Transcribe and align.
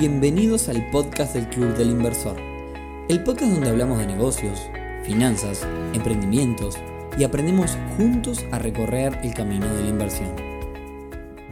Bienvenidos 0.00 0.70
al 0.70 0.88
podcast 0.88 1.34
del 1.34 1.46
Club 1.50 1.76
del 1.76 1.90
Inversor, 1.90 2.34
el 3.10 3.22
podcast 3.22 3.52
donde 3.52 3.68
hablamos 3.68 3.98
de 3.98 4.06
negocios, 4.06 4.58
finanzas, 5.04 5.68
emprendimientos 5.92 6.78
y 7.18 7.24
aprendemos 7.24 7.76
juntos 7.98 8.42
a 8.50 8.58
recorrer 8.58 9.18
el 9.22 9.34
camino 9.34 9.66
de 9.74 9.82
la 9.82 9.88
inversión. 9.90 10.34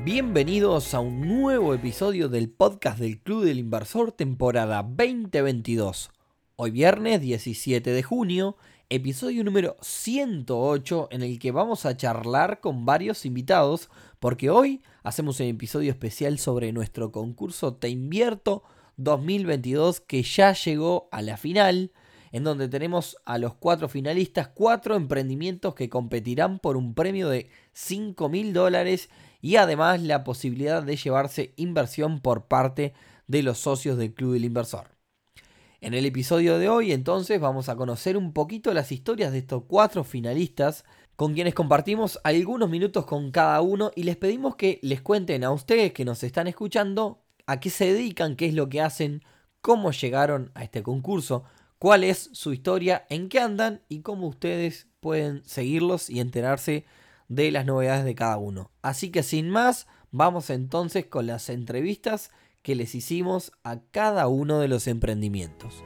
Bienvenidos 0.02 0.94
a 0.94 1.00
un 1.00 1.28
nuevo 1.28 1.74
episodio 1.74 2.30
del 2.30 2.48
podcast 2.48 2.98
del 2.98 3.20
Club 3.20 3.44
del 3.44 3.58
Inversor 3.58 4.12
temporada 4.12 4.82
2022. 4.82 6.08
Hoy 6.56 6.70
viernes 6.70 7.20
17 7.20 7.90
de 7.90 8.02
junio, 8.02 8.56
episodio 8.90 9.44
número 9.44 9.76
108 9.82 11.08
en 11.10 11.22
el 11.22 11.38
que 11.38 11.52
vamos 11.52 11.84
a 11.84 11.94
charlar 11.94 12.60
con 12.60 12.86
varios 12.86 13.26
invitados 13.26 13.90
porque 14.18 14.48
hoy 14.48 14.82
hacemos 15.02 15.40
un 15.40 15.46
episodio 15.46 15.90
especial 15.90 16.38
sobre 16.38 16.72
nuestro 16.72 17.12
concurso 17.12 17.74
Te 17.74 17.90
Invierto 17.90 18.62
2022 18.96 20.00
que 20.00 20.22
ya 20.22 20.54
llegó 20.54 21.10
a 21.12 21.20
la 21.20 21.36
final, 21.36 21.92
en 22.32 22.44
donde 22.44 22.66
tenemos 22.68 23.18
a 23.26 23.36
los 23.36 23.54
cuatro 23.54 23.90
finalistas, 23.90 24.48
cuatro 24.48 24.96
emprendimientos 24.96 25.74
que 25.74 25.90
competirán 25.90 26.58
por 26.58 26.78
un 26.78 26.94
premio 26.94 27.28
de 27.28 27.50
5 27.74 28.30
mil 28.30 28.54
dólares 28.54 29.10
y 29.42 29.56
además 29.56 30.00
la 30.00 30.24
posibilidad 30.24 30.82
de 30.82 30.96
llevarse 30.96 31.52
inversión 31.56 32.20
por 32.20 32.46
parte 32.46 32.94
de 33.26 33.42
los 33.42 33.58
socios 33.58 33.98
del 33.98 34.14
Club 34.14 34.32
del 34.32 34.46
Inversor. 34.46 34.97
En 35.80 35.94
el 35.94 36.06
episodio 36.06 36.58
de 36.58 36.68
hoy 36.68 36.90
entonces 36.90 37.40
vamos 37.40 37.68
a 37.68 37.76
conocer 37.76 38.16
un 38.16 38.32
poquito 38.32 38.74
las 38.74 38.90
historias 38.90 39.30
de 39.30 39.38
estos 39.38 39.62
cuatro 39.68 40.02
finalistas 40.02 40.84
con 41.14 41.34
quienes 41.34 41.54
compartimos 41.54 42.18
algunos 42.24 42.68
minutos 42.68 43.06
con 43.06 43.30
cada 43.30 43.60
uno 43.60 43.92
y 43.94 44.02
les 44.02 44.16
pedimos 44.16 44.56
que 44.56 44.80
les 44.82 45.00
cuenten 45.00 45.44
a 45.44 45.52
ustedes 45.52 45.92
que 45.92 46.04
nos 46.04 46.24
están 46.24 46.48
escuchando 46.48 47.22
a 47.46 47.60
qué 47.60 47.70
se 47.70 47.92
dedican, 47.92 48.34
qué 48.34 48.46
es 48.46 48.54
lo 48.54 48.68
que 48.68 48.80
hacen, 48.80 49.22
cómo 49.60 49.92
llegaron 49.92 50.50
a 50.54 50.64
este 50.64 50.82
concurso, 50.82 51.44
cuál 51.78 52.02
es 52.02 52.28
su 52.32 52.52
historia, 52.52 53.06
en 53.08 53.28
qué 53.28 53.38
andan 53.38 53.80
y 53.88 54.00
cómo 54.00 54.26
ustedes 54.26 54.88
pueden 54.98 55.44
seguirlos 55.44 56.10
y 56.10 56.18
enterarse 56.18 56.86
de 57.28 57.52
las 57.52 57.66
novedades 57.66 58.04
de 58.04 58.16
cada 58.16 58.36
uno. 58.36 58.72
Así 58.82 59.10
que 59.10 59.22
sin 59.22 59.48
más, 59.48 59.86
vamos 60.10 60.50
entonces 60.50 61.06
con 61.06 61.28
las 61.28 61.48
entrevistas 61.48 62.32
que 62.62 62.74
les 62.74 62.94
hicimos 62.94 63.52
a 63.64 63.80
cada 63.90 64.28
uno 64.28 64.60
de 64.60 64.68
los 64.68 64.86
emprendimientos. 64.86 65.82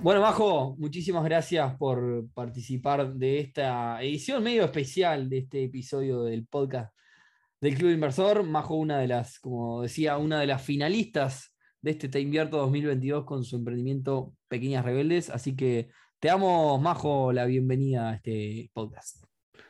Bueno, 0.00 0.20
Majo, 0.20 0.76
muchísimas 0.78 1.24
gracias 1.24 1.76
por 1.76 2.28
participar 2.32 3.14
de 3.14 3.40
esta 3.40 4.00
edición 4.00 4.44
medio 4.44 4.64
especial 4.64 5.28
de 5.28 5.38
este 5.38 5.64
episodio 5.64 6.22
del 6.22 6.46
podcast 6.46 6.94
del 7.60 7.76
Club 7.76 7.90
Inversor. 7.90 8.44
Majo, 8.44 8.76
una 8.76 8.98
de 8.98 9.08
las, 9.08 9.40
como 9.40 9.82
decía, 9.82 10.16
una 10.16 10.40
de 10.40 10.46
las 10.46 10.62
finalistas 10.62 11.52
de 11.82 11.90
este 11.92 12.08
Te 12.08 12.20
Invierto 12.20 12.58
2022 12.58 13.24
con 13.24 13.42
su 13.44 13.56
emprendimiento 13.56 14.34
Pequeñas 14.46 14.84
Rebeldes. 14.84 15.30
Así 15.30 15.56
que 15.56 15.88
te 16.20 16.28
damos, 16.28 16.80
Majo, 16.80 17.32
la 17.32 17.46
bienvenida 17.46 18.10
a 18.10 18.14
este 18.14 18.70
podcast. 18.72 19.24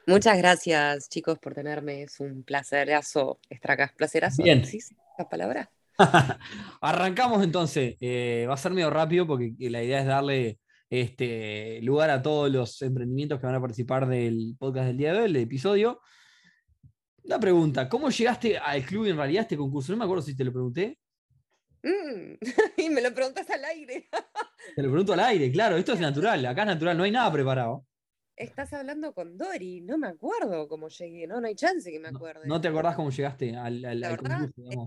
Muchas 0.07 0.37
gracias, 0.39 1.09
chicos, 1.09 1.39
por 1.39 1.55
tenerme. 1.55 2.03
Es 2.03 2.21
un 2.21 2.43
placerazo 2.43 3.41
estar 3.49 3.73
acá. 3.73 3.95
¿Placerazo? 3.97 4.43
Bien. 4.43 4.65
¿Sí? 4.65 4.79
¿La 5.19 5.29
palabra? 5.29 5.71
Arrancamos 6.81 7.43
entonces. 7.43 7.97
Eh, 8.01 8.47
va 8.49 8.55
a 8.55 8.57
ser 8.57 8.73
medio 8.73 8.89
rápido 8.89 9.27
porque 9.27 9.53
la 9.59 9.83
idea 9.83 10.01
es 10.01 10.07
darle 10.07 10.61
este, 10.89 11.81
lugar 11.83 12.11
a 12.11 12.23
todos 12.23 12.51
los 12.53 12.81
emprendimientos 12.83 13.41
que 13.41 13.47
van 13.47 13.57
a 13.57 13.61
participar 13.61 14.07
del 14.07 14.55
podcast 14.57 14.87
del 14.87 14.97
día 14.97 15.13
de 15.13 15.19
hoy, 15.19 15.25
el 15.25 15.37
episodio. 15.37 16.01
Una 17.25 17.41
pregunta, 17.41 17.89
¿cómo 17.89 18.11
llegaste 18.11 18.59
al 18.59 18.85
club 18.85 19.07
en 19.07 19.17
realidad 19.17 19.43
este 19.43 19.57
concurso? 19.57 19.91
No 19.91 19.99
me 19.99 20.05
acuerdo 20.05 20.23
si 20.23 20.37
te 20.37 20.45
lo 20.45 20.53
pregunté. 20.53 20.99
Mm, 21.83 22.35
y 22.77 22.91
me 22.91 23.03
lo 23.03 23.13
preguntas 23.13 23.51
al 23.51 23.65
aire. 23.65 24.09
te 24.77 24.83
lo 24.83 24.91
pregunto 24.91 25.15
al 25.15 25.21
aire, 25.21 25.51
claro, 25.51 25.77
esto 25.77 25.95
es 25.95 26.01
natural, 26.01 26.47
acá 26.47 26.63
es 26.63 26.69
natural, 26.69 26.97
no 26.97 27.03
hay 27.03 27.11
nada 27.11 27.33
preparado. 27.33 27.85
Estás 28.37 28.73
hablando 28.73 29.13
con 29.13 29.37
Dori, 29.37 29.81
no 29.81 29.99
me 29.99 30.07
acuerdo 30.07 30.69
cómo 30.69 30.89
llegué, 30.89 31.27
no, 31.27 31.41
no 31.41 31.49
hay 31.49 31.57
chance 31.57 31.91
que 31.91 31.99
me 31.99 32.09
acuerde. 32.09 32.47
No, 32.47 32.61
te 32.61 32.69
acordás 32.69 32.95
cómo 32.95 33.11
llegaste 33.11 33.57
al, 33.57 33.83
concurso, 34.17 34.87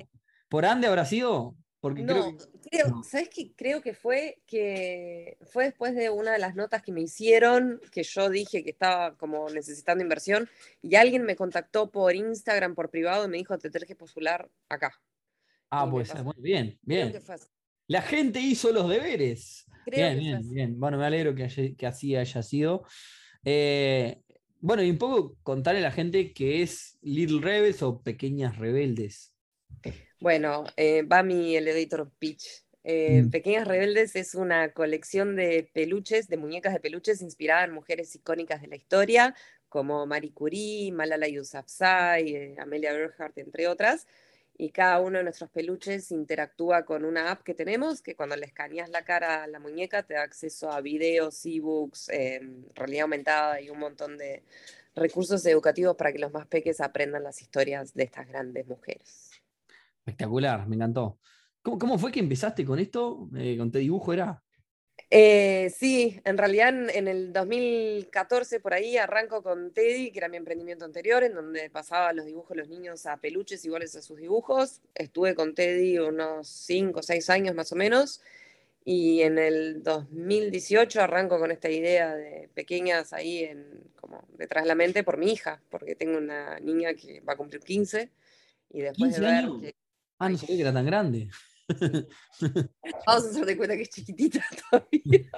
¿Por 0.52 0.66
Ande 0.66 0.88
habrá 0.88 1.06
sido? 1.06 1.56
Porque 1.80 2.04
no, 2.04 2.38
creo, 2.70 3.02
¿sabes 3.04 3.30
qué? 3.30 3.54
Creo 3.56 3.82
que 3.82 3.94
fue 3.94 4.42
que 4.46 5.38
fue 5.50 5.64
después 5.64 5.96
de 5.96 6.10
una 6.10 6.34
de 6.34 6.40
las 6.40 6.56
notas 6.56 6.84
que 6.84 6.92
me 6.92 7.00
hicieron, 7.00 7.80
que 7.90 8.04
yo 8.04 8.30
dije 8.30 8.62
que 8.62 8.72
estaba 8.72 9.16
como 9.16 9.50
necesitando 9.50 10.04
inversión, 10.04 10.50
y 10.82 10.96
alguien 10.96 11.24
me 11.24 11.38
contactó 11.38 11.90
por 11.90 12.14
Instagram, 12.14 12.76
por 12.76 12.90
privado, 12.90 13.24
y 13.24 13.30
me 13.30 13.38
dijo, 13.38 13.58
te 13.58 13.70
tenés 13.70 13.88
que 13.88 13.96
postular 13.96 14.52
acá. 14.68 14.92
Ah, 15.70 15.90
pues 15.90 16.14
muy 16.22 16.36
bien, 16.38 16.78
bien. 16.82 17.14
La 17.88 18.02
gente 18.02 18.42
hizo 18.42 18.74
los 18.74 18.90
deberes. 18.90 19.66
bien, 19.86 20.20
bien, 20.20 20.50
bien. 20.50 20.80
Bueno, 20.80 20.98
me 20.98 21.06
alegro 21.06 21.34
que, 21.34 21.76
que 21.78 21.88
así 21.88 22.18
haya 22.18 22.44
sido. 22.44 22.84
Eh, 23.46 24.22
bueno, 24.60 24.84
y 24.84 24.90
un 24.90 24.98
poco 24.98 25.38
contarle 25.44 25.80
a 25.80 25.84
la 25.84 25.92
gente 25.92 26.34
que 26.34 26.62
es 26.62 27.00
Little 27.02 27.40
Rebels 27.40 27.82
o 27.84 28.02
Pequeñas 28.04 28.58
Rebeldes. 28.58 29.31
Bueno, 30.22 30.66
eh, 30.78 31.02
va 31.02 31.24
mi 31.24 31.56
elevator 31.56 32.08
pitch. 32.20 32.64
Eh, 32.84 33.24
mm. 33.24 33.32
Pequeñas 33.32 33.68
Rebeldes 33.68 34.16
es 34.16 34.36
una 34.36 34.72
colección 34.72 35.36
de 35.36 35.68
peluches, 35.74 36.28
de 36.28 36.38
muñecas 36.38 36.74
de 36.74 36.80
peluches 36.80 37.24
inspirada 37.24 37.64
en 37.64 37.72
mujeres 37.72 38.14
icónicas 38.16 38.62
de 38.62 38.68
la 38.68 38.76
historia, 38.76 39.34
como 39.68 40.06
Marie 40.06 40.32
Curie, 40.32 40.92
Malala 40.92 41.28
Yousafzai, 41.28 42.36
eh, 42.36 42.56
Amelia 42.60 42.92
Earhart, 42.92 43.36
entre 43.40 43.68
otras. 43.68 44.06
Y 44.56 44.70
cada 44.70 45.00
uno 45.02 45.18
de 45.18 45.24
nuestros 45.24 45.50
peluches 45.50 46.12
interactúa 46.12 46.86
con 46.86 47.04
una 47.04 47.32
app 47.32 47.42
que 47.42 47.56
tenemos, 47.56 48.04
que 48.04 48.16
cuando 48.16 48.36
le 48.36 48.46
escaneas 48.46 48.92
la 48.92 49.04
cara 49.04 49.44
a 49.44 49.48
la 49.48 49.60
muñeca 49.60 50.04
te 50.04 50.14
da 50.14 50.22
acceso 50.22 50.72
a 50.72 50.82
videos, 50.82 51.44
ebooks, 51.48 52.10
em, 52.10 52.66
realidad 52.76 53.04
aumentada 53.04 53.60
y 53.60 53.72
un 53.72 53.80
montón 53.80 54.20
de 54.20 54.44
recursos 54.96 55.44
educativos 55.48 55.96
para 55.96 56.14
que 56.14 56.20
los 56.20 56.32
más 56.32 56.46
peques 56.46 56.80
aprendan 56.80 57.24
las 57.24 57.42
historias 57.42 57.96
de 57.96 58.04
estas 58.04 58.28
grandes 58.28 58.68
mujeres. 58.68 59.31
Espectacular, 60.06 60.68
me 60.68 60.76
encantó. 60.76 61.20
¿Cómo, 61.62 61.98
fue 62.00 62.12
que 62.12 62.20
empezaste 62.20 62.66
con 62.66 62.80
esto? 62.80 63.30
Eh, 63.38 63.56
¿Con 63.58 63.72
te 63.72 63.80
dibujo 63.80 64.14
era? 64.14 64.44
Eh, 65.14 65.72
sí, 65.78 66.22
en 66.24 66.38
realidad 66.38 66.70
en, 66.70 67.08
el 67.08 67.34
2014 67.34 68.62
por 68.62 68.74
ahí 68.74 68.98
arranco 68.98 69.44
con 69.44 69.74
Teddy, 69.74 70.12
que 70.12 70.20
era 70.20 70.30
mi 70.30 70.38
emprendimiento 70.38 70.86
anterior, 70.86 71.24
en 71.24 71.36
donde 71.36 71.70
pasaba 71.70 72.14
los 72.14 72.26
dibujos 72.26 72.56
de 72.56 72.62
los 72.62 72.70
niños 72.70 73.06
a 73.06 73.18
peluches 73.18 73.64
iguales 73.66 73.96
a 73.96 74.02
sus 74.02 74.18
dibujos. 74.18 74.82
Estuve 74.96 75.36
con 75.36 75.54
Teddy 75.54 76.00
unos 76.00 76.48
5 76.48 77.00
o 77.00 77.04
6 77.04 77.30
años 77.30 77.56
más 77.56 77.72
o 77.72 77.76
menos. 77.76 78.22
Y 78.84 79.22
en 79.22 79.38
el 79.38 79.84
2018 79.84 81.02
arranco 81.02 81.38
con 81.38 81.52
esta 81.52 81.70
idea 81.70 82.16
de 82.16 82.50
pequeñas 82.56 83.14
ahí 83.14 83.44
en, 83.44 83.92
como 83.96 84.24
detrás 84.38 84.64
de 84.64 84.70
la 84.70 84.76
mente 84.76 85.04
por 85.04 85.18
mi 85.18 85.32
hija, 85.32 85.62
porque 85.70 85.94
tengo 85.94 86.18
una 86.18 86.60
niña 86.60 86.96
que 86.96 87.20
va 87.20 87.34
a 87.34 87.38
cumplir 87.38 87.62
15 87.62 88.10
y 88.72 88.82
después 88.82 89.16
de 89.16 89.22
ver 89.22 89.46
que 89.62 89.76
Ah, 90.22 90.30
no 90.30 90.38
sabía 90.38 90.56
que 90.56 90.62
era 90.62 90.72
tan 90.72 90.86
grande. 90.86 91.30
Vamos 93.08 93.26
a 93.26 93.30
hacer 93.30 93.44
de 93.44 93.58
cuenta 93.58 93.76
que 93.76 93.82
es 93.82 93.90
chiquitita 93.90 94.46
todavía. 94.70 95.32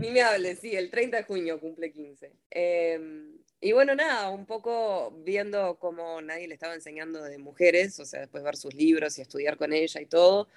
Ni 0.00 0.10
me 0.10 0.22
hables, 0.22 0.58
sí, 0.58 0.74
el 0.74 0.90
30 0.90 1.18
de 1.18 1.22
junio 1.22 1.60
cumple 1.60 1.92
15. 1.92 2.32
Em, 2.50 3.38
y 3.60 3.70
bueno, 3.70 3.94
nada, 3.94 4.30
un 4.30 4.44
poco 4.44 5.12
viendo 5.24 5.78
cómo 5.78 6.20
nadie 6.20 6.48
le 6.48 6.54
estaba 6.54 6.74
enseñando 6.74 7.22
de 7.22 7.38
mujeres, 7.38 8.00
o 8.00 8.04
sea, 8.04 8.18
después 8.18 8.42
ver 8.42 8.56
sus 8.56 8.74
libros 8.74 9.16
y 9.18 9.22
estudiar 9.22 9.56
con 9.56 9.72
ella 9.72 10.00
y 10.00 10.06
todo, 10.06 10.48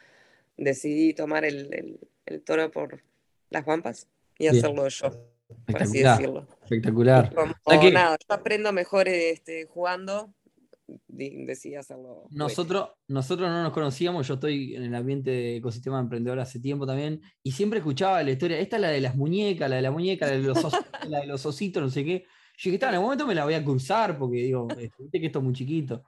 decidí 0.57 1.13
tomar 1.13 1.45
el, 1.45 2.00
el, 2.25 2.41
toro 2.41 2.72
por 2.72 3.03
las 3.51 3.63
guampas 3.63 4.07
y 4.40 4.47
hacerlo 4.47 4.88
yo, 4.88 5.12
por 5.68 5.84
así 5.84 6.01
decirlo. 6.01 6.47
Espectacular. 6.63 7.31
nada, 7.94 8.18
yo 8.28 8.34
aprendo 8.35 8.74
mejor 8.74 9.07
este, 9.07 9.66
jugando 9.66 10.34
decía 11.07 11.79
hacerlo. 11.79 12.27
Nosotros, 12.31 12.89
nosotros 13.07 13.50
no 13.50 13.63
nos 13.63 13.73
conocíamos, 13.73 14.27
yo 14.27 14.35
estoy 14.35 14.75
en 14.75 14.83
el 14.83 14.95
ambiente 14.95 15.31
de 15.31 15.56
ecosistema 15.57 16.00
emprendedor 16.00 16.39
hace 16.39 16.59
tiempo 16.59 16.85
también, 16.85 17.21
y 17.41 17.51
siempre 17.51 17.79
escuchaba 17.79 18.23
la 18.23 18.31
historia, 18.31 18.59
esta 18.59 18.77
es 18.77 18.81
la 18.81 18.89
de 18.89 19.01
las 19.01 19.15
muñecas, 19.15 19.69
la 19.69 19.77
de 19.77 19.81
la 19.81 19.91
muñeca, 19.91 20.27
la 20.27 20.33
de 20.33 20.39
los, 20.39 20.57
la 21.07 21.19
de 21.19 21.27
los 21.27 21.45
ositos, 21.45 21.81
no 21.81 21.89
sé 21.89 22.03
qué. 22.03 22.25
Yo 22.57 22.71
dije, 22.71 22.85
en 22.85 22.94
el 22.94 23.00
momento 23.01 23.25
me 23.25 23.35
la 23.35 23.45
voy 23.45 23.56
a 23.56 23.63
cruzar, 23.63 24.18
porque 24.18 24.38
digo, 24.38 24.68
viste 24.68 25.19
que 25.19 25.25
esto 25.25 25.39
es 25.39 25.45
muy 25.45 25.53
chiquito. 25.53 26.03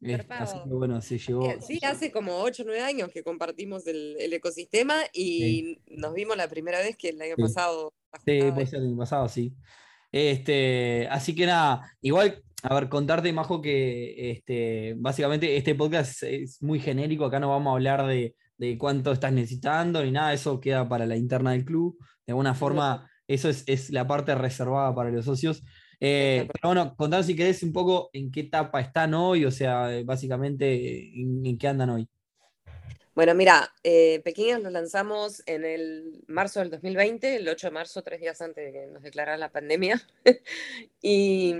Este, 0.00 0.32
así 0.32 0.56
que 0.62 0.74
bueno, 0.74 1.02
se 1.02 1.18
llevó. 1.18 1.52
Sí, 1.60 1.80
hace 1.82 2.12
como 2.12 2.40
8 2.42 2.62
o 2.62 2.66
9 2.66 2.82
años 2.82 3.10
que 3.12 3.24
compartimos 3.24 3.86
el, 3.88 4.32
ecosistema 4.32 4.94
y 5.12 5.80
nos 5.88 6.14
vimos 6.14 6.36
la 6.36 6.48
primera 6.48 6.78
vez 6.78 6.96
que 6.96 7.08
el 7.08 7.20
año 7.20 7.34
pasado. 7.36 7.92
Sí, 8.24 8.40
puede 8.52 8.66
ser 8.66 8.80
el 8.80 8.86
año 8.86 8.96
pasado, 8.96 9.28
sí. 9.28 9.54
Este, 10.12 11.06
así 11.10 11.34
que 11.34 11.46
nada, 11.46 11.96
igual 12.00 12.42
a 12.68 12.74
ver, 12.74 12.90
contarte, 12.90 13.32
Majo, 13.32 13.62
que 13.62 14.30
este, 14.30 14.94
básicamente 14.98 15.56
este 15.56 15.74
podcast 15.74 16.22
es 16.22 16.62
muy 16.62 16.78
genérico. 16.78 17.24
Acá 17.24 17.40
no 17.40 17.48
vamos 17.48 17.70
a 17.70 17.74
hablar 17.74 18.06
de, 18.06 18.34
cuánto 18.76 19.12
estás 19.12 19.32
necesitando 19.32 20.04
ni 20.04 20.10
nada. 20.10 20.34
Eso 20.34 20.60
queda 20.60 20.86
para 20.86 21.06
la 21.06 21.16
interna 21.16 21.52
del 21.52 21.64
club. 21.64 21.96
De 22.26 22.32
alguna 22.32 22.54
forma, 22.54 23.10
eso 23.26 23.48
es, 23.48 23.88
la 23.88 24.06
parte 24.06 24.34
reservada 24.34 24.94
para 24.94 25.10
los 25.10 25.24
socios. 25.24 25.62
Eh, 25.98 26.46
pero 26.52 26.74
bueno, 26.74 26.94
contanos 26.94 27.24
si 27.24 27.34
querés 27.34 27.62
un 27.62 27.72
poco 27.72 28.10
en 28.12 28.30
qué 28.30 28.40
etapa 28.40 28.80
están 28.80 29.14
hoy, 29.14 29.46
o 29.46 29.50
sea, 29.50 29.88
básicamente 30.04 31.10
en, 31.18 31.56
qué 31.56 31.68
andan 31.68 31.88
hoy. 31.88 32.08
Bueno, 33.14 33.34
mira, 33.34 33.72
eh, 33.82 34.20
Pequeñas 34.22 34.62
lo 34.62 34.68
lanzamos 34.68 35.42
en 35.46 35.64
el 35.64 36.22
marzo 36.28 36.60
del 36.60 36.70
2020, 36.70 37.36
el 37.36 37.48
8 37.48 37.68
de 37.68 37.70
marzo, 37.72 38.02
tres 38.02 38.20
días 38.20 38.40
antes 38.42 38.66
de 38.66 38.72
que 38.72 38.86
nos 38.88 39.02
declararan 39.02 39.40
la 39.40 39.50
pandemia. 39.50 40.00
y 41.02 41.54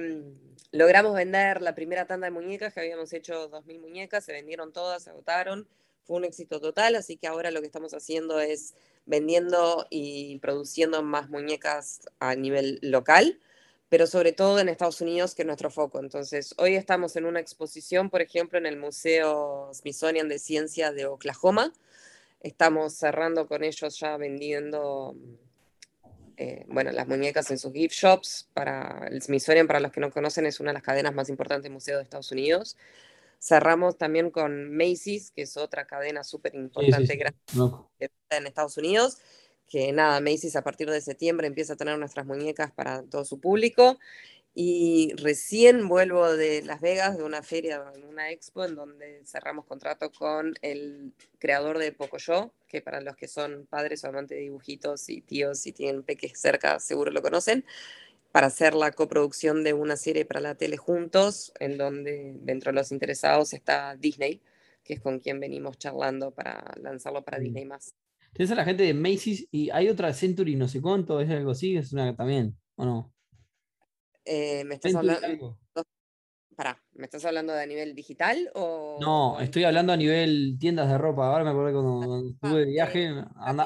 logramos 0.72 1.14
vender 1.14 1.62
la 1.62 1.74
primera 1.74 2.06
tanda 2.06 2.26
de 2.26 2.30
muñecas, 2.30 2.74
que 2.74 2.80
habíamos 2.80 3.12
hecho 3.12 3.50
2.000 3.50 3.80
muñecas, 3.80 4.24
se 4.24 4.32
vendieron 4.32 4.72
todas, 4.72 5.04
se 5.04 5.10
agotaron, 5.10 5.68
fue 6.04 6.16
un 6.16 6.24
éxito 6.24 6.60
total, 6.60 6.96
así 6.96 7.16
que 7.16 7.26
ahora 7.26 7.50
lo 7.50 7.60
que 7.60 7.66
estamos 7.66 7.92
haciendo 7.94 8.40
es 8.40 8.74
vendiendo 9.06 9.86
y 9.90 10.38
produciendo 10.38 11.02
más 11.02 11.28
muñecas 11.28 12.00
a 12.18 12.34
nivel 12.34 12.78
local, 12.82 13.40
pero 13.88 14.06
sobre 14.06 14.32
todo 14.32 14.58
en 14.58 14.68
Estados 14.68 15.00
Unidos, 15.00 15.34
que 15.34 15.42
es 15.42 15.46
nuestro 15.46 15.70
foco. 15.70 15.98
Entonces, 16.00 16.54
hoy 16.58 16.76
estamos 16.76 17.16
en 17.16 17.24
una 17.24 17.40
exposición, 17.40 18.10
por 18.10 18.20
ejemplo, 18.20 18.58
en 18.58 18.66
el 18.66 18.76
Museo 18.76 19.70
Smithsonian 19.72 20.28
de 20.28 20.38
Ciencia 20.38 20.92
de 20.92 21.06
Oklahoma. 21.06 21.72
Estamos 22.40 22.94
cerrando 22.94 23.46
con 23.48 23.64
ellos 23.64 23.98
ya 23.98 24.16
vendiendo 24.18 25.16
eh, 26.40 26.64
bueno, 26.68 26.92
las 26.92 27.08
muñecas 27.08 27.50
en 27.50 27.58
sus 27.58 27.72
gift 27.72 27.94
shops. 27.94 28.48
Para 28.54 29.08
el 29.10 29.20
Smithsonian, 29.20 29.66
para 29.66 29.80
los 29.80 29.90
que 29.90 30.00
no 30.00 30.10
conocen, 30.12 30.46
es 30.46 30.60
una 30.60 30.70
de 30.70 30.74
las 30.74 30.84
cadenas 30.84 31.12
más 31.12 31.28
importantes 31.28 31.64
de 31.64 31.70
museos 31.70 31.98
de 31.98 32.04
Estados 32.04 32.30
Unidos. 32.30 32.76
Cerramos 33.40 33.98
también 33.98 34.30
con 34.30 34.76
Macy's, 34.76 35.32
que 35.32 35.42
es 35.42 35.56
otra 35.56 35.86
cadena 35.86 36.22
súper 36.22 36.54
importante 36.54 37.18
en 38.30 38.46
Estados 38.46 38.76
Unidos. 38.78 39.18
Que 39.66 39.92
nada, 39.92 40.20
Macy's 40.20 40.54
a 40.56 40.62
partir 40.62 40.88
de 40.88 41.00
septiembre 41.00 41.48
empieza 41.48 41.72
a 41.72 41.76
tener 41.76 41.98
nuestras 41.98 42.24
muñecas 42.24 42.70
para 42.70 43.02
todo 43.02 43.24
su 43.24 43.40
público. 43.40 43.98
Y 44.60 45.14
recién 45.14 45.86
vuelvo 45.86 46.36
de 46.36 46.62
Las 46.62 46.80
Vegas, 46.80 47.16
de 47.16 47.22
una 47.22 47.44
feria, 47.44 47.80
de 47.94 48.04
una 48.04 48.32
expo, 48.32 48.64
en 48.64 48.74
donde 48.74 49.22
cerramos 49.24 49.66
contrato 49.66 50.10
con 50.10 50.54
el 50.62 51.12
creador 51.38 51.78
de 51.78 51.92
Pocoyo, 51.92 52.52
que 52.66 52.82
para 52.82 53.00
los 53.00 53.14
que 53.14 53.28
son 53.28 53.68
padres 53.70 54.02
o 54.02 54.08
amantes 54.08 54.36
de 54.36 54.42
dibujitos 54.42 55.10
y 55.10 55.20
tíos 55.20 55.64
y 55.68 55.72
tienen 55.72 56.02
peques 56.02 56.40
cerca, 56.40 56.80
seguro 56.80 57.12
lo 57.12 57.22
conocen, 57.22 57.64
para 58.32 58.48
hacer 58.48 58.74
la 58.74 58.90
coproducción 58.90 59.62
de 59.62 59.74
una 59.74 59.96
serie 59.96 60.24
para 60.24 60.40
la 60.40 60.56
tele 60.56 60.76
juntos, 60.76 61.52
en 61.60 61.78
donde 61.78 62.34
dentro 62.40 62.72
de 62.72 62.78
los 62.78 62.90
interesados 62.90 63.52
está 63.52 63.94
Disney, 63.94 64.42
que 64.82 64.94
es 64.94 65.00
con 65.00 65.20
quien 65.20 65.38
venimos 65.38 65.78
charlando 65.78 66.32
para 66.32 66.74
lanzarlo 66.82 67.22
para 67.22 67.38
Disney 67.38 67.64
más. 67.64 67.94
Tienes 68.32 68.50
a 68.50 68.56
la 68.56 68.64
gente 68.64 68.82
de 68.82 68.92
Macy's 68.92 69.46
y 69.52 69.70
hay 69.70 69.88
otra 69.88 70.12
Century, 70.12 70.56
no 70.56 70.66
sé 70.66 70.82
cuánto, 70.82 71.20
es 71.20 71.30
algo 71.30 71.52
así, 71.52 71.76
es 71.76 71.92
una 71.92 72.16
también, 72.16 72.58
¿o 72.74 72.84
no? 72.84 73.14
Eh, 74.30 74.62
¿Me 74.64 74.74
estás 74.74 74.94
hablando? 74.94 75.58
¿me 76.92 77.04
estás 77.04 77.24
hablando 77.24 77.52
de 77.54 77.62
a 77.62 77.66
nivel 77.66 77.94
digital 77.94 78.50
o.? 78.54 78.98
No, 79.00 79.40
estoy 79.40 79.64
hablando 79.64 79.92
a 79.92 79.96
nivel 79.96 80.58
tiendas 80.60 80.88
de 80.88 80.98
ropa. 80.98 81.28
Ahora 81.28 81.44
me 81.44 81.50
acuerdo 81.50 81.82
cuando, 81.82 82.14
ah, 82.14 82.30
estuve 82.30 82.60
de 82.60 82.66
viaje, 82.66 83.14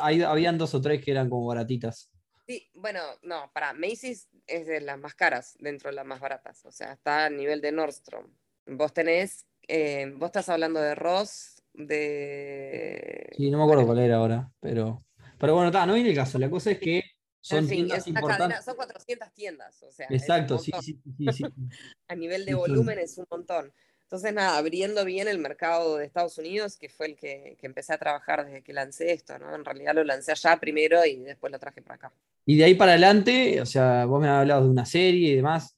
ahí, 0.00 0.23
habían 0.23 0.59
dos 0.59 0.75
o 0.75 0.81
tres 0.81 1.05
que 1.05 1.11
eran 1.11 1.29
como 1.29 1.47
baratitas. 1.47 2.11
Sí, 2.47 2.70
bueno, 2.75 3.00
no, 3.23 3.50
para 3.53 3.73
Macy's 3.73 4.29
es 4.47 4.67
de 4.67 4.81
las 4.81 4.99
más 4.99 5.14
caras 5.14 5.56
dentro 5.59 5.91
de 5.91 5.97
las 5.97 6.06
más 6.06 6.20
baratas. 6.20 6.64
O 6.64 6.70
sea, 6.70 6.93
está 6.93 7.26
a 7.26 7.31
nivel 7.31 7.61
de 7.61 7.73
Nordstrom. 7.73 8.26
Vos 8.67 8.93
tenés, 8.93 9.47
eh, 9.67 10.12
vos 10.14 10.26
estás 10.26 10.49
hablando 10.49 10.81
de 10.81 10.94
Ross, 10.94 11.61
de. 11.73 13.31
Sí, 13.37 13.50
no 13.50 13.59
me 13.59 13.64
acuerdo 13.64 13.87
cuál 13.87 13.99
era 13.99 14.17
ahora, 14.17 14.53
pero. 14.61 15.05
Pero 15.38 15.55
bueno, 15.55 15.70
está, 15.70 15.87
no 15.87 15.94
viene 15.94 16.11
el 16.11 16.14
caso. 16.14 16.38
La 16.38 16.50
cosa 16.50 16.70
es 16.70 16.79
que 16.79 17.03
son 17.42 17.68
tiendas 17.68 18.06
importantes. 18.06 18.64
son 18.64 18.76
400 18.76 19.32
tiendas, 19.34 19.82
o 19.82 19.92
sea. 19.92 20.06
Exacto, 20.08 20.58
sí, 20.58 20.72
sí, 20.80 20.98
sí, 21.32 21.44
a 22.08 22.14
nivel 22.14 22.46
de 22.46 22.54
volumen 22.54 22.98
es 22.98 23.18
un 23.18 23.26
montón. 23.30 23.72
Entonces, 24.04 24.32
nada, 24.34 24.58
abriendo 24.58 25.04
bien 25.04 25.26
el 25.26 25.38
mercado 25.38 25.96
de 25.96 26.04
Estados 26.04 26.36
Unidos, 26.38 26.76
que 26.76 26.88
fue 26.88 27.06
el 27.06 27.16
que, 27.16 27.56
que, 27.58 27.66
empecé 27.66 27.94
a 27.94 27.98
trabajar 27.98 28.44
desde 28.44 28.62
que 28.62 28.72
lancé 28.74 29.12
esto, 29.12 29.38
¿no? 29.38 29.54
En 29.54 29.64
realidad 29.64 29.94
lo 29.94 30.04
lancé 30.04 30.32
allá 30.32 30.60
primero 30.60 31.04
y 31.04 31.16
después 31.16 31.50
lo 31.50 31.58
traje 31.58 31.80
para 31.80 31.94
acá. 31.94 32.12
Y 32.44 32.58
de 32.58 32.64
ahí 32.64 32.74
para 32.74 32.92
adelante, 32.92 33.60
o 33.60 33.66
sea, 33.66 34.04
vos 34.04 34.20
me 34.20 34.28
has 34.28 34.40
hablado 34.40 34.64
de 34.64 34.70
una 34.70 34.84
serie 34.84 35.30
y 35.30 35.36
demás. 35.36 35.76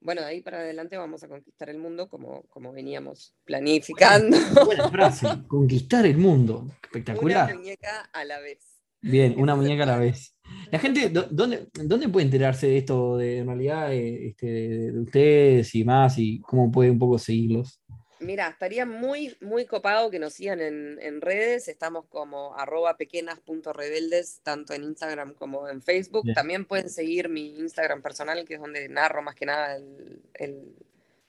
Bueno, 0.00 0.22
de 0.22 0.28
ahí 0.28 0.40
para 0.40 0.58
adelante 0.58 0.96
vamos 0.96 1.22
a 1.22 1.28
conquistar 1.28 1.68
el 1.68 1.78
mundo 1.78 2.08
como, 2.08 2.42
como 2.48 2.72
veníamos 2.72 3.34
planificando. 3.44 4.36
buena 4.64 4.88
frase, 4.88 5.26
conquistar 5.46 6.06
el 6.06 6.16
mundo. 6.16 6.66
Espectacular. 6.82 7.50
Una 7.50 7.54
muñeca 7.54 8.10
a 8.12 8.24
la 8.24 8.40
vez. 8.40 8.79
Bien, 9.02 9.34
una 9.38 9.54
muñeca 9.54 9.84
a 9.84 9.86
la 9.86 9.98
vez. 9.98 10.36
La 10.70 10.78
gente, 10.78 11.10
¿dónde, 11.10 11.68
¿dónde 11.72 12.08
puede 12.08 12.26
enterarse 12.26 12.66
de 12.66 12.78
esto, 12.78 13.16
de, 13.16 13.38
en 13.38 13.46
realidad, 13.46 13.92
eh, 13.92 14.28
este, 14.28 14.46
de, 14.46 15.00
ustedes 15.00 15.74
y 15.74 15.84
más, 15.84 16.18
y 16.18 16.40
cómo 16.40 16.70
puede 16.70 16.90
un 16.90 16.98
poco 16.98 17.18
seguirlos? 17.18 17.80
Mira, 18.20 18.48
estaría 18.48 18.84
muy, 18.84 19.34
muy 19.40 19.64
copado 19.64 20.10
que 20.10 20.18
nos 20.18 20.34
sigan 20.34 20.60
en, 20.60 21.20
redes. 21.22 21.68
Estamos 21.68 22.04
como 22.06 22.54
arroba 22.54 22.98
pequenas.rebeldes, 22.98 24.40
tanto 24.42 24.74
en 24.74 24.84
Instagram 24.84 25.32
como 25.34 25.68
en 25.68 25.80
Facebook. 25.80 26.26
También 26.34 26.66
pueden 26.66 26.90
seguir 26.90 27.30
mi 27.30 27.58
Instagram 27.58 28.02
personal, 28.02 28.44
que 28.44 28.54
es 28.54 28.60
donde 28.60 28.88
narro 28.90 29.22
más 29.22 29.34
que 29.34 29.46
nada 29.46 29.76
el, 29.76 30.74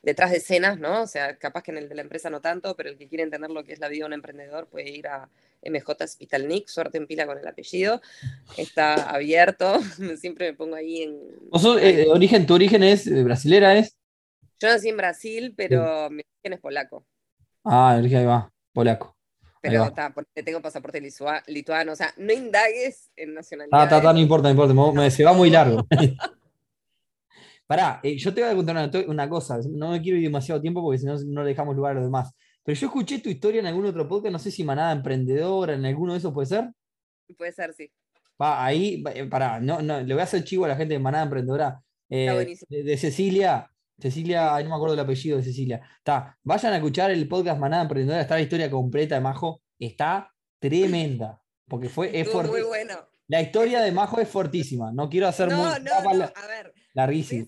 detrás 0.01 0.31
de 0.31 0.37
escenas, 0.37 0.79
¿no? 0.79 1.03
O 1.03 1.07
sea, 1.07 1.37
capaz 1.37 1.63
que 1.63 1.71
en 1.71 1.77
el 1.77 1.89
de 1.89 1.95
la 1.95 2.01
empresa 2.01 2.29
no 2.29 2.41
tanto, 2.41 2.75
pero 2.75 2.89
el 2.89 2.97
que 2.97 3.07
quiere 3.07 3.23
entender 3.23 3.51
lo 3.51 3.63
que 3.63 3.73
es 3.73 3.79
la 3.79 3.87
vida 3.87 4.03
de 4.03 4.07
un 4.07 4.13
emprendedor 4.13 4.67
puede 4.67 4.89
ir 4.89 5.07
a 5.07 5.29
MJ 5.63 6.07
Spitalnik, 6.07 6.67
suerte 6.67 6.97
en 6.97 7.07
pila 7.07 7.27
con 7.27 7.37
el 7.37 7.47
apellido. 7.47 8.01
Está 8.57 9.09
abierto, 9.09 9.79
siempre 10.17 10.51
me 10.51 10.57
pongo 10.57 10.75
ahí 10.75 11.03
en... 11.03 11.19
Eh, 11.79 12.07
origen, 12.09 12.45
¿Tu 12.45 12.53
origen 12.53 12.83
es 12.83 13.07
eh, 13.07 13.23
brasilera? 13.23 13.75
es? 13.77 13.95
Yo 14.59 14.67
nací 14.67 14.89
en 14.89 14.97
Brasil, 14.97 15.53
pero 15.55 16.09
mi 16.09 16.21
origen 16.21 16.53
es 16.53 16.59
polaco. 16.59 17.05
Ah, 17.63 17.95
origen 17.97 18.19
ahí 18.19 18.25
va, 18.25 18.51
polaco. 18.73 19.15
Pero 19.61 19.85
está, 19.85 20.11
tengo 20.43 20.59
pasaporte 20.59 20.99
lituano, 21.47 21.91
o 21.91 21.95
sea, 21.95 22.11
no 22.17 22.33
indagues 22.33 23.11
en 23.15 23.35
nacionalidad. 23.35 23.93
Ah, 23.93 24.13
no 24.13 24.19
importa, 24.19 24.51
no 24.51 24.63
importa, 24.63 25.09
se 25.11 25.23
va 25.23 25.33
muy 25.33 25.51
largo. 25.51 25.85
Pará, 27.71 28.01
eh, 28.03 28.17
yo 28.17 28.33
te 28.33 28.41
voy 28.41 28.49
a 28.49 28.53
contar 28.53 28.75
una, 28.75 29.07
una, 29.07 29.29
cosa, 29.29 29.57
no 29.69 29.91
me 29.91 30.01
quiero 30.01 30.17
ir 30.17 30.25
demasiado 30.25 30.59
tiempo 30.59 30.81
porque 30.81 30.97
si 30.97 31.05
no, 31.05 31.15
no 31.27 31.45
dejamos 31.45 31.73
lugar 31.73 31.91
a 31.91 31.95
los 31.95 32.03
demás. 32.03 32.35
Pero 32.65 32.77
yo 32.77 32.87
escuché 32.87 33.19
tu 33.19 33.29
historia 33.29 33.61
en 33.61 33.65
algún 33.65 33.85
otro 33.85 34.09
podcast, 34.09 34.33
no 34.33 34.39
sé 34.39 34.51
si 34.51 34.65
Manada 34.65 34.91
Emprendedora, 34.91 35.75
en 35.75 35.85
alguno 35.85 36.11
de 36.11 36.19
esos 36.19 36.33
puede 36.33 36.47
ser. 36.47 36.69
Puede 37.37 37.53
ser, 37.53 37.73
sí. 37.73 37.89
Va, 38.41 38.65
ahí, 38.65 39.01
eh, 39.15 39.23
pará, 39.23 39.61
no, 39.61 39.81
no, 39.81 40.01
le 40.01 40.13
voy 40.13 40.19
a 40.19 40.25
hacer 40.25 40.43
chivo 40.43 40.65
a 40.65 40.67
la 40.67 40.75
gente 40.75 40.95
de 40.95 40.99
Manada 40.99 41.23
Emprendedora. 41.23 41.81
Eh, 42.09 42.57
de, 42.67 42.97
Cecilia, 42.97 43.71
Cecilia, 43.97 44.61
no 44.63 44.69
me 44.69 44.75
acuerdo 44.75 44.95
el 44.95 44.99
apellido 44.99 45.37
de 45.37 45.43
Cecilia. 45.43 45.79
Está, 45.97 46.37
vayan 46.43 46.73
a 46.73 46.75
escuchar 46.75 47.09
el 47.11 47.25
podcast 47.25 47.57
Manada 47.57 47.83
Emprendedora, 47.83 48.19
está 48.19 48.35
la 48.35 48.41
historia 48.41 48.69
completa 48.69 49.15
de 49.15 49.21
Majo, 49.21 49.61
está 49.79 50.29
tremenda. 50.59 51.41
Porque 51.69 51.87
fue, 51.87 52.19
es 52.19 52.27
muy 52.33 52.63
bueno. 52.63 52.95
La 53.29 53.41
historia 53.41 53.79
de 53.79 53.93
Majo 53.93 54.19
es 54.19 54.27
fortísima. 54.27 54.91
No 54.91 55.09
quiero 55.09 55.29
hacer 55.29 55.47
muy. 55.47 55.55
No, 55.55 55.79
no, 55.79 55.93
a 55.93 56.47
ver. 56.47 56.73
Larguísimo. 56.93 57.47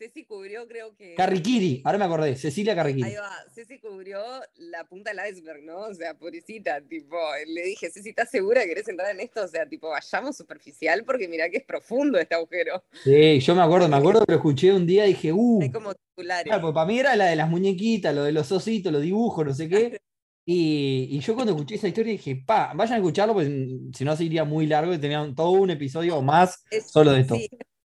Ceci 0.00 0.24
cubrió, 0.24 0.66
creo 0.66 0.96
que. 0.96 1.14
Carriquiri, 1.14 1.82
ahora 1.84 1.98
me 1.98 2.06
acordé, 2.06 2.34
Cecilia 2.34 2.74
Carriquiri. 2.74 3.06
Ahí 3.06 3.16
va, 3.16 3.30
Ceci 3.54 3.78
cubrió 3.78 4.18
la 4.56 4.84
punta 4.84 5.12
del 5.12 5.30
iceberg, 5.30 5.62
¿no? 5.62 5.80
O 5.80 5.94
sea, 5.94 6.14
pobrecita, 6.14 6.80
tipo, 6.80 7.18
le 7.46 7.62
dije, 7.64 7.90
Ceci, 7.90 8.08
¿estás 8.08 8.30
segura 8.30 8.62
que 8.62 8.68
querés 8.68 8.88
entrar 8.88 9.10
en 9.10 9.20
esto? 9.20 9.44
O 9.44 9.48
sea, 9.48 9.68
tipo, 9.68 9.90
vayamos 9.90 10.38
superficial 10.38 11.04
porque 11.04 11.28
mira 11.28 11.50
que 11.50 11.58
es 11.58 11.64
profundo 11.64 12.18
este 12.18 12.34
agujero. 12.34 12.82
Sí, 13.04 13.40
yo 13.40 13.54
me 13.54 13.60
acuerdo, 13.60 13.90
me 13.90 13.96
acuerdo 13.96 14.24
que 14.24 14.32
lo 14.32 14.38
escuché 14.38 14.72
un 14.72 14.86
día 14.86 15.04
y 15.04 15.10
dije, 15.10 15.34
uh. 15.34 15.60
Hay 15.60 15.70
como 15.70 15.92
titulares. 15.92 16.44
Claro, 16.44 16.62
pues 16.62 16.72
para 16.72 16.86
mí 16.86 16.98
era 16.98 17.14
la 17.14 17.26
de 17.26 17.36
las 17.36 17.50
muñequitas, 17.50 18.14
lo 18.14 18.24
de 18.24 18.32
los 18.32 18.50
ositos, 18.50 18.90
los 18.90 19.02
dibujos, 19.02 19.44
no 19.44 19.52
sé 19.54 19.68
qué. 19.68 20.00
Y, 20.46 21.06
y, 21.10 21.20
yo 21.20 21.34
cuando 21.34 21.52
escuché 21.52 21.76
esa 21.76 21.86
historia 21.86 22.10
dije, 22.12 22.42
pa, 22.44 22.72
vayan 22.74 22.94
a 22.94 22.96
escucharlo, 22.96 23.34
pues 23.34 23.46
si 23.94 24.04
no 24.04 24.16
se 24.16 24.24
iría 24.24 24.42
muy 24.42 24.66
largo 24.66 24.92
y 24.92 24.98
tenían 24.98 25.32
todo 25.34 25.50
un 25.50 25.70
episodio 25.70 26.20
más 26.22 26.64
solo 26.86 27.12
de 27.12 27.20
esto. 27.20 27.36
Sí, 27.36 27.48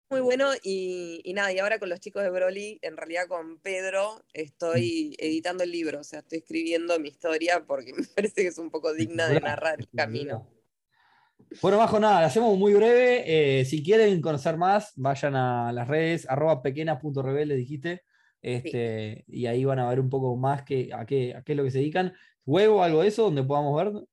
muy 0.10 0.22
bueno 0.22 0.50
y, 0.64 1.22
nada, 1.36 1.52
y 1.52 1.60
ahora 1.60 1.80
con 1.80 1.90
los 1.90 2.00
chicos 2.00 2.24
de 2.24 2.30
Broly, 2.30 2.80
en 2.82 2.98
realidad 2.98 3.28
con 3.28 3.60
Pedro, 3.60 4.24
estoy 4.34 5.16
editando 5.20 5.64
el 5.64 5.72
libro, 5.72 6.00
o 6.00 6.04
sea, 6.04 6.20
estoy 6.20 6.40
escribiendo 6.40 7.00
mi 7.00 7.10
historia 7.10 7.64
porque 7.66 7.94
me 7.98 8.04
parece 8.16 8.42
que 8.42 8.48
es 8.48 8.58
un 8.58 8.70
poco 8.70 8.94
digna 8.94 9.28
de 9.28 9.42
narrar 9.42 9.80
el 9.80 9.90
camino. 9.90 10.48
Bueno, 11.62 11.78
bajo 11.78 12.00
nada, 12.00 12.22
lo 12.22 12.28
hacemos 12.28 12.58
muy 12.58 12.74
breve. 12.74 13.60
Eh, 13.60 13.66
si 13.66 13.84
quieren 13.84 14.22
conocer 14.22 14.58
más, 14.58 14.92
vayan 14.96 15.36
a 15.36 15.72
las 15.72 15.88
redes, 15.88 16.30
arroba 16.30 16.62
pequenas.rebelde, 16.62 17.56
dijiste. 17.56 18.04
Este, 18.42 19.24
Y 19.28 19.46
ahí 19.48 19.66
van 19.66 19.80
a 19.80 19.90
ver 19.90 20.00
un 20.00 20.10
poco 20.10 20.36
más 20.36 20.64
que, 20.64 20.90
a, 20.94 21.06
qué, 21.06 21.36
a 21.36 21.44
qué 21.44 21.54
es 21.54 21.58
lo 21.58 21.64
que 21.64 21.72
se 21.72 21.80
dedican. 21.80 22.14
¿Huevo 22.46 22.84
algo 22.84 23.02
de 23.02 23.08
eso 23.08 23.24
donde 23.24 23.44
podamos 23.44 23.76
ver? 23.76 24.04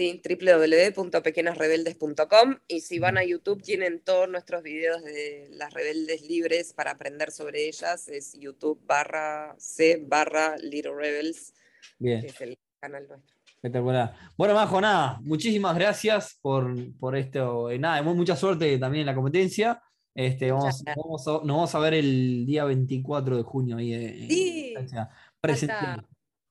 Sí, 0.00 0.22
www.pequenasrebeldes.com 0.24 2.56
y 2.68 2.80
si 2.80 2.98
van 2.98 3.18
a 3.18 3.22
YouTube 3.22 3.60
tienen 3.60 4.00
todos 4.00 4.30
nuestros 4.30 4.62
videos 4.62 5.04
de 5.04 5.50
las 5.52 5.74
rebeldes 5.74 6.22
libres 6.22 6.72
para 6.72 6.92
aprender 6.92 7.30
sobre 7.30 7.68
ellas. 7.68 8.08
Es 8.08 8.32
YouTube 8.32 8.80
barra 8.86 9.54
C 9.58 10.02
barra 10.08 10.56
Little 10.56 10.94
Rebels, 10.94 11.52
Bien. 11.98 12.22
que 12.22 12.28
es 12.28 12.40
el 12.40 12.58
canal 12.80 13.08
nuestro. 13.08 13.36
Espectacular. 13.56 14.14
Bueno, 14.38 14.54
Majo, 14.54 14.80
nada, 14.80 15.20
muchísimas 15.22 15.76
gracias 15.76 16.38
por, 16.40 16.74
por 16.98 17.14
esto. 17.14 17.70
Eh, 17.70 17.78
nada, 17.78 18.02
mucha 18.02 18.36
suerte 18.36 18.78
también 18.78 19.02
en 19.02 19.06
la 19.06 19.14
competencia. 19.14 19.82
Este, 20.14 20.50
vamos, 20.50 20.82
vamos 20.82 21.28
a, 21.28 21.32
nos 21.32 21.44
vamos 21.44 21.74
a 21.74 21.78
ver 21.78 21.92
el 21.92 22.46
día 22.46 22.64
24 22.64 23.36
de 23.36 23.42
junio 23.42 23.76
ahí. 23.76 24.26
sí. 24.30 24.74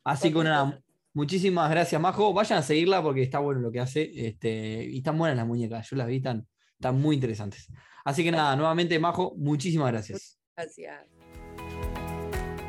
Así 0.04 0.32
que 0.32 0.44
nada, 0.44 0.80
Muchísimas 1.20 1.70
gracias, 1.70 2.00
Majo. 2.00 2.34
Vayan 2.34 2.60
a 2.60 2.62
seguirla 2.62 3.04
porque 3.04 3.24
está 3.24 3.40
bueno 3.40 3.60
lo 3.60 3.74
que 3.74 3.82
hace. 3.82 4.10
Este, 4.26 4.86
y 4.86 5.00
están 5.00 5.18
buenas 5.18 5.36
las 5.36 5.46
muñecas. 5.46 5.90
Yo 5.90 5.98
las 5.98 6.08
vi, 6.08 6.16
están, 6.16 6.48
están 6.76 7.02
muy 7.02 7.16
interesantes. 7.16 7.68
Así 8.06 8.24
que 8.24 8.32
nada, 8.32 8.56
nuevamente, 8.56 8.98
Majo, 9.00 9.36
muchísimas 9.36 9.92
gracias. 9.92 10.40
Gracias. 10.56 11.06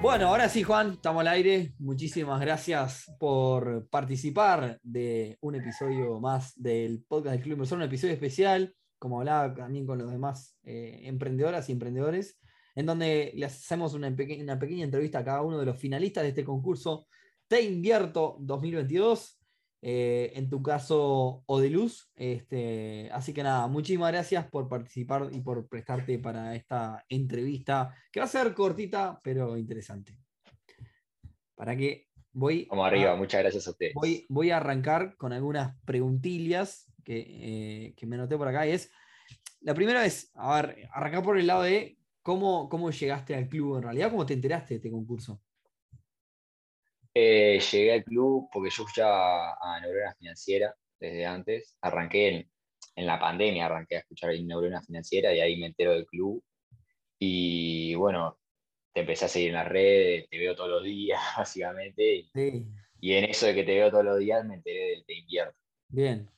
Bueno, 0.03 0.27
ahora 0.27 0.49
sí, 0.49 0.65
Juan, 0.65 0.95
estamos 0.95 1.21
al 1.21 1.29
aire. 1.29 1.75
Muchísimas 1.79 2.41
gracias 2.41 3.05
por 3.21 3.89
participar 3.89 4.81
de 4.83 5.39
un 5.43 5.55
episodio 5.55 6.19
más 6.19 6.53
del 6.57 7.05
podcast 7.07 7.35
del 7.35 7.43
Club 7.43 7.53
Inversor, 7.53 7.79
un 7.79 7.85
episodio 7.85 8.15
especial, 8.15 8.75
como 8.99 9.21
hablaba 9.21 9.55
también 9.55 9.87
con 9.87 9.97
los 9.97 10.11
demás 10.11 10.57
eh, 10.65 11.03
emprendedoras 11.05 11.69
y 11.69 11.73
emprendedores, 11.73 12.41
en 12.75 12.87
donde 12.87 13.31
le 13.33 13.47
hacemos 13.47 13.95
una, 13.95 14.09
una 14.09 14.59
pequeña 14.59 14.85
entrevista 14.85 15.21
a 15.21 15.25
cada 15.25 15.43
uno 15.43 15.57
de 15.57 15.67
los 15.67 15.79
finalistas 15.79 16.25
de 16.25 16.31
este 16.31 16.45
concurso 16.45 17.07
Te 17.51 17.63
Invierto 17.63 18.37
2022. 18.39 19.41
Eh, 19.83 20.31
en 20.37 20.49
tu 20.49 20.63
caso, 20.63 21.43
Odeluz. 21.47 22.09
Este, 22.15 23.11
así 23.11 23.35
que 23.35 23.43
nada, 23.43 23.67
muchísimas 23.67 24.13
gracias 24.13 24.47
por 24.47 24.69
participar 24.69 25.29
y 25.33 25.41
por 25.41 25.67
prestarte 25.67 26.21
para 26.21 26.55
esta 26.55 27.05
entrevista, 27.09 27.93
que 28.13 28.21
va 28.21 28.27
a 28.27 28.29
ser 28.29 28.55
cortita, 28.55 29.21
pero 29.25 29.57
interesante. 29.57 30.17
Para 31.57 31.77
que 31.77 32.07
voy. 32.31 32.69
Vamos 32.71 32.87
arriba, 32.87 33.17
muchas 33.17 33.41
gracias 33.41 33.67
a 33.67 33.71
ustedes. 33.71 33.95
Voy, 33.95 34.27
voy 34.29 34.53
a 34.53 34.59
arrancar 34.59 35.17
con 35.17 35.33
algunas 35.33 35.77
preguntillas 35.85 36.89
que, 37.03 37.19
eh, 37.19 37.95
que 37.97 38.07
me 38.07 38.15
anoté 38.15 38.37
por 38.37 38.47
acá. 38.47 38.65
Y 38.65 38.71
es, 38.71 38.93
la 39.61 39.75
primera 39.75 40.03
vez, 40.03 40.31
a 40.37 40.63
ver, 40.63 40.89
arrancar 40.93 41.25
por 41.25 41.37
el 41.37 41.49
lado 41.49 41.63
de 41.63 41.99
cómo, 42.23 42.69
cómo 42.69 42.93
llegaste 42.93 43.35
al 43.35 43.49
club 43.49 43.79
en 43.79 43.83
realidad, 43.83 44.13
cómo 44.13 44.25
te 44.25 44.35
enteraste 44.35 44.75
de 44.75 44.77
este 44.77 44.91
concurso. 44.93 45.43
Eh, 47.15 47.61
llegué 47.73 47.93
al 47.93 48.05
club 48.05 48.49
porque 48.53 48.71
yo 48.71 48.83
escuchaba 48.85 49.57
a 49.61 49.81
Neurona 49.81 50.15
Financiera 50.15 50.75
desde 50.99 51.27
antes. 51.27 51.77
Arranqué 51.81 52.29
en, 52.29 52.51
en, 52.97 53.07
la 53.07 53.19
pandemia, 53.19 53.67
arranqué 53.67 53.97
a 53.97 54.01
escuchar 54.01 54.33
Neurona 54.41 54.83
Financiera 54.83 55.35
y 55.35 55.41
ahí 55.41 55.59
me 55.59 55.67
entero 55.67 55.93
del 55.93 56.07
club. 56.07 56.43
Y 57.19 57.95
bueno, 57.97 58.39
te 58.93 59.01
empecé 59.01 59.25
a 59.27 59.29
seguir 59.29 59.49
en 59.49 59.57
las 59.57 59.69
redes, 59.69 60.29
te 60.31 60.39
veo 60.39 60.55
todos 60.55 60.71
los 60.71 60.85
días, 60.85 61.21
básicamente. 61.37 62.27
Y, 62.35 62.67
y 63.01 63.15
en 63.15 63.25
eso 63.25 63.47
de 63.47 63.55
que 63.55 63.65
te 63.65 63.75
veo 63.75 63.91
todos 63.91 64.05
los 64.05 64.19
días 64.19 64.45
me 64.45 64.55
enteré 64.55 64.91
del 64.91 65.05
Te 65.05 65.15
Invierto. 65.15 65.59
Bien, 65.89 66.29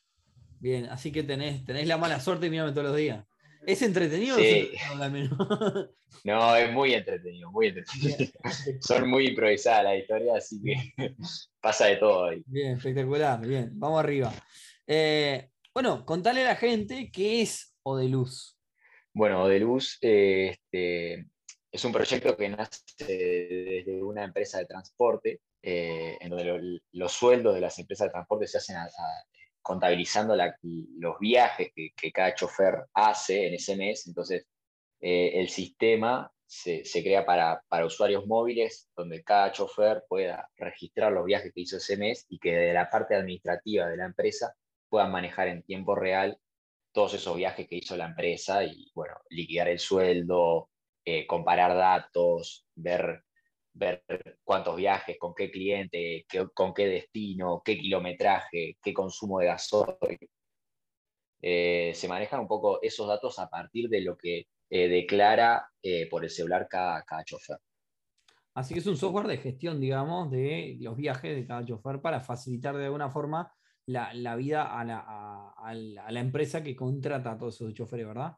bien. 0.61 0.87
Así 0.87 1.13
que 1.13 1.23
tenés, 1.23 1.65
tenés 1.65 1.87
la 1.87 1.99
mala 1.99 2.21
suerte 2.21 2.47
de 2.47 2.51
mirarme 2.51 2.73
todos 2.73 2.89
los 2.89 2.97
días. 2.97 3.25
¿Es 3.67 3.83
entretenido? 3.83 4.37
Sí. 4.37 4.73
no, 6.25 6.57
es 6.57 6.73
muy 6.73 6.95
entretenido, 6.95 7.51
muy 7.51 7.69
entretenido. 7.69 8.33
Son 8.81 9.09
muy 9.09 9.29
improvisadas 9.29 9.85
las 9.85 9.99
historias, 9.99 10.37
así 10.37 10.61
que 10.63 11.15
pasa 11.61 11.87
de 11.87 11.97
todo 11.97 12.27
ahí. 12.27 12.43
Bien, 12.47 12.77
espectacular, 12.77 13.41
bien, 13.47 13.71
vamos 13.75 14.01
arriba. 14.01 14.33
Eh, 14.87 15.49
bueno, 15.75 16.05
contale 16.05 16.43
a 16.43 16.49
la 16.49 16.57
gente 16.57 17.11
qué 17.13 17.43
es 17.43 17.75
Odeluz. 17.83 18.59
Bueno, 19.15 19.45
Odeluz 19.45 19.99
eh, 20.01 20.51
este, 20.51 21.27
es 21.71 21.85
un 21.85 21.93
proyecto 21.93 22.37
que 22.37 22.49
nace 22.49 22.81
desde 22.99 24.03
una 24.03 24.25
empresa 24.25 24.59
de 24.59 24.67
transporte, 24.67 25.41
eh, 25.63 26.19
en 26.21 26.31
donde 26.31 26.81
los 26.93 27.13
sueldos 27.13 27.55
de 27.55 27.61
las 27.61 27.79
empresas 27.79 28.09
de 28.09 28.13
transporte 28.13 28.47
se 28.47 28.59
hacen 28.59 28.77
a, 28.77 28.89
contabilizando 29.63 30.37
los 30.37 31.19
viajes 31.21 31.73
que, 31.75 32.13
cada 32.13 32.35
chofer 32.35 32.85
hace 32.95 33.47
en 33.47 33.55
ese 33.55 33.77
mes. 33.77 34.07
Entonces, 34.07 34.47
eh, 35.01 35.33
el 35.35 35.49
sistema 35.49 36.31
se, 36.47 36.83
crea 37.03 37.25
para, 37.25 37.87
usuarios 37.87 38.27
móviles, 38.27 38.91
donde 38.95 39.23
cada 39.25 39.53
chofer 39.53 40.05
pueda 40.09 40.51
registrar 40.57 41.13
los 41.13 41.25
viajes 41.25 41.53
que 41.55 41.63
hizo 41.63 41.79
ese 41.79 41.97
mes 41.97 42.27
y 42.29 42.39
que 42.39 42.55
de 42.55 42.75
la 42.75 42.91
parte 42.91 43.15
administrativa 43.15 43.89
de 43.89 43.97
la 43.97 44.05
empresa 44.05 44.55
puedan 44.89 45.11
manejar 45.11 45.49
en 45.49 45.63
tiempo 45.63 45.95
real 45.95 46.39
todos 46.93 47.15
esos 47.15 47.37
viajes 47.37 47.67
que 47.69 47.77
hizo 47.77 47.97
la 47.97 48.05
empresa 48.05 48.65
y, 48.65 48.91
bueno, 48.95 49.15
liquidar 49.31 49.69
el 49.69 49.79
sueldo, 49.79 50.69
eh, 51.07 51.27
comparar 51.27 51.75
datos, 51.75 52.67
ver 52.75 53.25
ver 53.75 54.05
cuántos 54.45 54.77
viajes, 54.77 55.17
con 55.19 55.35
qué 55.35 55.51
cliente, 55.51 56.27
con 56.55 56.75
qué 56.75 56.87
destino, 56.87 57.63
qué 57.65 57.79
kilometraje, 57.79 58.77
qué 58.83 58.93
consumo 58.93 59.41
de 59.41 59.47
gasoil. 59.47 60.19
Eh, 61.41 61.93
se 61.95 62.09
manejan 62.09 62.41
un 62.41 62.49
poco 62.49 62.81
esos 62.83 63.09
datos 63.09 63.39
a 63.39 63.49
partir 63.49 63.89
de 63.89 64.01
lo 64.01 64.17
que 64.17 64.47
eh, 64.71 64.89
declara 64.89 65.69
eh, 65.83 66.09
por 66.09 66.25
el 66.25 66.31
celular 66.31 66.69
cada, 66.69 67.03
cada 67.03 67.25
chofer. 67.25 67.59
Así 68.55 68.75
que 68.75 68.81
es 68.81 68.87
un 68.87 68.97
software 68.97 69.27
de 69.27 69.39
gestión, 69.39 69.81
digamos, 69.81 70.31
de 70.31 70.77
los 70.81 70.97
viajes 70.97 71.35
de 71.35 71.47
cada 71.47 71.65
chofer 71.65 72.01
para 72.01 72.21
facilitar 72.21 72.77
de 72.77 72.85
alguna 72.85 73.11
forma 73.11 73.53
la, 73.87 74.37
vida 74.37 74.79
a 74.79 74.85
la, 74.85 75.53
a 75.57 75.75
la, 75.75 76.21
empresa 76.21 76.63
que 76.63 76.77
contrata 76.77 77.33
a 77.33 77.39
todos 77.39 77.57
esos 77.57 77.75
choferes, 77.75 78.07
¿verdad? 78.07 78.37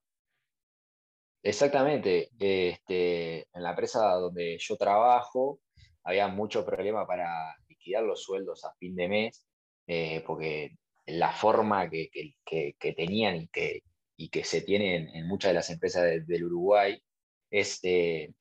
Exactamente. 1.45 2.31
Este, 2.39 3.41
en 3.53 3.63
la 3.63 3.71
empresa 3.71 4.15
donde 4.15 4.57
yo 4.59 4.77
trabajo 4.79 5.61
había 6.03 6.27
mucho 6.29 6.65
problema 6.65 7.07
para 7.07 7.55
liquidar 7.69 8.03
los 8.03 8.23
sueldos 8.23 8.65
a 8.65 8.73
fin 8.79 8.97
de 8.97 9.09
mes, 9.09 9.47
eh, 9.87 10.25
porque 10.27 10.77
la 11.07 11.33
forma 11.33 11.91
que, 11.91 12.09
tenían 12.97 13.37
y 13.37 13.49
que, 13.49 13.83
y 14.17 14.31
que 14.31 14.43
se 14.43 14.63
tienen 14.63 15.11
en 15.15 15.29
muchas 15.29 15.51
de 15.51 15.55
las 15.55 15.69
empresas 15.69 16.27
del 16.27 16.45
Uruguay 16.45 16.99
es 17.51 17.79
eh, 17.83 18.33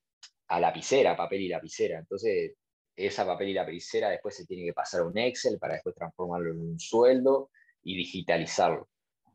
a 0.48 0.58
lapicera, 0.58 1.14
papel 1.14 1.42
y 1.42 1.48
lapicera. 1.48 1.98
Entonces, 1.98 2.54
esa 2.96 3.26
papel 3.26 3.50
y 3.50 3.52
lapicera 3.52 4.08
después 4.08 4.34
se 4.34 4.46
tiene 4.46 4.64
que 4.64 4.72
pasar 4.72 5.02
a 5.02 5.04
un 5.04 5.18
Excel 5.18 5.58
para 5.58 5.74
después 5.74 5.94
transformarlo 5.94 6.52
en 6.52 6.60
un 6.60 6.80
sueldo 6.80 7.50
y 7.82 7.96
digitalizarlo. 7.96 8.88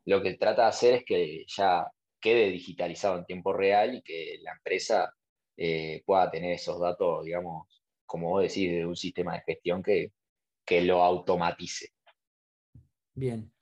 Lo 0.06 0.22
que 0.22 0.34
trata 0.34 0.62
de 0.62 0.68
hacer 0.68 0.94
es 0.94 1.04
que 1.04 1.44
ya 1.46 1.86
quede 2.20 2.50
digitalizado 2.50 3.18
en 3.18 3.24
tiempo 3.24 3.52
real 3.52 3.94
y 3.94 4.02
que 4.02 4.38
la 4.42 4.52
empresa 4.52 5.14
eh, 5.56 6.02
pueda 6.04 6.30
tener 6.30 6.52
esos 6.52 6.80
datos, 6.80 7.24
digamos, 7.24 7.66
como 8.06 8.30
vos 8.30 8.42
decís, 8.42 8.70
de 8.70 8.86
un 8.86 8.96
sistema 8.96 9.34
de 9.34 9.42
gestión 9.42 9.82
que, 9.82 10.12
que 10.64 10.82
lo 10.82 11.02
automatice. 11.02 11.92
Bien. 13.14 13.52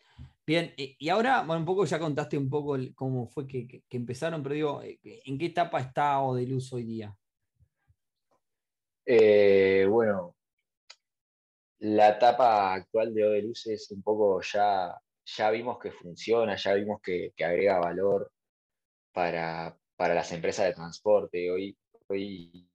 Bien, 0.48 0.72
y 0.78 1.10
ahora, 1.10 1.42
bueno, 1.42 1.60
un 1.60 1.66
poco 1.66 1.84
ya 1.84 1.98
contaste 1.98 2.38
un 2.38 2.48
poco 2.48 2.78
cómo 2.94 3.28
fue 3.28 3.46
que, 3.46 3.82
empezaron, 3.90 4.42
pero 4.42 4.54
digo, 4.54 4.82
eh, 4.82 4.98
¿en 5.02 5.36
qué 5.36 5.44
etapa 5.44 5.78
está 5.78 6.22
Odeluz 6.22 6.72
hoy 6.72 6.84
día? 6.84 7.14
Eh, 9.04 9.86
bueno, 9.90 10.34
la 11.80 12.16
etapa 12.16 12.72
actual 12.72 13.12
de 13.12 13.26
Odeluz 13.26 13.66
es 13.66 13.90
un 13.90 14.02
poco 14.02 14.40
ya, 14.40 14.98
ya 15.22 15.50
vimos 15.50 15.78
que 15.78 15.90
funciona, 15.92 16.56
ya 16.56 16.72
vimos 16.72 17.02
que, 17.02 17.34
que 17.36 17.44
agrega 17.44 17.78
valor, 17.80 18.32
para, 19.96 20.14
las 20.14 20.30
empresas 20.32 20.66
de 20.66 20.74
transporte. 20.74 21.50
Hoy, 21.50 21.76
hoy 22.06 22.68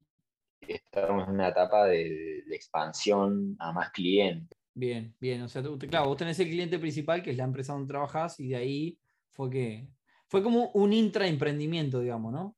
estamos 0.60 1.28
en 1.28 1.36
una 1.36 1.48
etapa 1.48 1.86
de, 1.86 2.40
expansión 2.52 3.56
a 3.60 3.72
más 3.72 3.92
clientes. 3.92 4.58
Bien, 4.74 5.16
bien. 5.22 5.42
O 5.44 5.48
sea, 5.48 5.64
tú, 5.64 5.78
claro, 5.80 6.08
vos 6.08 6.18
tenés 6.18 6.38
el 6.40 6.50
cliente 6.50 6.80
principal, 6.80 7.24
que 7.24 7.32
es 7.32 7.38
la 7.38 7.46
empresa 7.46 7.72
donde 7.72 7.88
trabajás, 7.88 8.40
y 8.42 8.50
de 8.50 8.56
ahí 8.58 9.00
fue 9.32 9.50
que. 9.50 9.88
Fue 10.28 10.44
como 10.44 10.72
un 10.72 10.92
intraemprendimiento, 10.92 12.00
digamos, 12.02 12.34
¿no? 12.34 12.56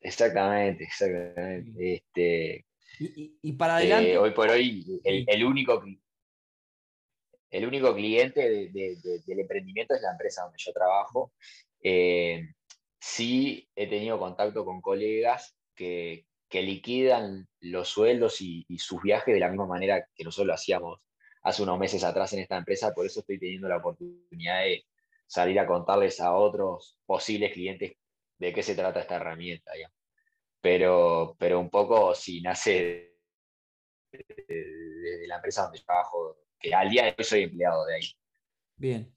Exactamente, 0.00 0.84
exactamente. 0.84 1.94
Este, 1.94 2.66
y, 2.98 3.52
para 3.52 3.76
adelante. 3.76 4.12
Eh, 4.12 4.18
hoy 4.18 4.30
por 4.30 4.48
hoy, 4.48 5.00
el, 5.04 5.24
el 5.28 5.44
único 5.44 5.82
el 7.52 7.66
único 7.66 7.94
cliente 7.94 8.70
del 8.72 9.38
emprendimiento 9.40 9.94
es 9.94 10.00
la 10.00 10.12
empresa 10.12 10.42
donde 10.42 10.58
yo 10.58 10.72
trabajo. 10.72 11.32
Eh, 11.82 12.48
sí 12.98 13.68
he 13.76 13.86
tenido 13.86 14.18
contacto 14.18 14.64
con 14.64 14.80
colegas 14.80 15.54
que, 15.74 16.26
liquidan 16.50 17.48
los 17.60 17.88
sueldos 17.88 18.40
y, 18.40 18.66
sus 18.78 19.02
viajes 19.02 19.34
de 19.34 19.40
la 19.40 19.48
misma 19.48 19.66
manera 19.66 20.06
que 20.14 20.24
nosotros 20.24 20.46
lo 20.48 20.54
hacíamos 20.54 21.00
hace 21.42 21.62
unos 21.62 21.78
meses 21.78 22.04
atrás 22.04 22.32
en 22.32 22.40
esta 22.40 22.56
empresa, 22.56 22.92
por 22.94 23.06
eso 23.06 23.20
estoy 23.20 23.38
teniendo 23.38 23.68
la 23.68 23.78
oportunidad 23.78 24.62
de 24.62 24.84
salir 25.26 25.58
a 25.58 25.66
contarles 25.66 26.20
a 26.20 26.34
otros 26.34 26.98
posibles 27.06 27.52
clientes 27.52 27.92
de 28.38 28.52
qué 28.52 28.62
se 28.62 28.74
trata 28.74 29.00
esta 29.00 29.16
herramienta. 29.16 29.72
Pero, 30.60 31.36
pero 31.38 31.58
un 31.58 31.70
poco 31.70 32.14
si 32.14 32.40
nace 32.40 33.16
de, 34.12 35.26
la 35.26 35.36
empresa 35.36 35.64
donde 35.64 35.80
trabajo 35.80 36.36
que 36.62 36.74
al 36.74 36.88
día 36.88 37.04
de 37.04 37.14
hoy 37.18 37.24
soy 37.24 37.42
empleado 37.42 37.84
de 37.86 37.94
ahí. 37.94 38.16
Bien. 38.76 39.14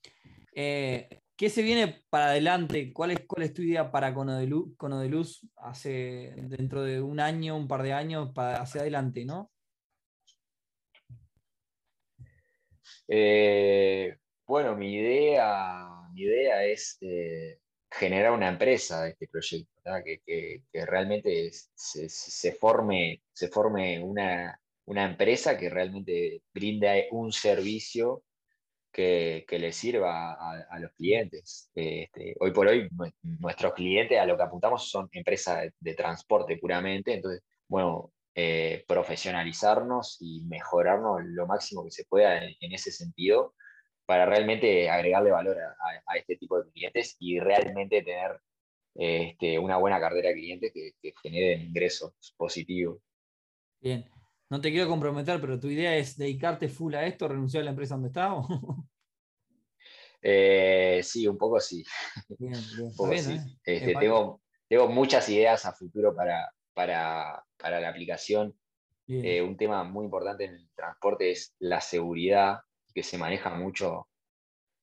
Eh, 0.53 1.21
¿Qué 1.37 1.49
se 1.49 1.61
viene 1.61 2.03
para 2.09 2.27
adelante? 2.27 2.93
¿Cuál 2.93 3.11
es, 3.11 3.19
cuál 3.27 3.43
es 3.43 3.53
tu 3.53 3.61
idea 3.61 3.91
para 3.91 4.13
Conodeluz, 4.13 5.41
hace, 5.57 6.33
dentro 6.37 6.81
de 6.83 7.01
un 7.01 7.19
año, 7.19 7.57
un 7.57 7.67
par 7.67 7.83
de 7.83 7.91
años, 7.91 8.31
para, 8.33 8.61
hacia 8.61 8.81
adelante, 8.81 9.25
no? 9.25 9.51
Eh, 13.07 14.17
bueno, 14.47 14.75
mi 14.75 14.95
idea, 14.95 15.87
mi 16.13 16.21
idea 16.21 16.63
es 16.63 16.97
eh, 17.01 17.59
generar 17.91 18.31
una 18.31 18.47
empresa 18.47 19.03
de 19.03 19.09
este 19.11 19.27
proyecto, 19.27 19.71
que, 20.03 20.61
realmente 20.73 21.51
se, 21.51 22.51
forme, 22.53 23.23
se 23.33 23.49
forme 23.49 24.01
una, 24.01 24.59
una 24.85 25.05
empresa 25.05 25.57
que 25.57 25.69
realmente 25.69 26.41
brinda 26.53 26.93
un 27.11 27.31
servicio 27.31 28.23
que, 28.91 29.45
que 29.47 29.59
le 29.59 29.73
sirva 29.73 30.33
a, 30.33 30.79
los 30.79 30.91
clientes. 30.93 31.69
Este, 31.75 32.35
hoy 32.39 32.51
por 32.51 32.67
hoy, 32.67 32.87
nuestros 33.23 33.73
clientes 33.73 34.17
a 34.17 34.25
lo 34.25 34.37
que 34.37 34.43
apuntamos 34.43 34.89
son 34.89 35.09
empresas 35.11 35.69
de, 35.79 35.93
transporte 35.95 36.57
puramente, 36.57 37.13
entonces, 37.13 37.43
bueno, 37.67 38.13
eh, 38.35 38.85
profesionalizarnos 38.87 40.17
y 40.21 40.41
mejorarnos 40.45 41.21
lo 41.25 41.47
máximo 41.47 41.83
que 41.83 41.91
se 41.91 42.05
pueda 42.05 42.41
en, 42.43 42.71
ese 42.73 42.91
sentido 42.91 43.53
para 44.05 44.25
realmente 44.25 44.89
agregarle 44.89 45.31
valor 45.31 45.57
a, 45.59 46.17
este 46.17 46.37
tipo 46.37 46.61
de 46.61 46.71
clientes 46.71 47.17
y 47.19 47.39
realmente 47.39 48.01
tener 48.01 48.39
este, 48.93 49.59
una 49.59 49.77
buena 49.77 49.99
cartera 49.99 50.29
de 50.29 50.35
clientes 50.35 50.71
que, 50.73 50.91
que 51.01 51.13
generen 51.21 51.61
ingresos 51.63 52.13
positivos. 52.37 52.99
Bien. 53.81 54.14
No 54.49 54.61
te 54.61 54.71
quiero 54.71 54.87
comprometer, 54.87 55.41
pero 55.41 55.59
tu 55.59 55.67
idea 55.67 55.95
es 55.97 56.17
dedicarte 56.17 56.69
full 56.69 56.93
a 56.93 57.05
esto, 57.05 57.27
renunciar 57.27 57.61
a 57.61 57.65
la 57.65 57.71
empresa 57.71 57.95
donde 57.95 58.09
estás. 58.09 58.33
Eh, 60.27 61.01
sí, 61.03 61.27
un 61.27 61.37
poco 61.37 61.59
sí. 61.59 61.85
Bien, 62.39 62.53
bien. 63.11 63.59
Este, 63.63 63.93
tengo, 63.93 64.41
tengo, 64.67 64.87
muchas 64.87 65.29
ideas 65.29 65.67
a 65.67 65.73
futuro 65.73 66.15
para, 66.15 66.51
para, 66.73 67.45
la 67.61 67.89
aplicación. 67.89 68.57
Eh, 69.07 69.39
un 69.43 69.55
tema 69.55 69.83
muy 69.83 70.05
importante 70.05 70.45
en 70.45 70.55
el 70.55 70.69
transporte 70.73 71.29
es 71.29 71.53
la 71.59 71.79
seguridad, 71.79 72.61
que 72.91 73.03
se 73.03 73.19
maneja 73.19 73.53
mucho 73.53 74.07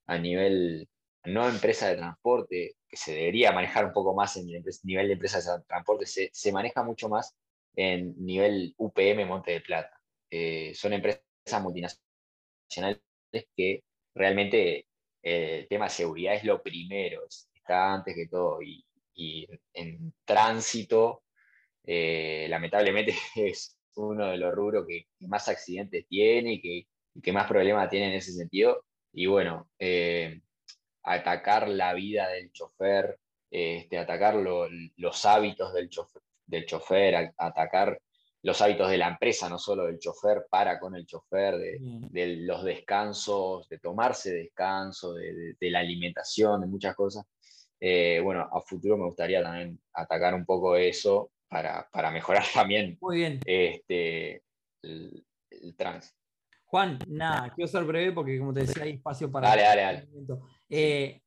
a 0.06 0.16
nivel, 0.16 0.88
no 1.24 1.48
empresa 1.48 1.88
de 1.88 1.96
transporte, 1.96 2.76
que 2.88 2.96
se 2.96 3.12
debería 3.12 3.50
manejar 3.50 3.86
un 3.86 3.92
poco 3.92 4.14
más 4.14 4.36
en 4.36 4.48
el 4.48 4.64
nivel 4.84 5.08
de 5.08 5.14
empresa 5.14 5.58
de 5.58 5.64
transporte, 5.64 6.06
se, 6.06 6.30
se 6.32 6.52
maneja 6.52 6.84
mucho 6.84 7.08
más 7.08 7.36
en 7.76 8.14
nivel 8.24 8.74
UPM 8.76 9.26
Monte 9.26 9.52
de 9.52 9.60
Plata. 9.60 10.00
Eh, 10.30 10.72
son 10.74 10.92
empresas 10.92 11.22
multinacionales 11.60 13.00
que 13.56 13.84
realmente 14.14 14.86
eh, 15.22 15.60
el 15.60 15.68
tema 15.68 15.86
de 15.86 15.90
seguridad 15.90 16.34
es 16.34 16.44
lo 16.44 16.62
primero, 16.62 17.22
está 17.54 17.94
antes 17.94 18.14
que 18.14 18.28
todo. 18.28 18.60
Y, 18.62 18.84
en 19.74 20.14
tránsito, 20.24 21.24
eh, 21.84 22.46
lamentablemente 22.48 23.14
es 23.36 23.78
uno 23.96 24.28
de 24.28 24.38
los 24.38 24.54
rubros 24.54 24.86
que, 24.88 25.06
más 25.28 25.48
accidentes 25.48 26.06
tiene 26.08 26.54
y 26.54 26.86
que, 27.22 27.32
más 27.32 27.46
problemas 27.46 27.90
tiene 27.90 28.08
en 28.08 28.14
ese 28.14 28.32
sentido. 28.32 28.84
Y 29.12 29.26
bueno, 29.26 29.68
atacar 31.02 31.68
la 31.68 31.92
vida 31.94 32.28
del 32.28 32.50
chofer, 32.52 33.18
este, 33.50 33.98
atacar 33.98 34.34
los 34.36 35.26
hábitos 35.26 35.74
del 35.74 35.90
chofer, 35.90 36.21
del 36.46 36.66
chofer, 36.66 37.32
atacar 37.36 37.98
los 38.42 38.60
hábitos 38.60 38.90
de 38.90 38.98
la 38.98 39.08
empresa, 39.08 39.48
no 39.48 39.58
solo 39.58 39.86
del 39.86 39.98
chofer, 39.98 40.46
para 40.50 40.80
con 40.80 40.96
el 40.96 41.06
chofer, 41.06 41.56
de, 41.58 42.36
los 42.40 42.64
descansos, 42.64 43.68
de 43.68 43.78
tomarse 43.78 44.34
descanso, 44.34 45.14
de, 45.14 45.56
la 45.60 45.78
alimentación, 45.78 46.60
de 46.60 46.66
muchas 46.66 46.96
cosas. 46.96 47.24
Eh, 47.78 48.20
bueno, 48.22 48.48
a 48.52 48.60
futuro 48.60 48.96
me 48.96 49.06
gustaría 49.06 49.42
también 49.42 49.80
atacar 49.92 50.34
un 50.34 50.44
poco 50.44 50.76
eso 50.76 51.30
para, 51.48 52.10
mejorar 52.12 52.44
también 52.54 52.98
Muy 53.00 53.18
bien. 53.18 53.40
Este, 53.44 54.42
el, 54.82 55.24
trans. 55.76 56.16
Juan, 56.64 56.98
nada, 57.06 57.52
quiero 57.54 57.68
ser 57.68 57.84
breve 57.84 58.12
porque 58.12 58.38
como 58.38 58.52
te 58.52 58.60
decía 58.60 58.84
hay 58.84 58.94
espacio 58.94 59.30
para... 59.30 59.48
Dale, 59.50 59.62
dale, 59.62 59.82
dale. 59.82 60.08
Eh, 60.68 61.21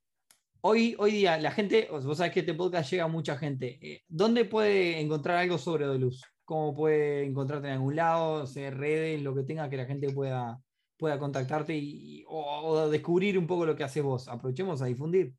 Hoy, 0.68 0.96
hoy 0.98 1.12
día, 1.12 1.38
la 1.38 1.52
gente, 1.52 1.88
vos 1.92 2.18
sabés 2.18 2.34
que 2.34 2.40
este 2.40 2.56
podcast 2.56 2.90
llega 2.90 3.04
a 3.04 3.08
mucha 3.08 3.38
gente. 3.38 3.78
Eh, 3.84 4.04
¿Dónde 4.08 4.46
puede 4.46 5.00
encontrar 5.00 5.38
algo 5.38 5.60
sobre 5.60 5.86
Doluz? 5.86 6.24
¿Cómo 6.44 6.74
puede 6.74 7.24
encontrarte 7.24 7.68
en 7.68 7.74
algún 7.74 7.96
lado? 7.96 8.48
sea, 8.48 8.72
redes, 8.72 9.22
lo 9.22 9.36
que 9.36 9.44
tenga 9.44 9.70
que 9.70 9.78
la 9.78 9.86
gente 9.86 10.12
pueda, 10.12 10.60
pueda 10.98 11.20
contactarte 11.20 11.75
y, 11.75 12.25
o, 12.28 12.90
descubrir 12.90 13.38
un 13.38 13.46
poco 13.46 13.68
lo 13.68 13.75
que 13.75 13.84
haces 13.84 14.01
vos. 14.01 14.28
Aprovechemos 14.28 14.82
a 14.82 14.86
difundir. 14.86 15.36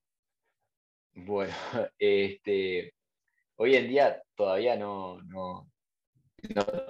Bueno, 1.13 1.53
este, 1.99 2.95
hoy 3.57 3.75
en 3.75 3.89
día 3.89 4.23
todavía 4.37 4.77
no, 4.77 5.21
no, 5.23 5.69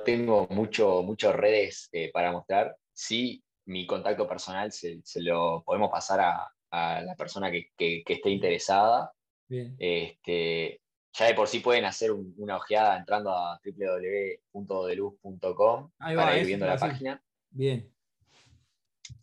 tengo 0.04 0.46
mucho, 0.50 1.02
muchas 1.02 1.34
redes 1.34 1.88
eh, 1.90 2.10
para 2.12 2.32
mostrar. 2.32 2.76
Sí, 2.92 3.42
mi 3.64 3.86
contacto 3.86 4.28
personal 4.28 4.70
se, 4.72 5.00
se 5.02 5.22
lo 5.22 5.62
podemos 5.64 5.90
pasar 5.90 6.20
a, 6.20 6.52
a 6.70 7.02
la 7.02 7.14
persona 7.14 7.50
que, 7.50 7.70
esté 7.78 8.30
interesada. 8.30 9.12
Este, 9.48 10.80
ya 11.12 11.26
de 11.26 11.34
por 11.34 11.46
sí 11.48 11.60
pueden 11.60 11.84
hacer 11.84 12.10
una 12.12 12.56
ojeada 12.56 12.98
entrando 12.98 13.30
a 13.30 13.60
www.deluz.com 13.64 15.90
para 15.98 16.38
ir 16.38 16.46
viendo 16.46 16.66
la 16.66 16.76
página. 16.76 17.22
Bien. 17.50 17.88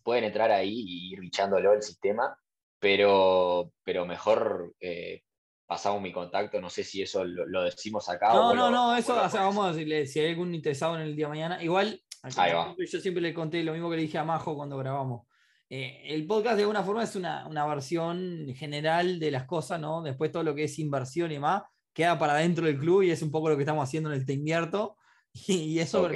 Pueden 0.02 0.24
entrar 0.24 0.50
ahí 0.52 0.74
y 0.74 1.12
ir 1.14 1.20
bichándolo 1.20 1.74
el 1.74 1.84
sistema, 1.84 2.38
pero, 2.80 3.74
pero 3.84 4.06
mejor 4.06 4.74
eh, 4.80 5.24
pasamos 5.66 6.02
mi 6.02 6.12
contacto, 6.12 6.60
no 6.62 6.70
sé 6.70 6.84
si 6.84 7.02
eso 7.02 7.24
lo, 7.26 7.64
decimos 7.64 8.10
acá. 8.10 8.34
No, 8.34 8.54
no, 8.54 8.70
no, 8.70 8.96
eso 8.96 9.16
vamos 9.16 9.66
a 9.66 9.72
decirle, 9.72 10.06
si 10.06 10.20
hay 10.20 10.32
algún 10.32 10.54
interesado 10.56 10.96
en 10.96 11.02
el 11.02 11.16
día 11.16 11.26
de 11.26 11.30
mañana, 11.30 11.64
igual, 11.64 12.02
yo 12.24 13.00
siempre 13.00 13.22
le 13.22 13.34
conté 13.34 13.64
lo 13.64 13.74
mismo 13.74 13.90
que 13.90 13.98
le 13.98 14.04
dije 14.04 14.18
a 14.18 14.24
Majo 14.24 14.56
cuando 14.56 14.78
grabamos. 14.78 15.28
Eh, 15.76 16.14
el 16.14 16.28
podcast 16.28 16.56
de 16.56 16.62
alguna 16.62 16.84
forma 16.84 17.02
es 17.02 17.16
una, 17.16 17.66
versión 17.66 18.54
general 18.56 19.20
de 19.20 19.32
las 19.32 19.46
cosas, 19.46 19.82
¿no? 19.82 20.04
Después 20.04 20.32
todo 20.32 20.44
lo 20.44 20.54
que 20.54 20.66
es 20.66 20.78
inversión 20.78 21.32
y 21.32 21.40
más 21.40 21.64
queda 21.92 22.20
para 22.20 22.36
dentro 22.36 22.68
del 22.68 22.78
club 22.78 23.02
y 23.02 23.10
es 23.10 23.24
un 23.24 23.32
poco 23.32 23.50
lo 23.50 23.56
que 23.56 23.64
estamos 23.64 23.84
haciendo 23.84 24.12
en 24.12 24.20
el 24.20 24.26
Te 24.26 24.34
Invierto. 24.34 24.98
Y, 25.48 25.80
eso 25.80 26.08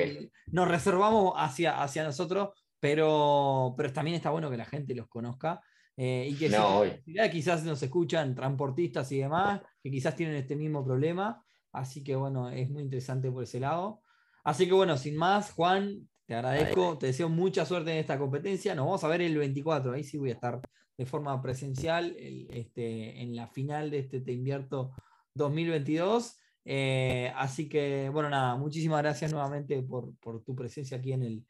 nos 0.51 0.67
reservamos 0.67 1.33
hacia, 1.37 1.81
hacia 1.81 2.03
nosotros, 2.03 2.49
pero, 2.79 3.73
pero 3.75 3.91
también 3.91 4.15
está 4.17 4.29
bueno 4.29 4.51
que 4.51 4.57
la 4.57 4.65
gente 4.65 4.93
los 4.93 5.07
conozca. 5.07 5.59
Eh, 5.95 6.27
y 6.29 6.35
que 6.35 7.31
quizás 7.31 7.63
nos 7.63 7.81
escuchan 7.81 8.35
transportistas 8.35 9.11
y 9.11 9.17
demás, 9.17 9.61
que 9.81 9.89
quizás 9.89 10.15
tienen 10.15 10.35
este 10.35 10.55
mismo 10.55 10.85
problema. 10.85 11.43
Así 11.71 12.03
que 12.03 12.15
bueno, 12.15 12.51
es 12.51 12.69
muy 12.69 12.83
interesante 12.83 13.31
por 13.31 13.41
ese 13.41 13.59
lado. 13.59 14.03
Así 14.43 14.67
que 14.67 14.73
bueno, 14.73 14.97
sin 14.97 15.17
más, 15.17 15.51
Juan, 15.53 16.07
te 16.27 16.35
agradezco, 16.35 16.97
te 16.97 17.07
deseo 17.07 17.29
mucha 17.29 17.65
suerte 17.65 17.91
en 17.91 17.97
esta 17.97 18.19
competencia. 18.19 18.75
Nos 18.75 18.85
vamos 18.85 19.03
a 19.05 19.07
ver 19.07 19.21
el 19.21 19.37
24, 19.37 19.93
ahí 19.93 20.03
sí 20.03 20.17
voy 20.17 20.31
a 20.31 20.33
estar 20.33 20.59
de 20.97 21.05
forma 21.05 21.41
presencial 21.41 22.15
este, 22.17 23.21
en 23.21 23.33
la 23.33 23.47
final 23.47 23.89
de 23.89 23.99
este 23.99 24.19
Te 24.19 24.33
Invierto 24.33 24.91
2022. 25.35 26.37
Eh, 26.65 27.31
así 27.37 27.69
que, 27.69 28.09
bueno, 28.09 28.29
nada, 28.29 28.57
muchísimas 28.57 29.01
gracias 29.01 29.31
nuevamente 29.31 29.81
por, 29.83 30.13
tu 30.43 30.53
presencia 30.53 30.97
aquí 30.97 31.13
en 31.13 31.23
el, 31.23 31.45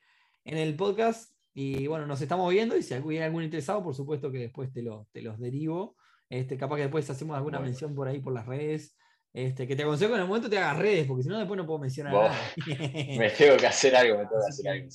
en 0.46 0.60
el 0.60 0.76
podcast. 0.76 1.34
Y 1.56 1.88
bueno, 1.88 2.06
nos 2.06 2.22
estamos 2.22 2.52
viendo 2.54 2.78
y 2.78 2.84
si 2.84 2.94
hay 2.94 3.18
algún 3.18 3.44
interesado, 3.44 3.84
por 3.84 3.96
supuesto 3.96 4.32
que 4.32 4.38
después 4.38 4.72
te, 4.72 4.84
lo, 4.84 5.08
te 5.12 5.24
los 5.24 5.40
derivo. 5.40 5.96
Este, 6.30 6.56
capaz 6.56 6.76
que 6.76 6.84
después 6.84 7.10
hacemos 7.10 7.36
alguna 7.36 7.60
mención 7.60 7.96
por 7.96 8.08
ahí 8.08 8.20
por 8.20 8.34
las 8.34 8.46
redes 8.46 8.96
este, 9.38 9.68
que 9.68 9.76
te 9.76 9.84
aconsejo 9.84 10.16
en 10.16 10.22
el 10.22 10.28
momento 10.28 10.50
te 10.50 10.58
hagas 10.58 10.80
redes, 10.80 11.06
porque 11.06 11.22
si 11.22 11.30
no 11.30 11.38
después 11.38 11.60
no 11.60 11.68
puedo 11.68 11.78
mencionar 11.78 12.12
nada. 12.12 12.36
me 12.66 13.30
tengo 13.30 13.56
que 13.56 13.68
hacer 13.68 13.96
algo, 13.96 14.18
me 14.18 14.26
tengo 14.26 14.42
que 14.42 14.48
hacer 14.48 14.68
algo, 14.68 14.88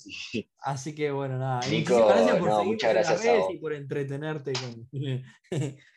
Así 0.59 0.97
que 0.97 1.13
bueno, 1.13 1.39
nada. 1.39 1.61
Nico, 1.69 2.09
gracias 2.09 2.37
por 2.39 2.49
no, 2.49 2.65
muchas 2.65 2.93
gracias 2.93 3.23
redes 3.23 3.45
y 3.51 3.59
por 3.59 3.73
entretenerte 3.73 4.53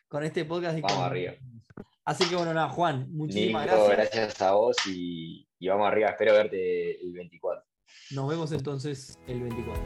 con, 0.08 0.23
este 0.23 0.45
podcast. 0.45 0.79
vamos 0.79 0.99
arriba. 0.99 1.34
Así 2.05 2.29
que 2.29 2.36
bueno, 2.36 2.53
nada, 2.53 2.69
Juan, 2.69 3.08
muchísimas 3.10 3.65
Nico, 3.65 3.88
gracias. 3.88 4.12
gracias 4.13 4.41
a 4.43 4.51
vos 4.51 4.77
y, 4.86 5.47
y 5.58 5.67
vamos 5.67 5.88
arriba. 5.88 6.10
Espero 6.10 6.34
verte 6.34 7.01
el 7.01 7.13
24. 7.13 7.65
Nos 8.12 8.30
vemos 8.30 8.52
entonces 8.52 9.17
el 9.28 9.41
24. 9.41 9.84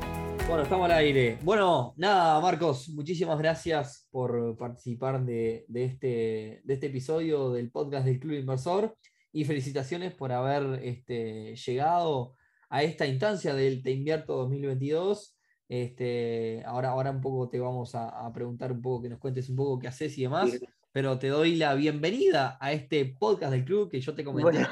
Bueno, 0.47 0.63
estamos 0.63 0.85
al 0.85 0.97
aire. 0.97 1.39
Bueno, 1.43 1.93
nada, 1.97 2.39
Marcos, 2.41 2.89
muchísimas 2.89 3.37
gracias 3.37 4.07
por 4.11 4.57
participar 4.57 5.23
de, 5.23 5.65
este, 5.73 6.61
de 6.63 6.73
este 6.73 6.87
episodio 6.87 7.51
del 7.51 7.71
podcast 7.71 8.05
del 8.05 8.19
Club 8.19 8.39
Inversor 8.39 8.95
y 9.31 9.45
felicitaciones 9.45 10.13
por 10.13 10.31
haber 10.31 10.83
este, 10.83 11.55
llegado 11.55 12.35
a 12.69 12.83
esta 12.83 13.05
instancia 13.05 13.53
del 13.53 13.81
Te 13.83 13.91
Invierto 13.91 14.35
2022. 14.37 15.37
Este, 15.67 16.63
ahora, 16.65 16.89
ahora 16.89 17.11
un 17.11 17.21
poco 17.21 17.47
te 17.47 17.59
vamos 17.59 17.95
a, 17.95 18.09
a, 18.09 18.33
preguntar 18.33 18.71
un 18.71 18.81
poco, 18.81 19.03
que 19.03 19.09
nos 19.09 19.19
cuentes 19.19 19.49
un 19.49 19.55
poco 19.55 19.79
qué 19.79 19.87
haces 19.87 20.17
y 20.17 20.23
demás 20.23 20.59
pero 20.91 21.19
te 21.19 21.27
doy 21.27 21.55
la 21.55 21.75
bienvenida 21.75 22.57
a 22.59 22.73
este 22.73 23.05
podcast 23.05 23.51
del 23.51 23.65
club 23.65 23.91
que 23.91 24.01
yo 24.01 24.15
te 24.15 24.23
comenté 24.23 24.65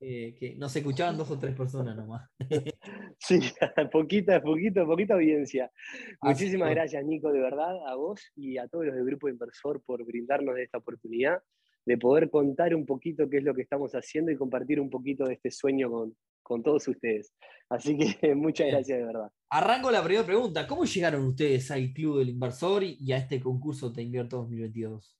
eh, 0.00 0.34
que 0.38 0.54
nos 0.56 0.76
escuchaban 0.76 1.16
dos 1.16 1.30
o 1.30 1.38
tres 1.38 1.54
personas 1.54 1.96
nomás. 1.96 2.28
sí, 3.18 3.40
poquita, 3.92 4.42
poquito, 4.42 4.86
poquita 4.86 5.14
audiencia. 5.14 5.70
Muchísimas 6.20 6.70
gracias, 6.70 7.04
Nico, 7.04 7.32
de 7.32 7.40
verdad, 7.40 7.74
a 7.86 7.94
vos 7.94 8.20
y 8.34 8.58
a 8.58 8.68
todos 8.68 8.86
los 8.86 8.94
del 8.94 9.06
Grupo 9.06 9.28
Inversor 9.28 9.82
por 9.84 10.04
brindarnos 10.04 10.58
esta 10.58 10.78
oportunidad 10.78 11.42
de 11.86 11.96
poder 11.96 12.30
contar 12.30 12.74
un 12.74 12.84
poquito 12.84 13.30
qué 13.30 13.38
es 13.38 13.44
lo 13.44 13.54
que 13.54 13.62
estamos 13.62 13.92
haciendo 13.92 14.30
y 14.30 14.36
compartir 14.36 14.80
un 14.80 14.90
poquito 14.90 15.24
de 15.24 15.34
este 15.34 15.50
sueño 15.50 15.90
con, 15.90 16.16
con 16.42 16.62
todos 16.62 16.86
ustedes. 16.88 17.32
Así 17.70 17.96
que 17.96 18.34
muchas 18.34 18.66
gracias 18.66 18.98
de 18.98 19.04
verdad. 19.04 19.30
Arranco 19.50 19.90
la 19.90 20.02
primera 20.02 20.26
pregunta. 20.26 20.66
¿Cómo 20.66 20.84
llegaron 20.84 21.24
ustedes 21.24 21.70
al 21.70 21.92
Club 21.92 22.18
del 22.18 22.30
Inversor 22.30 22.82
y 22.84 23.12
a 23.12 23.16
este 23.16 23.40
concurso 23.40 23.92
Te 23.92 24.02
Invierto 24.02 24.38
2022? 24.38 25.16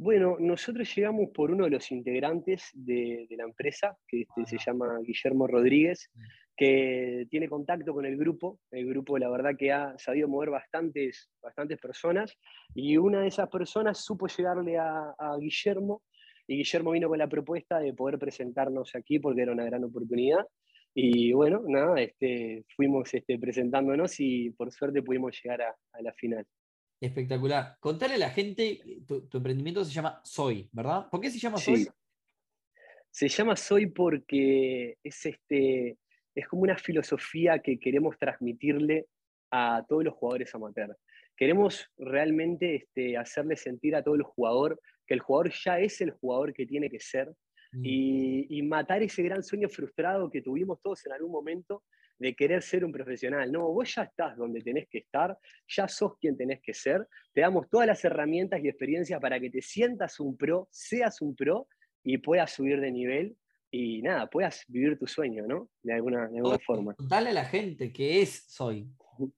Bueno, 0.00 0.36
nosotros 0.38 0.94
llegamos 0.94 1.30
por 1.34 1.50
uno 1.50 1.64
de 1.64 1.70
los 1.70 1.90
integrantes 1.90 2.70
de, 2.72 3.26
la 3.30 3.42
empresa, 3.42 3.98
que 4.06 4.20
este, 4.20 4.46
se 4.46 4.64
llama 4.64 4.96
Guillermo 5.02 5.48
Rodríguez, 5.48 6.12
que 6.56 7.26
tiene 7.28 7.48
contacto 7.48 7.92
con 7.92 8.06
el 8.06 8.16
grupo. 8.16 8.60
El 8.70 8.86
grupo, 8.86 9.18
la 9.18 9.28
verdad, 9.28 9.56
que 9.58 9.72
ha 9.72 9.98
sabido 9.98 10.28
mover 10.28 10.50
bastantes, 10.50 11.28
bastantes 11.42 11.80
personas. 11.80 12.38
Y 12.76 12.96
una 12.96 13.22
de 13.22 13.26
esas 13.26 13.48
personas 13.48 13.98
supo 13.98 14.28
llegarle 14.28 14.78
a, 14.78 15.16
Guillermo. 15.40 16.04
Y 16.46 16.58
Guillermo 16.58 16.92
vino 16.92 17.08
con 17.08 17.18
la 17.18 17.28
propuesta 17.28 17.80
de 17.80 17.92
poder 17.92 18.20
presentarnos 18.20 18.94
aquí 18.94 19.18
porque 19.18 19.42
era 19.42 19.50
una 19.50 19.64
gran 19.64 19.82
oportunidad. 19.82 20.46
Y 20.94 21.32
bueno, 21.32 21.64
nada, 21.66 22.00
este, 22.00 22.64
fuimos 22.76 23.12
este, 23.14 23.36
presentándonos 23.36 24.14
y 24.20 24.50
por 24.50 24.70
suerte 24.70 25.02
pudimos 25.02 25.36
llegar 25.42 25.62
a, 25.62 25.76
la 26.00 26.12
final. 26.12 26.46
Espectacular. 27.00 27.76
Contale 27.78 28.14
a 28.14 28.18
la 28.18 28.30
gente, 28.30 28.80
tu, 29.06 29.28
emprendimiento 29.32 29.84
se 29.84 29.92
llama 29.92 30.20
Soy, 30.24 30.68
¿verdad? 30.72 31.08
¿Por 31.10 31.20
qué 31.20 31.30
se 31.30 31.38
llama 31.38 31.58
Soy? 31.58 31.86
Se 33.10 33.28
llama 33.28 33.56
Soy 33.56 33.86
porque 33.86 34.96
es, 35.02 35.26
este, 35.26 35.96
es 36.34 36.48
como 36.48 36.62
una 36.62 36.76
filosofía 36.76 37.60
que 37.60 37.78
queremos 37.78 38.18
transmitirle 38.18 39.06
a 39.50 39.84
todos 39.88 40.04
los 40.04 40.14
jugadores 40.14 40.54
amateur. 40.54 40.96
Queremos 41.36 41.88
realmente 41.96 42.74
este, 42.74 43.16
hacerle 43.16 43.56
sentir 43.56 43.94
a 43.94 44.02
todo 44.02 44.16
el 44.16 44.22
jugador 44.22 44.80
que 45.06 45.14
el 45.14 45.20
jugador 45.20 45.52
ya 45.52 45.80
es 45.80 46.00
el 46.00 46.10
jugador 46.10 46.52
que 46.52 46.66
tiene 46.66 46.90
que 46.90 47.00
ser 47.00 47.28
mm. 47.72 47.82
y, 47.84 48.62
matar 48.62 49.02
ese 49.02 49.22
gran 49.22 49.42
sueño 49.42 49.68
frustrado 49.68 50.30
que 50.30 50.42
tuvimos 50.42 50.80
todos 50.82 51.04
en 51.06 51.12
algún 51.12 51.32
momento 51.32 51.82
de 52.18 52.34
querer 52.34 52.62
ser 52.62 52.84
un 52.84 52.92
profesional. 52.92 53.50
No, 53.50 53.72
vos 53.72 53.94
ya 53.94 54.02
estás 54.02 54.36
donde 54.36 54.60
tenés 54.60 54.88
que 54.88 54.98
estar, 54.98 55.36
ya 55.68 55.88
sos 55.88 56.18
quien 56.18 56.36
tenés 56.36 56.60
que 56.60 56.74
ser, 56.74 57.06
te 57.32 57.40
damos 57.40 57.68
todas 57.68 57.86
las 57.86 58.04
herramientas 58.04 58.60
y 58.62 58.68
experiencias 58.68 59.20
para 59.20 59.38
que 59.38 59.50
te 59.50 59.62
sientas 59.62 60.18
un 60.20 60.36
pro, 60.36 60.68
seas 60.70 61.20
un 61.20 61.34
pro 61.34 61.68
y 62.02 62.18
puedas 62.18 62.52
subir 62.52 62.80
de 62.80 62.90
nivel 62.90 63.36
y 63.70 64.02
nada, 64.02 64.28
puedas 64.28 64.64
vivir 64.68 64.98
tu 64.98 65.06
sueño, 65.06 65.46
¿no? 65.46 65.70
De 65.82 65.92
alguna, 65.92 66.28
forma. 66.64 66.94
Dale 66.98 67.30
a 67.30 67.34
la 67.34 67.44
gente 67.44 67.92
qué 67.92 68.22
es 68.22 68.44
Soy. 68.48 68.88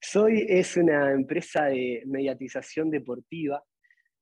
Soy 0.00 0.46
es 0.48 0.76
una 0.76 1.12
empresa 1.12 1.64
de 1.66 2.02
mediatización 2.06 2.90
deportiva 2.90 3.64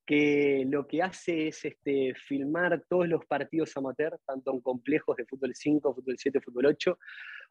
que 0.07 0.65
lo 0.69 0.87
que 0.87 1.03
hace 1.03 1.49
es 1.49 1.65
este, 1.65 2.15
filmar 2.15 2.81
todos 2.87 3.09
los 3.09 3.25
partidos 3.25 3.75
amateur, 3.75 4.17
tanto 4.25 4.53
en 4.53 4.61
complejos 4.61 5.17
de 5.17 5.25
fútbol 5.25 5.53
5, 5.53 5.93
fútbol 5.93 6.15
7, 6.17 6.39
fútbol 6.39 6.65
8 6.67 6.97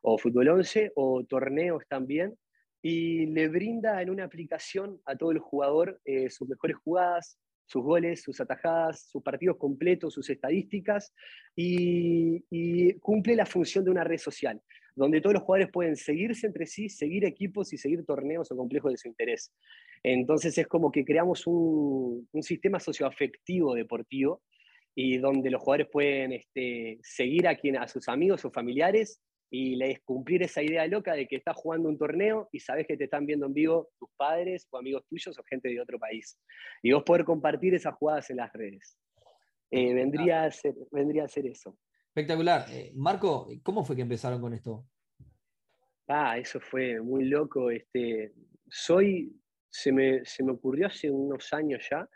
o 0.00 0.18
fútbol 0.18 0.48
11, 0.48 0.92
o 0.96 1.22
torneos 1.24 1.84
también, 1.86 2.34
y 2.82 3.26
le 3.26 3.48
brinda 3.48 4.00
en 4.00 4.08
una 4.08 4.24
aplicación 4.24 5.00
a 5.04 5.16
todo 5.16 5.32
el 5.32 5.38
jugador 5.38 6.00
eh, 6.04 6.30
sus 6.30 6.48
mejores 6.48 6.76
jugadas, 6.78 7.38
sus 7.66 7.82
goles, 7.82 8.22
sus 8.22 8.40
atajadas, 8.40 9.08
sus 9.10 9.22
partidos 9.22 9.58
completos, 9.58 10.14
sus 10.14 10.30
estadísticas, 10.30 11.12
y, 11.54 12.94
cumple 13.00 13.36
la 13.36 13.44
función 13.46 13.84
de 13.84 13.90
una 13.90 14.04
red 14.04 14.18
social, 14.18 14.60
donde 14.96 15.20
todos 15.20 15.34
los 15.34 15.42
jugadores 15.42 15.70
pueden 15.70 15.94
seguirse 15.94 16.46
entre 16.46 16.66
sí, 16.66 16.88
seguir 16.88 17.24
equipos 17.24 17.72
y 17.72 17.78
seguir 17.78 18.04
torneos 18.04 18.50
o 18.50 18.56
complejos 18.56 18.92
de 18.92 18.96
su 18.96 19.08
interés. 19.08 19.52
Entonces 20.02 20.56
es 20.56 20.66
como 20.66 20.90
que 20.90 21.04
creamos 21.04 21.46
un, 21.46 22.26
sistema 22.40 22.80
socioafectivo 22.80 23.74
deportivo 23.74 24.42
y 24.94 25.18
donde 25.18 25.50
los 25.50 25.62
jugadores 25.62 25.88
pueden 25.92 26.32
este, 26.32 26.98
seguir 27.02 27.46
a, 27.46 27.54
quien, 27.54 27.76
a 27.76 27.86
sus 27.86 28.08
amigos 28.08 28.44
o 28.46 28.50
familiares 28.50 29.20
y 29.50 29.76
les 29.76 30.00
cumplir 30.00 30.42
esa 30.42 30.62
idea 30.62 30.86
loca 30.86 31.12
de 31.12 31.28
que 31.28 31.36
estás 31.36 31.56
jugando 31.56 31.88
un 31.88 31.98
torneo 31.98 32.48
y 32.50 32.60
sabes 32.60 32.86
que 32.86 32.96
te 32.96 33.04
están 33.04 33.26
viendo 33.26 33.46
en 33.46 33.52
vivo 33.52 33.90
tus 33.98 34.08
padres 34.16 34.66
o 34.70 34.78
amigos 34.78 35.04
tuyos 35.08 35.38
o 35.38 35.42
gente 35.44 35.68
de 35.68 35.80
otro 35.80 35.98
país. 35.98 36.38
Y 36.82 36.92
vos 36.92 37.04
poder 37.04 37.24
compartir 37.24 37.74
esas 37.74 37.94
jugadas 37.94 38.30
en 38.30 38.38
las 38.38 38.52
redes. 38.52 38.96
Eh, 39.70 39.92
vendría, 39.92 40.44
a 40.44 40.50
ser, 40.50 40.74
vendría 40.90 41.24
a 41.24 41.28
ser 41.28 41.46
eso. 41.46 41.76
Espectacular. 42.16 42.64
Eh, 42.70 42.92
Marco, 42.94 43.46
¿cómo 43.62 43.84
fue 43.84 43.94
que 43.94 44.00
empezaron 44.00 44.40
con 44.40 44.54
esto? 44.54 44.86
Ah, 46.08 46.38
eso 46.38 46.58
fue 46.60 46.98
muy 46.98 47.26
loco. 47.26 47.70
Este, 47.70 48.32
soy, 48.70 49.38
se 49.68 49.92
me, 49.92 50.24
se 50.24 50.42
me 50.42 50.52
ocurrió 50.52 50.86
hace 50.86 51.10
unos 51.10 51.52
años 51.52 51.86
ya, 51.90 52.08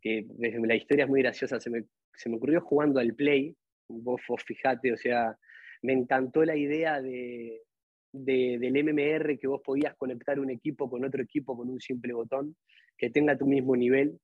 que 0.00 0.26
la 0.40 0.74
historia 0.74 1.04
es 1.04 1.08
muy 1.08 1.22
graciosa, 1.22 1.60
se 1.60 1.70
me, 1.70 1.84
se 2.14 2.28
me 2.28 2.34
ocurrió 2.34 2.62
jugando 2.62 2.98
al 2.98 3.14
Play, 3.14 3.56
vos, 3.86 4.20
fijate, 4.44 4.92
o 4.92 4.96
sea, 4.96 5.38
me 5.82 5.92
encantó 5.92 6.44
la 6.44 6.56
idea 6.56 7.00
de, 7.00 7.62
del 8.10 8.72
MMR, 8.72 9.38
que 9.38 9.46
vos 9.46 9.60
podías 9.64 9.94
conectar 9.94 10.40
un 10.40 10.50
equipo 10.50 10.90
con 10.90 11.04
otro 11.04 11.22
equipo 11.22 11.56
con 11.56 11.70
un 11.70 11.78
simple 11.78 12.12
botón, 12.12 12.56
que 12.96 13.10
tenga 13.10 13.38
tu 13.38 13.46
mismo 13.46 13.76
nivel 13.76 14.18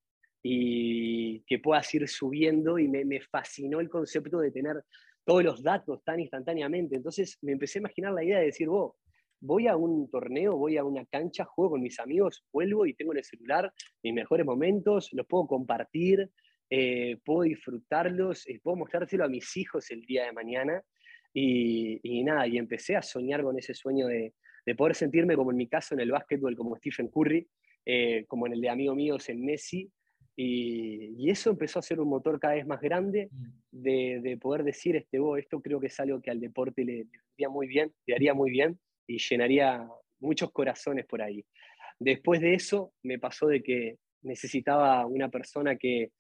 y 0.47 1.41
que 1.47 1.59
puedas 1.59 1.93
ir 1.95 2.07
subiendo 2.07 2.79
y 2.79 2.87
me, 2.87 3.19
fascinó 3.23 3.81
el 3.81 3.89
concepto 3.89 4.41
de 4.41 4.51
tener 4.51 4.85
todos 5.25 5.43
los 5.43 5.63
datos 5.63 6.05
tan 6.05 6.21
instantáneamente. 6.21 6.97
Entonces 6.97 7.39
me 7.41 7.53
empecé 7.53 7.79
a 7.79 7.81
imaginar 7.81 8.13
la 8.13 8.23
idea 8.23 8.41
de 8.41 8.47
decir, 8.47 8.69
voy 9.41 9.67
a 9.69 9.75
un 9.75 10.11
torneo, 10.11 10.55
voy 10.55 10.77
a 10.77 10.85
una 10.85 11.07
cancha, 11.07 11.47
juego 11.47 11.73
con 11.73 11.81
mis 11.81 11.99
amigos, 11.99 12.45
vuelvo 12.53 12.85
y 12.85 12.93
tengo 12.93 13.13
en 13.13 13.19
el 13.19 13.25
celular 13.25 13.73
mis 14.03 14.13
mejores 14.13 14.45
momentos, 14.45 15.09
los 15.15 15.27
puedo 15.27 15.47
compartir, 15.47 16.31
eh, 16.69 17.17
puedo 17.25 17.43
disfrutarlos, 17.43 18.47
eh, 18.47 18.61
puedo 18.63 18.77
mostrárselo 18.77 19.25
a 19.25 19.29
mis 19.29 19.57
hijos 19.57 19.91
el 19.91 20.03
día 20.03 20.27
de 20.27 20.33
mañana 20.33 20.83
y, 21.33 22.23
nada, 22.23 22.47
y 22.47 22.59
empecé 22.59 22.97
a 22.97 23.03
soñar 23.03 23.43
con 23.43 23.59
ese 23.59 23.73
sueño 23.73 24.09
de, 24.09 24.35
poder 24.77 24.95
sentirme 24.95 25.37
como 25.37 25.53
en 25.53 25.57
mi 25.57 25.69
caso 25.69 25.95
en 25.95 26.01
el 26.01 26.11
básquetbol, 26.11 26.55
como 26.55 26.77
Stephen 26.77 27.09
Curry, 27.09 27.49
eh, 27.87 28.27
como 28.29 28.47
en 28.47 28.53
el 28.53 28.61
de 28.61 28.69
amigo 28.69 28.95
míos 28.95 29.29
en 29.31 29.43
Messi. 29.43 29.91
Y, 30.37 31.31
eso 31.31 31.51
empezó 31.51 31.79
a 31.79 31.83
ser 31.83 32.01
un 32.01 32.09
motor 32.09 32.39
cada 32.39 32.55
vez 32.55 32.67
más 32.67 32.81
grande 32.81 33.29
mm. 33.31 33.83
de, 33.83 34.39
poder 34.41 34.63
decir, 34.63 34.97
este, 34.97 35.19
oh, 35.19 35.37
esto 35.37 35.61
creo 35.61 35.81
que 35.81 35.87
es 35.87 36.01
algo 36.01 36.21
que 36.21 36.31
al 36.31 36.41
deporte 36.41 36.85
le, 36.85 37.07
haría 37.35 37.49
muy 37.49 37.67
bien, 37.67 37.93
le 38.07 38.15
haría 38.15 38.35
muy 38.35 38.51
bien 38.51 38.79
y 39.07 39.19
llenaría 39.19 39.87
muchos 40.21 40.51
corazones 40.53 41.07
por 41.07 41.23
ahí. 41.23 41.45
Después 41.99 42.41
de 42.41 42.55
eso 42.55 42.93
me 43.03 43.19
pasó 43.19 43.47
de 43.47 43.63
que 43.63 43.97
necesitaba 44.23 45.07
una 45.07 45.29
persona 45.29 45.77
que, 45.77 46.11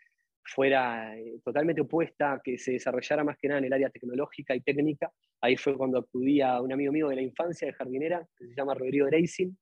fuera 0.44 1.18
eh, 1.18 1.40
totalmente 1.44 1.80
opuesta, 1.80 2.40
que 2.42 2.58
se 2.58 2.72
desarrollara 2.72 3.24
más 3.24 3.36
que 3.38 3.48
nada 3.48 3.58
en 3.58 3.66
el 3.66 3.72
área 3.72 3.90
tecnológica 3.90 4.54
y 4.54 4.60
técnica. 4.60 5.10
Ahí 5.40 5.56
fue 5.56 5.76
cuando 5.76 5.98
acudí 5.98 6.40
a 6.40 6.60
un 6.60 6.72
amigo 6.72 6.92
mío 6.92 7.08
de 7.08 7.16
la 7.16 7.22
infancia, 7.22 7.66
de 7.66 7.72
jardinera, 7.72 8.26
que 8.36 8.46
se 8.46 8.54
llama 8.54 8.74
Rodrigo 8.74 9.08
Racing, 9.10 9.52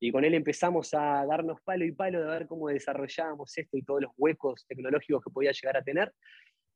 y 0.00 0.10
con 0.10 0.24
él 0.24 0.34
empezamos 0.34 0.94
a 0.94 1.26
darnos 1.26 1.60
palo 1.60 1.84
y 1.84 1.92
palo 1.92 2.20
de 2.20 2.26
ver 2.26 2.46
cómo 2.46 2.68
desarrollábamos 2.68 3.56
esto 3.56 3.76
y 3.76 3.82
todos 3.82 4.00
los 4.00 4.12
huecos 4.16 4.64
tecnológicos 4.66 5.22
que 5.22 5.30
podía 5.30 5.52
llegar 5.52 5.76
a 5.76 5.84
tener. 5.84 6.12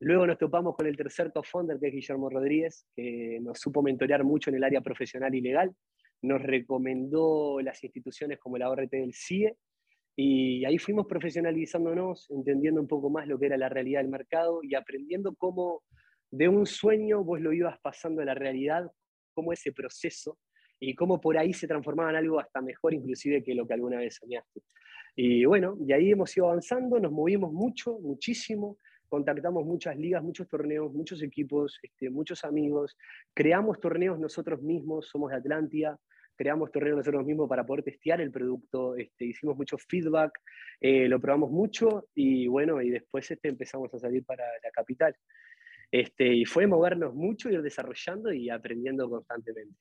Luego 0.00 0.26
nos 0.26 0.36
topamos 0.36 0.76
con 0.76 0.86
el 0.86 0.96
tercer 0.96 1.32
top 1.32 1.46
founder, 1.46 1.78
que 1.80 1.88
es 1.88 1.94
Guillermo 1.94 2.28
Rodríguez, 2.28 2.86
que 2.94 3.38
nos 3.40 3.58
supo 3.58 3.82
mentorear 3.82 4.24
mucho 4.24 4.50
en 4.50 4.56
el 4.56 4.64
área 4.64 4.82
profesional 4.82 5.34
y 5.34 5.40
legal. 5.40 5.74
Nos 6.20 6.42
recomendó 6.42 7.60
las 7.62 7.82
instituciones 7.82 8.38
como 8.38 8.58
la 8.58 8.68
ORT 8.68 8.90
del 8.90 9.14
CIE, 9.14 9.56
y 10.16 10.64
ahí 10.66 10.78
fuimos 10.78 11.06
profesionalizándonos, 11.06 12.30
entendiendo 12.30 12.80
un 12.80 12.86
poco 12.86 13.08
más 13.08 13.26
lo 13.26 13.38
que 13.38 13.46
era 13.46 13.56
la 13.56 13.68
realidad 13.68 14.00
del 14.00 14.10
mercado 14.10 14.60
y 14.62 14.74
aprendiendo 14.74 15.34
cómo 15.34 15.82
de 16.30 16.48
un 16.48 16.66
sueño 16.66 17.24
vos 17.24 17.40
lo 17.40 17.52
ibas 17.52 17.80
pasando 17.80 18.22
a 18.22 18.24
la 18.24 18.34
realidad, 18.34 18.90
cómo 19.32 19.52
ese 19.52 19.72
proceso 19.72 20.38
y 20.88 20.94
cómo 20.94 21.20
por 21.20 21.38
ahí 21.38 21.52
se 21.52 21.66
transformaba 21.66 22.10
en 22.10 22.16
algo 22.16 22.38
hasta 22.38 22.60
mejor 22.60 22.94
inclusive 22.94 23.42
que 23.42 23.54
lo 23.54 23.66
que 23.66 23.74
alguna 23.74 23.98
vez 23.98 24.16
soñaste. 24.16 24.62
Y 25.16 25.44
bueno, 25.44 25.76
y 25.80 25.92
ahí 25.92 26.10
hemos 26.10 26.36
ido 26.36 26.46
avanzando, 26.46 26.98
nos 26.98 27.12
movimos 27.12 27.52
mucho, 27.52 27.98
muchísimo, 28.00 28.78
contactamos 29.08 29.64
muchas 29.64 29.96
ligas, 29.96 30.22
muchos 30.22 30.48
torneos, 30.48 30.92
muchos 30.92 31.22
equipos, 31.22 31.78
este, 31.82 32.10
muchos 32.10 32.44
amigos, 32.44 32.96
creamos 33.32 33.80
torneos 33.80 34.18
nosotros 34.18 34.60
mismos, 34.60 35.08
somos 35.08 35.30
de 35.30 35.36
Atlántida, 35.36 35.98
creamos 36.36 36.72
torneos 36.72 36.96
nosotros 36.96 37.24
mismos 37.24 37.48
para 37.48 37.64
poder 37.64 37.84
testear 37.84 38.20
el 38.20 38.32
producto, 38.32 38.96
este, 38.96 39.26
hicimos 39.26 39.56
mucho 39.56 39.78
feedback, 39.78 40.32
eh, 40.80 41.08
lo 41.08 41.20
probamos 41.20 41.50
mucho 41.50 42.08
y 42.14 42.48
bueno, 42.48 42.82
y 42.82 42.90
después 42.90 43.30
este, 43.30 43.48
empezamos 43.48 43.94
a 43.94 43.98
salir 43.98 44.24
para 44.24 44.44
la 44.62 44.70
capital. 44.72 45.14
Este, 45.92 46.26
y 46.34 46.44
fue 46.44 46.66
movernos 46.66 47.14
mucho, 47.14 47.50
ir 47.50 47.62
desarrollando 47.62 48.32
y 48.32 48.50
aprendiendo 48.50 49.08
constantemente. 49.08 49.76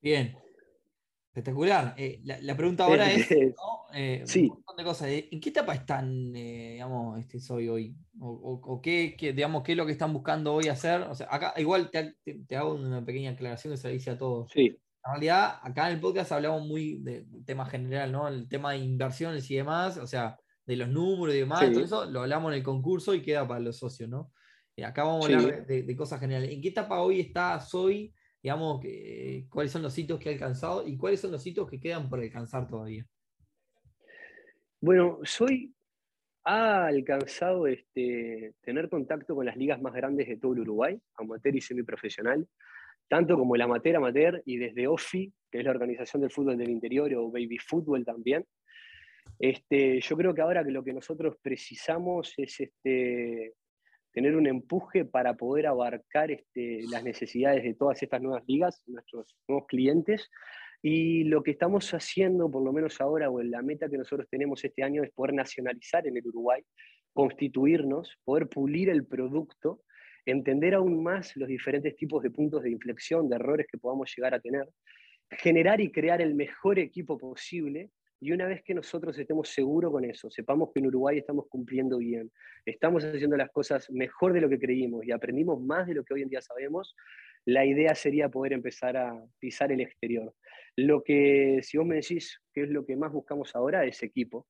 Bien, 0.00 0.36
espectacular. 1.28 1.94
Eh, 1.96 2.20
la, 2.24 2.56
pregunta 2.56 2.84
ahora 2.84 3.10
es, 3.10 3.30
eh, 3.94 4.22
sí. 4.24 4.42
un 4.42 4.48
montón 4.48 4.76
de 4.76 4.84
cosas. 4.84 5.08
¿En 5.08 5.40
qué 5.40 5.50
etapa 5.50 5.74
están, 5.74 6.32
digamos, 6.32 7.18
este, 7.18 7.40
soy 7.40 7.68
hoy? 7.68 7.96
¿O, 8.20 8.80
qué, 8.82 9.14
digamos, 9.18 9.62
qué 9.62 9.72
es 9.72 9.78
lo 9.78 9.86
que 9.86 9.92
están 9.92 10.12
buscando 10.12 10.54
hoy 10.54 10.68
hacer? 10.68 11.02
O 11.02 11.14
sea, 11.14 11.28
acá 11.30 11.54
igual 11.58 11.90
te, 11.90 12.16
te, 12.24 12.56
hago 12.56 12.74
una 12.74 13.04
pequeña 13.04 13.32
aclaración 13.32 13.74
que 13.74 13.78
se 13.78 13.90
dice 13.90 14.10
a 14.10 14.18
todos. 14.18 14.50
Sí. 14.52 14.76
En 15.02 15.12
realidad, 15.12 15.58
acá 15.62 15.88
en 15.88 15.94
el 15.94 16.00
podcast 16.00 16.32
hablamos 16.32 16.66
muy 16.66 16.98
de, 17.02 17.26
tema 17.46 17.64
general, 17.66 18.12
¿no? 18.12 18.28
El 18.28 18.48
tema 18.48 18.72
de 18.72 18.78
inversiones 18.78 19.50
y 19.50 19.56
demás, 19.56 19.96
o 19.96 20.06
sea, 20.06 20.38
de 20.66 20.76
los 20.76 20.88
números 20.88 21.34
y 21.34 21.38
demás, 21.38 21.72
todo 21.72 21.82
eso 21.82 22.04
lo 22.04 22.20
hablamos 22.20 22.52
en 22.52 22.58
el 22.58 22.62
concurso 22.62 23.14
y 23.14 23.22
queda 23.22 23.48
para 23.48 23.60
los 23.60 23.78
socios, 23.78 24.08
¿no? 24.08 24.30
Acá 24.84 25.04
vamos 25.04 25.28
a 25.28 25.36
hablar 25.36 25.66
de, 25.66 25.96
cosas 25.96 26.20
generales. 26.20 26.52
¿En 26.52 26.62
qué 26.62 26.68
etapa 26.68 27.00
hoy 27.00 27.20
está 27.20 27.60
Soy? 27.60 28.14
Digamos, 28.42 28.80
¿cuáles 29.50 29.72
son 29.72 29.82
los 29.82 29.96
hitos 29.98 30.18
que 30.18 30.30
ha 30.30 30.32
alcanzado 30.32 30.86
y 30.86 30.96
cuáles 30.96 31.20
son 31.20 31.32
los 31.32 31.46
hitos 31.46 31.68
que 31.68 31.80
quedan 31.80 32.08
por 32.08 32.20
alcanzar 32.20 32.66
todavía? 32.66 33.06
Bueno, 34.80 35.18
Soy 35.24 35.74
ha 36.44 36.86
alcanzado 36.86 37.66
este, 37.66 38.54
tener 38.62 38.88
contacto 38.88 39.34
con 39.34 39.44
las 39.44 39.56
ligas 39.56 39.80
más 39.82 39.92
grandes 39.92 40.26
de 40.26 40.38
todo 40.38 40.54
el 40.54 40.60
Uruguay, 40.60 40.98
amateur 41.16 41.54
y 41.54 41.60
semiprofesional 41.60 42.48
tanto 43.10 43.36
como 43.36 43.56
el 43.56 43.60
amateur 43.60 43.96
amateur 43.96 44.40
y 44.46 44.56
desde 44.56 44.86
OFI, 44.86 45.32
que 45.50 45.58
es 45.58 45.64
la 45.64 45.72
Organización 45.72 46.22
del 46.22 46.30
Fútbol 46.30 46.56
del 46.56 46.70
Interior, 46.70 47.12
o 47.14 47.28
Baby 47.28 47.58
Fútbol 47.58 48.04
también. 48.04 48.46
Este, 49.36 50.00
yo 50.00 50.16
creo 50.16 50.32
que 50.32 50.40
ahora 50.40 50.64
que 50.64 50.70
lo 50.70 50.84
que 50.84 50.92
nosotros 50.92 51.36
precisamos 51.42 52.32
es 52.36 52.60
este, 52.60 53.54
tener 54.12 54.36
un 54.36 54.46
empuje 54.46 55.04
para 55.04 55.34
poder 55.34 55.66
abarcar 55.66 56.30
este, 56.30 56.82
las 56.90 57.04
necesidades 57.04 57.62
de 57.62 57.74
todas 57.74 58.02
estas 58.02 58.20
nuevas 58.20 58.42
ligas, 58.46 58.82
nuestros 58.86 59.36
nuevos 59.48 59.66
clientes. 59.66 60.30
Y 60.82 61.24
lo 61.24 61.42
que 61.42 61.50
estamos 61.50 61.92
haciendo, 61.92 62.50
por 62.50 62.64
lo 62.64 62.72
menos 62.72 63.00
ahora, 63.00 63.30
o 63.30 63.42
la 63.42 63.62
meta 63.62 63.88
que 63.88 63.98
nosotros 63.98 64.28
tenemos 64.30 64.64
este 64.64 64.82
año, 64.82 65.02
es 65.02 65.10
poder 65.10 65.34
nacionalizar 65.34 66.06
en 66.06 66.16
el 66.16 66.26
Uruguay, 66.26 66.62
constituirnos, 67.12 68.16
poder 68.24 68.48
pulir 68.48 68.88
el 68.88 69.06
producto, 69.06 69.82
entender 70.24 70.74
aún 70.74 71.02
más 71.02 71.36
los 71.36 71.48
diferentes 71.48 71.96
tipos 71.96 72.22
de 72.22 72.30
puntos 72.30 72.62
de 72.62 72.70
inflexión, 72.70 73.28
de 73.28 73.36
errores 73.36 73.66
que 73.70 73.78
podamos 73.78 74.12
llegar 74.16 74.34
a 74.34 74.40
tener, 74.40 74.66
generar 75.30 75.80
y 75.80 75.92
crear 75.92 76.20
el 76.20 76.34
mejor 76.34 76.78
equipo 76.78 77.18
posible 77.18 77.90
y 78.20 78.32
una 78.32 78.46
vez 78.46 78.62
que 78.62 78.74
nosotros 78.74 79.18
estemos 79.18 79.48
seguros 79.48 79.90
con 79.90 80.04
eso, 80.04 80.30
sepamos 80.30 80.70
que 80.72 80.80
en 80.80 80.88
Uruguay 80.88 81.18
estamos 81.18 81.46
cumpliendo 81.48 81.98
bien, 81.98 82.30
estamos 82.66 83.02
haciendo 83.02 83.36
las 83.36 83.50
cosas 83.50 83.90
mejor 83.90 84.34
de 84.34 84.42
lo 84.42 84.48
que 84.48 84.58
creímos 84.58 85.06
y 85.06 85.10
aprendimos 85.10 85.60
más 85.62 85.86
de 85.86 85.94
lo 85.94 86.04
que 86.04 86.12
hoy 86.12 86.22
en 86.22 86.28
día 86.28 86.42
sabemos, 86.42 86.94
la 87.46 87.64
idea 87.64 87.94
sería 87.94 88.28
poder 88.28 88.52
empezar 88.52 88.98
a 88.98 89.18
pisar 89.38 89.72
el 89.72 89.80
exterior. 89.80 90.34
Lo 90.76 91.02
que, 91.02 91.60
si 91.62 91.78
vos 91.78 91.86
me 91.86 91.96
decís 91.96 92.40
qué 92.52 92.64
es 92.64 92.68
lo 92.68 92.84
que 92.84 92.96
más 92.96 93.10
buscamos 93.10 93.56
ahora, 93.56 93.86
es 93.86 94.02
equipo. 94.02 94.46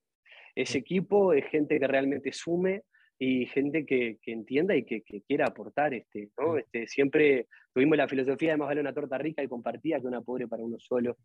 Es 0.57 0.75
equipo, 0.75 1.33
es 1.33 1.47
gente 1.47 1.79
que 1.79 1.87
realmente 1.87 2.33
sume 2.33 2.83
y 3.17 3.47
gente 3.47 3.87
que, 3.87 4.19
entienda 4.27 4.75
y 4.75 4.85
que, 4.85 5.03
quiera 5.03 5.47
aportar. 5.47 5.95
Este, 5.95 6.31
¿no? 6.37 6.57
este, 6.57 6.89
siempre 6.89 7.47
tuvimos 7.73 7.97
la 7.97 8.09
filosofía 8.09 8.51
de 8.51 8.57
más 8.57 8.67
vale 8.67 8.81
una 8.81 8.93
torta 8.93 9.17
rica 9.19 9.45
y 9.45 9.49
compartida 9.49 10.01
que 10.01 10.09
una 10.09 10.23
pobre 10.23 10.49
para 10.49 10.65
uno 10.65 10.79
solo. 10.81 11.17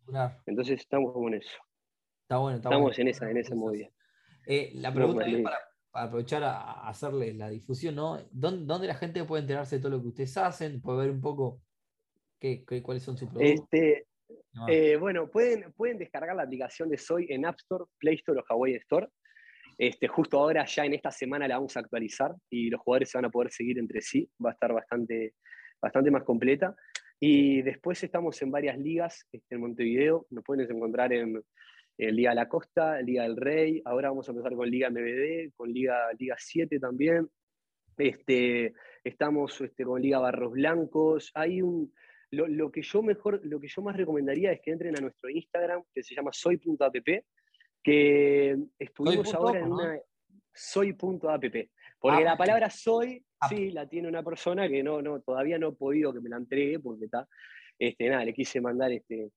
Entonces 0.46 0.82
estamos 0.82 1.12
con 1.14 1.34
eso. 1.34 1.58
Está 2.26 2.38
bueno, 2.38 2.58
está 2.58 2.70
Estamos 2.70 2.98
en 2.98 3.08
esa, 3.08 3.30
en 3.30 3.38
esa 3.38 3.54
movida. 3.54 3.88
Eh, 4.48 4.72
la 4.74 4.92
pregunta 4.92 5.28
es 5.28 5.44
para, 5.44 5.60
aprovechar 5.94 6.42
a, 6.44 6.88
hacerle 6.90 7.36
la 7.36 7.52
difusión, 7.52 7.94
¿no? 7.94 8.18
¿Dónde, 8.32 8.88
la 8.88 8.96
gente 8.96 9.24
puede 9.26 9.44
enterarse 9.44 9.76
de 9.76 9.82
todo 9.84 9.92
lo 9.92 10.02
que 10.02 10.08
ustedes 10.08 10.36
hacen? 10.36 10.82
Puede 10.82 11.02
ver 11.02 11.12
un 11.12 11.22
poco 11.22 11.62
qué, 12.40 12.66
cuáles 12.82 13.04
son 13.04 13.16
sus 13.16 13.30
productos. 13.30 13.64
Este, 13.64 14.08
eh, 14.68 14.98
bueno, 14.98 15.30
pueden, 15.30 15.72
pueden 15.74 16.00
descargar 16.00 16.36
la 16.36 16.42
aplicación 16.42 16.90
de 16.90 16.98
Soy 16.98 17.28
en 17.30 17.46
App 17.46 17.60
Store, 17.60 17.86
Play 18.00 18.16
Store 18.16 18.40
o 18.40 18.44
Hawaii 18.50 18.74
Store. 18.78 19.08
Este, 19.78 20.08
justo 20.08 20.40
ahora, 20.40 20.66
ya 20.66 20.84
en 20.84 20.96
esta 20.96 21.12
semana, 21.12 21.48
la 21.48 21.58
vamos 21.58 21.78
a 21.78 21.82
actualizar 21.82 22.34
y 22.50 22.72
los 22.72 22.82
jugadores 22.82 23.12
se 23.12 23.20
van 23.20 23.26
a 23.26 23.30
poder 23.30 23.52
seguir 23.52 23.78
entre 23.78 24.02
sí. 24.02 24.28
Va 24.44 24.50
a 24.50 24.54
estar 24.54 24.74
bastante, 24.74 25.36
bastante 25.80 26.10
más 26.10 26.24
completa. 26.24 26.76
Y 27.20 27.62
después 27.62 28.04
estamos 28.04 28.42
en 28.42 28.50
varias 28.50 28.80
ligas 28.80 29.28
este, 29.32 29.54
en 29.54 29.62
Montevideo. 29.62 30.26
Nos 30.32 30.44
pueden 30.44 30.68
encontrar 30.68 31.14
en 31.14 31.40
Liga 31.98 32.32
de 32.32 32.36
la 32.36 32.50
Costa, 32.50 33.02
Liga 33.02 33.24
del 33.24 33.38
Rey, 33.38 33.82
ahora 33.86 34.10
vamos 34.10 34.28
a 34.28 34.32
empezar 34.32 34.54
con 34.56 34.70
Liga 34.70 34.90
MBD, 34.90 35.54
con 35.56 35.72
Liga, 35.72 36.12
Liga 36.20 36.36
7 36.38 36.80
también. 36.80 37.30
Este, 37.98 38.74
estamos 39.04 39.60
este, 39.62 39.86
con 39.86 40.02
Liga 40.02 40.20
Barros 40.20 40.52
Blancos. 40.52 41.32
Hay 41.34 41.62
un, 41.62 41.94
lo, 42.32 42.72
que 42.72 42.82
yo 42.82 43.02
mejor, 43.02 43.40
lo 43.44 43.60
que 43.60 43.68
yo 43.68 43.82
más 43.82 43.96
recomendaría 43.96 44.52
es 44.52 44.62
que 44.62 44.72
entren 44.72 44.98
a 44.98 45.02
nuestro 45.02 45.30
Instagram, 45.30 45.84
que 45.94 46.04
se 46.04 46.16
llama 46.16 46.32
soy.app, 46.34 47.24
que 47.84 48.58
estuvimos 48.78 49.34
ahora 49.34 49.60
en 49.60 49.72
una 49.72 50.00
soy.app. 50.54 51.46
Porque 52.00 52.24
la 52.24 52.34
ah, 52.34 52.38
palabra 52.38 52.70
soy, 52.70 53.24
ah. 53.40 53.50
sí, 53.50 53.72
la 53.72 53.88
tiene 53.88 54.08
una 54.08 54.22
persona 54.22 54.68
que 54.68 54.84
no, 54.84 55.02
no, 55.02 55.22
todavía 55.22 55.58
no 55.58 55.70
he 55.70 55.74
podido 55.74 56.14
que 56.14 56.20
me 56.20 56.30
la 56.30 56.38
entregue, 56.38 56.80
porque 56.80 57.06
está, 57.06 57.28
este, 57.80 58.10
nada, 58.10 58.26
le 58.26 58.34
quise 58.34 58.60
mandar 58.60 58.92
este, 58.92 59.30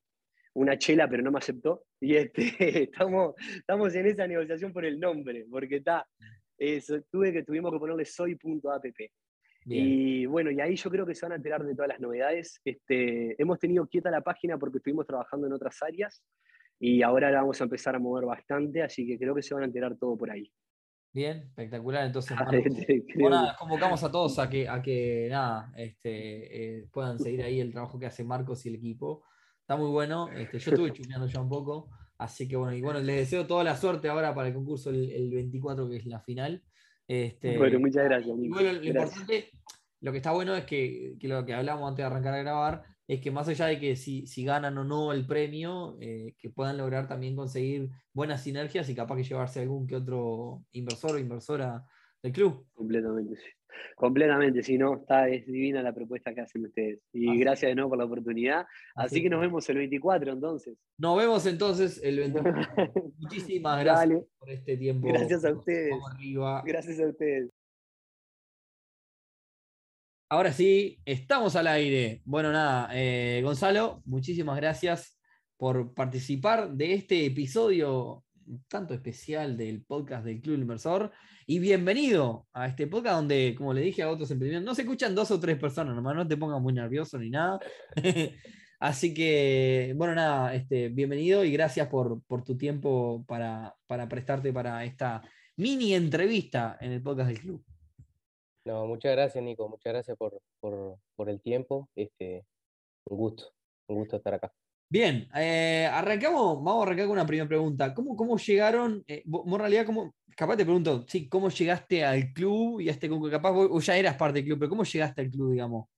una 0.54 0.76
chela, 0.76 1.08
pero 1.08 1.22
no 1.22 1.30
me 1.30 1.38
aceptó. 1.38 1.84
Y 2.00 2.16
este, 2.16 2.42
estamos, 2.84 3.34
estamos 3.56 3.94
en 3.94 4.06
esa 4.06 4.26
negociación 4.26 4.72
por 4.72 4.84
el 4.84 4.98
nombre, 4.98 5.46
porque 5.50 5.76
está, 5.76 6.06
tuve 7.10 7.32
que, 7.32 7.42
tuvimos 7.42 7.72
que 7.72 7.78
ponerle 7.78 8.04
soy.app. 8.04 8.84
Y 9.70 10.24
bueno, 10.24 10.50
y 10.50 10.60
ahí 10.60 10.76
yo 10.76 10.88
creo 10.90 11.04
que 11.04 11.14
se 11.14 11.26
van 11.26 11.32
a 11.32 11.36
enterar 11.36 11.62
de 11.62 11.74
todas 11.74 11.88
las 11.88 12.00
novedades. 12.00 12.58
Este, 12.64 13.40
hemos 13.40 13.58
tenido 13.58 13.86
quieta 13.86 14.10
la 14.10 14.22
página 14.22 14.56
porque 14.56 14.78
estuvimos 14.78 15.06
trabajando 15.06 15.46
en 15.46 15.52
otras 15.52 15.82
áreas 15.82 16.22
y 16.80 17.02
ahora 17.02 17.30
la 17.30 17.40
vamos 17.40 17.60
a 17.60 17.64
empezar 17.64 17.94
a 17.94 17.98
mover 17.98 18.24
bastante, 18.24 18.82
así 18.82 19.06
que 19.06 19.18
creo 19.18 19.34
que 19.34 19.42
se 19.42 19.52
van 19.52 19.64
a 19.64 19.66
enterar 19.66 19.96
todo 19.96 20.16
por 20.16 20.30
ahí. 20.30 20.50
Bien, 21.12 21.38
espectacular. 21.38 22.06
Entonces, 22.06 22.36
convocamos 23.58 24.02
a 24.04 24.10
todos 24.10 24.38
a 24.38 24.48
que, 24.48 24.68
a 24.68 24.80
que 24.80 25.28
nada, 25.30 25.72
este, 25.76 26.78
eh, 26.78 26.88
puedan 26.92 27.18
seguir 27.18 27.42
ahí 27.42 27.60
el 27.60 27.72
trabajo 27.72 27.98
que 27.98 28.06
hace 28.06 28.24
Marcos 28.24 28.64
y 28.64 28.68
el 28.68 28.76
equipo. 28.76 29.24
Está 29.68 29.76
muy 29.76 29.90
bueno. 29.90 30.30
Este, 30.30 30.58
yo 30.58 30.70
estuve 30.70 30.92
chumeando 30.94 31.26
ya 31.26 31.42
un 31.42 31.48
poco. 31.50 31.90
Así 32.16 32.48
que 32.48 32.56
bueno, 32.56 32.74
y 32.74 32.80
bueno, 32.80 33.00
les 33.00 33.16
deseo 33.16 33.46
toda 33.46 33.62
la 33.62 33.76
suerte 33.76 34.08
ahora 34.08 34.34
para 34.34 34.48
el 34.48 34.54
concurso 34.54 34.88
el, 34.88 35.30
24, 35.30 35.90
que 35.90 35.96
es 35.96 36.06
la 36.06 36.20
final. 36.20 36.62
Este, 37.06 37.58
bueno, 37.58 37.78
muchas 37.78 38.04
gracias. 38.04 38.34
bueno, 38.34 38.72
lo 38.72 38.82
importante, 38.82 39.50
lo 40.00 40.10
que 40.10 40.16
está 40.16 40.32
bueno 40.32 40.56
es 40.56 40.64
que, 40.64 41.16
lo 41.20 41.44
que 41.44 41.52
hablamos 41.52 41.86
antes 41.86 42.02
de 42.02 42.06
arrancar 42.06 42.32
a 42.32 42.38
grabar, 42.38 42.82
es 43.06 43.20
que 43.20 43.30
más 43.30 43.46
allá 43.46 43.66
de 43.66 43.78
que 43.78 43.94
si, 43.94 44.26
si 44.26 44.42
ganan 44.42 44.78
o 44.78 44.84
no 44.84 45.12
el 45.12 45.26
premio, 45.26 45.98
eh, 46.00 46.34
que 46.38 46.48
puedan 46.48 46.78
lograr 46.78 47.06
también 47.06 47.36
conseguir 47.36 47.90
buenas 48.14 48.42
sinergias 48.42 48.88
y 48.88 48.94
capaz 48.94 49.16
que 49.16 49.24
llevarse 49.24 49.60
algún 49.60 49.86
que 49.86 49.96
otro 49.96 50.64
inversor 50.72 51.16
o 51.16 51.18
inversora 51.18 51.84
del 52.22 52.32
club. 52.32 52.66
Completamente, 52.72 53.36
sí. 53.36 53.57
Completamente, 53.96 54.62
si 54.62 54.78
no, 54.78 54.96
está, 54.96 55.28
es 55.28 55.46
divina 55.46 55.82
la 55.82 55.94
propuesta 55.94 56.34
que 56.34 56.40
hacen 56.40 56.66
ustedes. 56.66 57.00
Y 57.12 57.36
gracias 57.38 57.70
de 57.70 57.74
nuevo 57.74 57.90
por 57.90 57.98
la 57.98 58.04
oportunidad. 58.04 58.66
Así, 58.94 59.22
que 59.22 59.30
nos 59.30 59.40
vemos 59.40 59.68
el 59.68 59.78
24 59.78 60.32
entonces. 60.32 60.76
Nos 60.98 61.18
vemos 61.18 61.46
entonces 61.46 62.00
el 62.02 62.18
24. 62.18 62.62
Muchísimas 63.18 63.84
gracias 63.84 64.24
por 64.38 64.50
este 64.50 64.76
tiempo. 64.76 65.08
Gracias 65.08 65.44
a 65.44 65.52
ustedes. 65.52 65.94
Gracias 66.64 67.00
a 67.00 67.08
ustedes. 67.08 67.50
Ahora 70.30 70.52
sí, 70.52 71.00
estamos 71.06 71.56
al 71.56 71.66
aire. 71.68 72.20
Bueno, 72.24 72.52
nada, 72.52 72.90
eh, 72.92 73.40
Gonzalo, 73.42 74.02
muchísimas 74.04 74.58
gracias 74.58 75.18
por 75.56 75.94
participar 75.94 76.70
de 76.70 76.92
este 76.92 77.24
episodio 77.24 78.24
tanto 78.68 78.94
especial 78.94 79.56
del 79.56 79.82
podcast 79.82 80.24
del 80.24 80.40
Club 80.40 80.58
Inversor. 80.58 81.10
Y 81.46 81.58
bienvenido 81.58 82.46
a 82.52 82.66
este 82.66 82.86
podcast 82.86 83.16
donde, 83.16 83.54
como 83.56 83.72
le 83.72 83.80
dije 83.80 84.02
a 84.02 84.10
otros 84.10 84.30
emprendedores, 84.30 84.66
no 84.66 84.74
se 84.74 84.82
escuchan 84.82 85.14
dos 85.14 85.30
o 85.30 85.40
tres 85.40 85.58
personas, 85.58 85.94
nomás 85.94 86.16
no 86.16 86.26
te 86.26 86.36
pongas 86.36 86.60
muy 86.60 86.72
nervioso 86.72 87.18
ni 87.18 87.30
nada. 87.30 87.58
Así 88.80 89.12
que, 89.12 89.92
bueno, 89.96 90.14
nada, 90.14 90.54
este, 90.54 90.88
bienvenido 90.88 91.44
y 91.44 91.52
gracias 91.52 91.88
por, 91.88 92.22
tu 92.44 92.56
tiempo 92.56 93.24
para, 93.26 93.74
prestarte 94.08 94.52
para 94.52 94.84
esta 94.84 95.22
mini 95.56 95.94
entrevista 95.94 96.78
en 96.80 96.92
el 96.92 97.02
podcast 97.02 97.28
del 97.28 97.40
club. 97.40 97.64
No, 98.64 98.86
muchas 98.86 99.12
gracias, 99.12 99.42
Nico. 99.42 99.68
Muchas 99.68 99.92
gracias 99.92 100.16
por, 100.16 100.40
por 100.60 101.28
el 101.28 101.40
tiempo. 101.40 101.88
Este, 101.96 102.44
un 103.06 103.16
gusto, 103.18 103.52
un 103.88 103.96
gusto 103.96 104.16
estar 104.16 104.34
acá. 104.34 104.52
Bien, 104.90 105.28
eh, 105.34 105.86
arrancamos, 105.92 106.64
vamos 106.64 106.80
a 106.80 106.82
arrancar 106.86 107.06
con 107.06 107.12
una 107.12 107.26
primera 107.26 107.46
pregunta. 107.46 107.92
¿Cómo, 107.92 108.16
cómo 108.16 108.38
llegaron, 108.38 109.04
eh, 109.06 109.22
en 109.24 109.58
realidad, 109.58 109.84
cómo, 109.84 110.14
capaz 110.34 110.56
te 110.56 110.64
pregunto, 110.64 111.04
sí, 111.06 111.28
¿cómo 111.28 111.50
llegaste 111.50 112.04
al 112.04 112.32
club 112.32 112.80
y 112.80 112.88
a 112.88 112.92
este 112.92 113.10
capaz 113.30 113.50
vos 113.52 113.84
ya 113.84 113.98
eras 113.98 114.16
parte 114.16 114.38
del 114.38 114.46
club, 114.46 114.58
pero 114.60 114.70
¿cómo 114.70 114.84
llegaste 114.84 115.20
al 115.20 115.30
club, 115.30 115.52
digamos? 115.52 115.88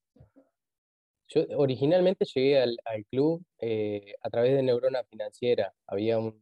Yo 1.29 1.45
originalmente 1.57 2.25
llegué 2.25 2.61
al, 2.61 2.77
club 3.09 3.45
eh, 3.61 4.15
a 4.21 4.31
través 4.31 4.55
de 4.57 4.63
Neurona 4.65 5.05
Financiera. 5.05 5.73
Había 5.87 6.19
un, 6.19 6.41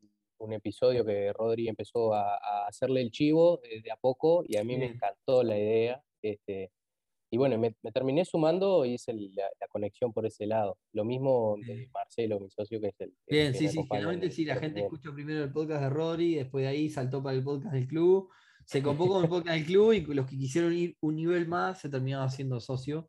episodio 0.51 1.05
que 1.05 1.33
Rodri 1.35 1.69
empezó 1.69 2.15
a, 2.15 2.67
hacerle 2.67 3.03
el 3.03 3.11
chivo 3.11 3.59
de 3.59 3.91
a 3.91 3.97
poco 3.97 4.45
y 4.47 4.57
a 4.57 4.65
mí 4.65 4.79
me 4.79 4.87
encantó 4.87 5.43
la 5.43 5.59
idea. 5.59 6.03
Este, 6.23 6.71
y 7.31 7.37
bueno, 7.37 7.59
me, 7.59 7.75
terminé 7.93 8.25
sumando 8.25 8.85
y 8.85 8.95
hice 8.95 9.13
la, 9.13 9.67
conexión 9.69 10.13
por 10.13 10.25
ese 10.25 10.47
lado. 10.47 10.79
Lo 10.93 11.05
mismo 11.05 11.57
de 11.67 11.89
Marcelo, 11.93 12.41
mi 12.41 12.49
socio, 12.49 12.81
que 12.81 12.89
es 12.89 13.01
el. 13.01 13.13
Bien, 13.29 13.55
sí, 13.55 13.69
sí, 13.69 13.81
generalmente 13.91 14.31
sí, 14.31 14.45
la 14.45 14.57
gente 14.57 14.81
escucha 14.81 15.13
primero 15.13 15.45
el 15.45 15.53
podcast 15.53 15.83
de 15.83 15.91
Rodri, 15.91 16.35
después 16.37 16.63
de 16.63 16.69
ahí 16.69 16.89
saltó 16.89 17.23
para 17.23 17.37
el 17.37 17.45
podcast 17.45 17.75
del 17.75 17.87
club, 17.87 18.31
se 18.65 18.83
copó 18.83 19.09
con 19.09 19.25
el 19.25 19.29
podcast 19.29 19.57
del 19.57 19.67
club 19.67 19.93
y 19.93 20.01
los 20.01 20.27
que 20.27 20.39
quisieron 20.39 20.73
ir 20.73 20.97
un 21.01 21.17
nivel 21.17 21.47
más 21.47 21.81
se 21.81 21.91
terminaron 21.91 22.27
haciendo 22.27 22.61
socio. 22.61 23.09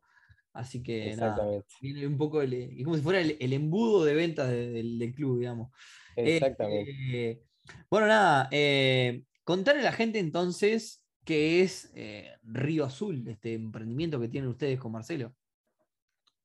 Así 0.52 0.82
que 0.82 1.14
nada, 1.16 1.64
viene 1.80 2.06
un 2.06 2.18
poco 2.18 2.42
el, 2.42 2.82
como 2.84 2.96
si 2.96 3.02
fuera 3.02 3.20
el, 3.20 3.52
embudo 3.52 4.04
de 4.04 4.14
ventas 4.14 4.50
del, 4.50 5.12
club, 5.14 5.38
digamos. 5.38 5.70
Exactamente. 6.16 6.90
Eh, 7.30 7.42
bueno, 7.88 8.08
nada, 8.08 8.48
eh, 8.50 9.22
contarle 9.44 9.82
a 9.82 9.84
la 9.84 9.92
gente 9.92 10.18
entonces 10.18 11.04
¿Qué 11.24 11.60
es 11.60 11.92
eh, 11.94 12.30
Río 12.42 12.84
Azul, 12.84 13.28
este 13.28 13.54
emprendimiento 13.54 14.18
que 14.18 14.28
tienen 14.28 14.50
ustedes 14.50 14.80
con 14.80 14.92
Marcelo. 14.92 15.34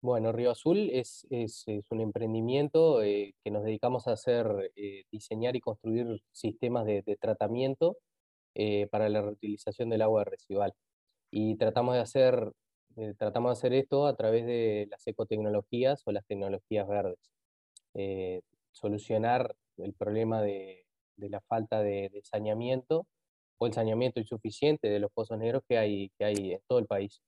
Bueno, 0.02 0.32
Río 0.32 0.52
Azul 0.52 0.90
es, 0.92 1.26
un 1.90 2.02
emprendimiento 2.02 3.02
eh, 3.02 3.34
que 3.44 3.52
nos 3.52 3.64
dedicamos 3.64 4.08
a 4.08 4.12
hacer, 4.12 4.72
eh, 4.76 5.06
diseñar 5.12 5.56
y 5.56 5.62
construir 5.62 6.22
sistemas 6.32 6.86
de, 6.86 7.04
tratamiento 7.20 7.98
para 8.92 9.10
la 9.10 9.22
reutilización 9.22 9.90
del 9.90 10.02
agua 10.02 10.24
residual. 10.24 10.74
Y 11.32 11.56
tratamos 11.58 11.96
de 11.96 12.02
hacer 12.02 12.52
tratamos 13.18 13.50
de 13.50 13.54
hacer 13.54 13.74
esto 13.74 14.08
a 14.08 14.16
través 14.16 14.46
de 14.46 14.88
las 14.90 15.06
ecotecnologías 15.06 16.02
o 16.06 16.14
las 16.14 16.26
tecnologías 16.26 16.88
verdes. 16.88 17.20
Solucionar 18.72 19.56
el 19.78 19.94
problema 19.94 20.42
de, 20.42 20.86
la 21.18 21.42
falta 21.42 21.82
de, 21.82 22.12
saneamiento 22.24 23.08
o 23.58 23.68
el 23.68 23.74
saneamiento 23.74 24.20
insuficiente 24.20 24.89
de 24.89 25.00
los 25.00 25.12
pozos 25.12 25.38
negros 25.38 25.63
que 25.68 25.78
hay, 25.78 26.12
que 26.18 26.26
hay 26.26 26.54
en 26.54 26.62
todo 26.68 26.80
el 26.80 26.86
país. 26.86 27.22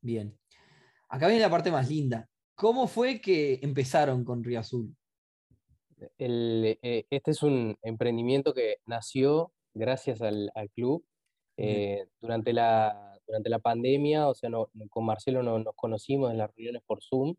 Bien. 0.00 0.38
Acá 1.08 1.28
viene 1.28 1.42
la 1.42 1.50
parte 1.50 1.70
más 1.70 1.88
linda. 1.88 2.28
¿Cómo 2.54 2.86
fue 2.86 3.20
que 3.20 3.60
empezaron 3.62 4.24
con 4.24 4.42
Río 4.42 4.60
Azul? 4.60 4.94
Eh, 6.18 7.06
este 7.10 7.30
es 7.30 7.42
un 7.42 7.76
emprendimiento 7.82 8.52
que 8.52 8.78
nació 8.86 9.52
gracias 9.74 10.22
al, 10.22 10.50
club. 10.74 11.04
durante 12.20 12.52
la, 12.52 13.18
durante 13.26 13.48
la 13.48 13.58
pandemia, 13.58 14.28
o 14.28 14.34
sea, 14.34 14.50
con 14.90 15.04
Marcelo 15.04 15.42
no, 15.42 15.58
nos 15.58 15.74
conocimos 15.74 16.30
en 16.30 16.38
las 16.38 16.54
reuniones 16.54 16.82
por 16.86 17.02
Zoom 17.02 17.34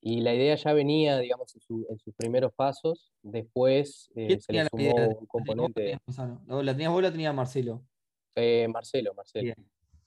y 0.00 0.20
la 0.20 0.34
idea 0.34 0.54
ya 0.54 0.72
venía, 0.72 1.18
digamos, 1.18 1.54
en, 1.54 1.98
sus 1.98 2.14
primeros 2.14 2.52
pasos. 2.54 3.12
Después 3.22 4.10
eh, 4.14 4.38
se 4.40 4.52
le 4.52 4.66
sumó 4.68 4.94
un 5.18 5.26
componente. 5.26 5.98
¿La 6.48 6.72
tenías 6.72 6.90
vos 6.90 6.98
o 6.98 7.02
la 7.02 7.10
tenía 7.10 7.32
Marcelo? 7.32 7.82
Eh, 8.34 8.68
Marcelo, 8.68 9.14
Marcelo. 9.14 9.54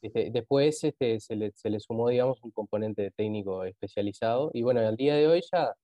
Este, 0.02 0.30
después 0.32 0.84
este, 0.84 1.20
se, 1.20 1.36
le, 1.36 1.52
se, 1.52 1.70
le, 1.70 1.80
sumó, 1.80 2.08
digamos, 2.10 2.42
un 2.44 2.52
componente 2.52 3.12
técnico 3.12 3.66
especializado. 3.66 4.52
Y 4.54 4.62
bueno, 4.62 4.80
al 4.80 4.96
día 4.96 5.16
de 5.16 5.28
hoy 5.28 5.42
ya, 5.52 5.76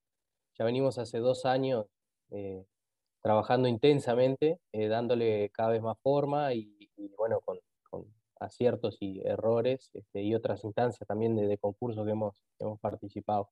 ya 0.58 0.66
venimos 0.66 0.98
hace 0.98 1.18
dos 1.18 1.46
años 1.46 1.86
eh, 2.32 2.64
trabajando 3.22 3.68
intensamente, 3.68 4.60
dándole 4.72 5.50
cada 5.50 5.72
vez 5.72 5.82
más 5.82 5.98
forma 6.02 6.54
y, 6.54 6.90
y 6.96 7.10
bueno, 7.18 7.42
con, 7.42 7.60
aciertos 8.40 8.98
y 9.00 9.22
errores 9.26 9.90
este, 9.94 10.22
y 10.22 10.36
otras 10.36 10.64
instancias 10.64 11.08
también 11.08 11.36
de, 11.36 11.48
de 11.48 11.58
concursos 11.58 12.06
que 12.06 12.12
hemos, 12.12 12.44
hemos 12.60 12.80
participado. 12.80 13.50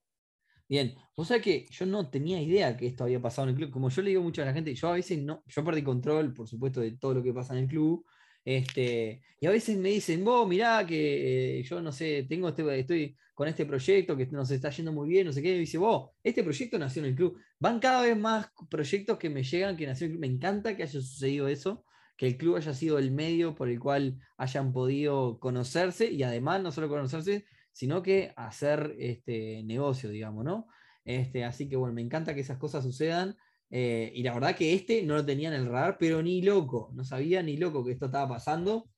Bien, 0.74 0.96
o 1.14 1.24
sea 1.24 1.40
que 1.40 1.68
yo 1.70 1.86
no 1.86 2.10
tenía 2.10 2.42
idea 2.42 2.76
que 2.76 2.88
esto 2.88 3.04
había 3.04 3.22
pasado 3.22 3.48
en 3.48 3.52
el 3.52 3.56
club. 3.58 3.70
Como 3.70 3.90
yo 3.92 4.02
le 4.02 4.10
digo 4.10 4.24
mucho 4.24 4.42
a 4.42 4.46
la 4.46 4.54
gente, 4.54 4.74
yo 4.74 4.88
a 4.88 4.94
veces 4.94 5.22
no, 5.22 5.44
yo 5.46 5.64
perdí 5.64 5.84
control, 5.84 6.34
por 6.34 6.48
supuesto, 6.48 6.82
de 6.82 6.94
todo 6.94 7.14
lo 7.14 7.22
que 7.22 7.32
pasa 7.32 7.54
en 7.54 7.66
el 7.66 7.68
club. 7.70 8.04
Este, 8.44 9.22
y 9.40 9.46
a 9.46 9.52
veces 9.52 9.78
me 9.78 9.90
dicen, 9.90 10.26
vos 10.26 10.48
mirá 10.48 10.84
que 10.84 11.60
eh, 11.60 11.64
yo 11.64 11.80
no 11.80 11.92
sé, 11.92 12.26
tengo 12.28 12.50
este, 12.50 12.80
estoy 12.80 13.16
con 13.36 13.48
este 13.48 13.68
proyecto 13.68 14.18
que 14.18 14.26
nos 14.32 14.50
está 14.50 14.72
yendo 14.72 14.92
muy 14.92 15.08
bien, 15.10 15.28
no 15.28 15.32
sé 15.32 15.44
qué, 15.44 15.56
y 15.56 15.60
dice, 15.60 15.78
vos, 15.78 16.10
este 16.24 16.42
proyecto 16.44 16.80
nació 16.80 17.04
en 17.04 17.10
el 17.10 17.16
club. 17.16 17.40
Van 17.60 17.80
cada 17.80 18.02
vez 18.02 18.18
más 18.18 18.48
proyectos 18.68 19.20
que 19.20 19.30
me 19.30 19.44
llegan 19.44 19.78
que 19.78 19.86
nació 19.86 20.06
en 20.06 20.14
el 20.14 20.18
club. 20.18 20.28
Me 20.28 20.36
encanta 20.36 20.76
que 20.76 20.82
haya 20.82 20.92
sucedido 20.92 21.48
eso, 21.50 21.86
que 22.18 22.26
el 22.26 22.36
club 22.36 22.56
haya 22.56 22.74
sido 22.74 22.98
el 22.98 23.12
medio 23.12 23.54
por 23.54 23.70
el 23.70 23.80
cual 23.80 24.18
hayan 24.38 24.74
podido 24.74 25.38
conocerse 25.40 26.12
y 26.12 26.24
además 26.24 26.64
no 26.64 26.72
solo 26.72 26.90
conocerse, 26.90 27.46
sino 27.74 28.02
que 28.02 28.32
hacer 28.38 28.96
este 28.98 29.64
negocio, 29.64 30.10
digamos, 30.10 30.46
¿no? 30.46 30.68
Este, 31.04 31.44
así 31.44 31.68
que 31.68 31.76
bueno, 31.76 31.94
me 31.94 32.02
encanta 32.02 32.34
que 32.34 32.42
esas 32.42 32.58
cosas 32.58 32.84
sucedan. 32.84 33.36
Eh, 33.70 34.12
y 34.14 34.24
la 34.24 34.34
verdad 34.34 34.56
que 34.56 34.74
este 34.74 35.02
no 35.04 35.16
lo 35.16 35.26
tenía 35.26 35.50
en 35.50 35.56
el 35.56 35.66
radar, 35.66 35.98
pero 36.00 36.22
ni 36.22 36.42
loco, 36.42 36.92
no 36.94 37.04
sabía 37.04 37.42
ni 37.42 37.58
loco 37.58 37.84
que 37.84 37.92
esto 37.92 38.06
estaba 38.06 38.30
pasando. 38.30 38.90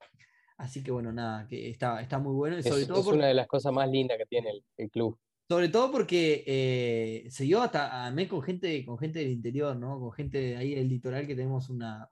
Así 0.57 0.83
que 0.83 0.91
bueno, 0.91 1.11
nada, 1.11 1.47
que 1.47 1.69
está, 1.69 2.01
está 2.01 2.19
muy 2.19 2.33
bueno. 2.33 2.57
es, 2.57 2.65
una 3.07 3.27
de 3.27 3.33
las 3.33 3.47
cosas 3.47 3.73
más 3.73 3.89
lindas 3.89 4.17
que 4.17 4.25
tiene 4.25 4.51
el 4.77 4.89
club. 4.91 5.17
Sobre 5.47 5.69
todo 5.69 5.91
porque 5.91 6.43
eh, 6.47 7.29
se 7.29 7.43
dio 7.43 7.61
hasta 7.61 8.07
a 8.07 8.11
mí 8.11 8.27
con 8.27 8.41
gente, 8.41 8.83
con 8.83 8.97
gente 8.97 9.19
del 9.19 9.29
interior, 9.29 9.75
¿no? 9.75 9.99
Con 9.99 10.11
gente 10.11 10.57
ahí 10.57 10.73
del 10.73 10.89
litoral 10.89 11.27
que 11.27 11.35
tenemos 11.35 11.69
una, 11.69 12.09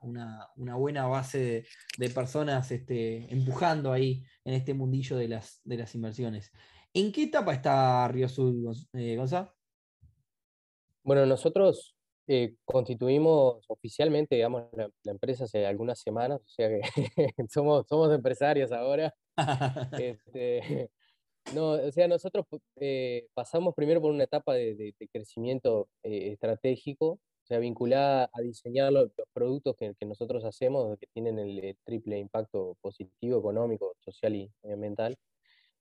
buena 0.54 1.06
base 1.06 1.64
de, 1.98 2.10
personas 2.10 2.70
este, 2.70 3.32
empujando 3.32 3.90
ahí 3.92 4.22
en 4.44 4.54
este 4.54 4.72
mundillo 4.72 5.16
de 5.16 5.26
las, 5.26 5.60
de 5.64 5.76
las 5.78 5.94
inversiones. 5.96 6.52
¿En 6.92 7.10
qué 7.10 7.24
etapa 7.24 7.52
está 7.52 8.06
Río 8.06 8.28
Sur, 8.28 8.54
eh, 8.92 9.16
Gonzalo? 9.16 9.52
Bueno, 11.02 11.26
nosotros 11.26 11.96
eh, 12.28 12.54
constituimos 12.64 13.64
oficialmente, 13.68 14.36
digamos, 14.36 14.66
la, 14.72 14.88
empresa 15.06 15.42
hace 15.42 15.66
algunas 15.66 15.98
semanas, 15.98 16.40
o 16.40 16.48
sea 16.48 16.68
que 16.68 16.80
somos, 17.50 17.84
somos 17.88 18.14
empresarios 18.14 18.70
ahora. 18.70 19.12
este, 19.98 20.88
no, 21.52 21.72
o 21.72 21.92
sea, 21.92 22.08
nosotros 22.08 22.46
eh, 22.76 23.26
pasamos 23.34 23.74
primero 23.74 24.00
por 24.00 24.10
una 24.10 24.24
etapa 24.24 24.54
de, 24.54 24.94
crecimiento 25.12 25.88
eh, 26.02 26.32
estratégico, 26.32 27.06
o 27.06 27.46
sea, 27.46 27.58
vinculada 27.58 28.30
a 28.32 28.40
diseñar 28.40 28.92
los, 28.92 29.10
productos 29.32 29.76
que, 29.76 29.94
nosotros 30.06 30.44
hacemos, 30.44 30.98
que 30.98 31.06
tienen 31.12 31.38
el, 31.38 31.76
triple 31.84 32.18
impacto 32.18 32.76
positivo, 32.80 33.38
económico, 33.38 33.94
social 34.00 34.34
y 34.34 34.50
ambiental. 34.64 35.16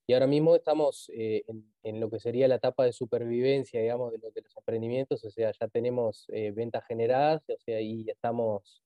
Y 0.05 0.13
ahora 0.13 0.27
mismo 0.27 0.55
estamos 0.55 1.09
eh, 1.15 1.43
en, 1.83 1.99
lo 2.01 2.09
que 2.09 2.19
sería 2.19 2.49
la 2.49 2.55
etapa 2.55 2.83
de 2.83 2.91
supervivencia, 2.91 3.79
digamos, 3.81 4.11
de, 4.11 4.17
de 4.17 4.41
los 4.41 4.57
emprendimientos, 4.57 5.23
o 5.23 5.29
sea, 5.31 5.51
ya 5.57 5.67
tenemos 5.69 6.27
ventas 6.53 6.83
generadas, 6.85 7.41
o 7.49 7.57
sea, 7.59 7.79
y 7.79 8.09
estamos 8.09 8.83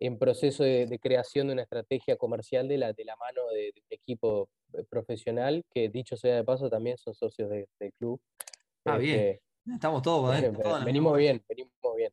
en 0.00 0.18
proceso 0.18 0.64
de, 0.64 0.98
creación 1.00 1.48
de 1.48 1.54
una 1.54 1.62
estrategia 1.62 2.16
comercial 2.16 2.68
de 2.68 2.78
la, 2.78 2.92
de 2.92 3.04
la 3.04 3.16
mano 3.16 3.46
de, 3.48 3.72
un 3.76 3.82
equipo 3.90 4.48
eh, 4.48 4.57
profesional, 4.88 5.64
que 5.70 5.88
dicho 5.88 6.16
sea 6.16 6.36
de 6.36 6.44
paso 6.44 6.68
también 6.68 6.96
son 6.98 7.14
socios 7.14 7.50
del 7.50 7.92
club. 7.98 8.20
Ah, 8.84 8.98
bien. 8.98 9.20
Este, 9.20 9.42
Estamos 9.74 10.02
todos, 10.02 10.30
venimos 10.84 11.16
bien, 11.16 11.42
venimos 11.48 11.72
bien. 11.96 12.12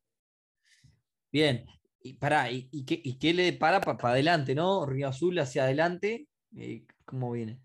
Bien, 1.32 1.66
y 2.02 2.14
pará, 2.14 2.52
¿y, 2.52 2.86
qué, 2.86 3.00
y 3.04 3.18
qué, 3.18 3.34
le 3.34 3.54
para 3.54 3.82
para 3.82 4.10
adelante, 4.10 4.56
no? 4.56 4.86
Río 4.86 5.08
Azul 5.08 5.38
hacia 5.40 5.64
adelante, 5.64 6.28
eh, 6.56 6.86
¿cómo 7.06 7.32
viene? 7.32 7.60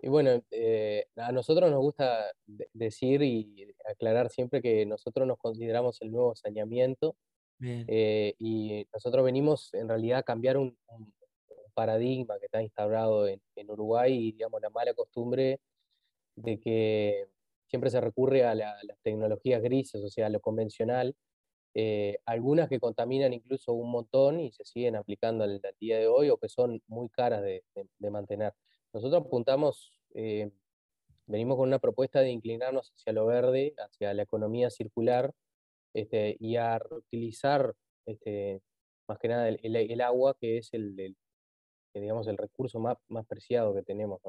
Y 0.00 0.08
bueno, 0.08 0.42
eh, 0.50 1.06
a 1.16 1.32
nosotros 1.32 1.70
nos 1.70 1.80
gusta 1.80 2.32
decir 2.72 3.22
y 3.22 3.74
aclarar 3.88 4.30
siempre 4.30 4.62
que 4.62 4.86
nosotros 4.86 5.26
nos 5.26 5.38
consideramos 5.38 6.00
el 6.02 6.12
nuevo 6.12 6.36
saneamiento 6.36 7.16
eh, 7.60 8.34
y 8.38 8.86
nosotros 8.92 9.24
venimos 9.24 9.74
en 9.74 9.88
realidad 9.88 10.20
a 10.20 10.22
cambiar 10.22 10.56
un, 10.56 10.78
paradigma 11.78 12.40
que 12.40 12.46
está 12.46 12.60
instaurado 12.60 13.28
en, 13.28 13.40
Uruguay 13.68 14.12
y 14.12 14.32
digamos 14.32 14.60
la 14.60 14.70
mala 14.70 14.94
costumbre 14.94 15.60
de 16.34 16.58
que 16.58 17.28
siempre 17.68 17.88
se 17.90 18.00
recurre 18.00 18.44
a, 18.44 18.54
las 18.56 18.98
tecnologías 19.02 19.62
grises, 19.62 20.02
o 20.02 20.08
sea, 20.08 20.26
a 20.26 20.30
lo 20.30 20.40
convencional, 20.40 21.14
eh, 21.74 22.18
algunas 22.24 22.68
que 22.68 22.80
contaminan 22.80 23.32
incluso 23.32 23.74
un 23.74 23.92
montón 23.92 24.40
y 24.40 24.50
se 24.50 24.64
siguen 24.64 24.96
aplicando 24.96 25.44
al, 25.44 25.60
día 25.78 25.98
de 25.98 26.08
hoy 26.08 26.30
o 26.30 26.38
que 26.38 26.48
son 26.48 26.82
muy 26.88 27.08
caras 27.10 27.42
de, 27.42 27.62
mantener. 28.10 28.54
Nosotros 28.92 29.22
apuntamos, 29.24 29.92
eh, 30.14 30.50
venimos 31.26 31.58
con 31.58 31.68
una 31.68 31.78
propuesta 31.78 32.20
de 32.20 32.30
inclinarnos 32.30 32.92
hacia 32.92 33.12
lo 33.12 33.26
verde, 33.26 33.74
hacia 33.78 34.14
la 34.14 34.22
economía 34.22 34.70
circular, 34.70 35.32
este, 35.94 36.36
y 36.40 36.56
a 36.56 36.80
reutilizar 36.80 37.74
este, 38.04 38.62
más 39.06 39.18
que 39.18 39.28
nada 39.28 39.48
el, 39.48 40.00
agua, 40.00 40.36
que 40.40 40.58
es 40.58 40.70
el, 40.72 41.16
digamos, 41.94 42.26
el 42.28 42.36
recurso 42.36 42.78
más, 42.78 42.96
más 43.08 43.26
preciado 43.26 43.74
que 43.74 43.82
tenemos. 43.82 44.20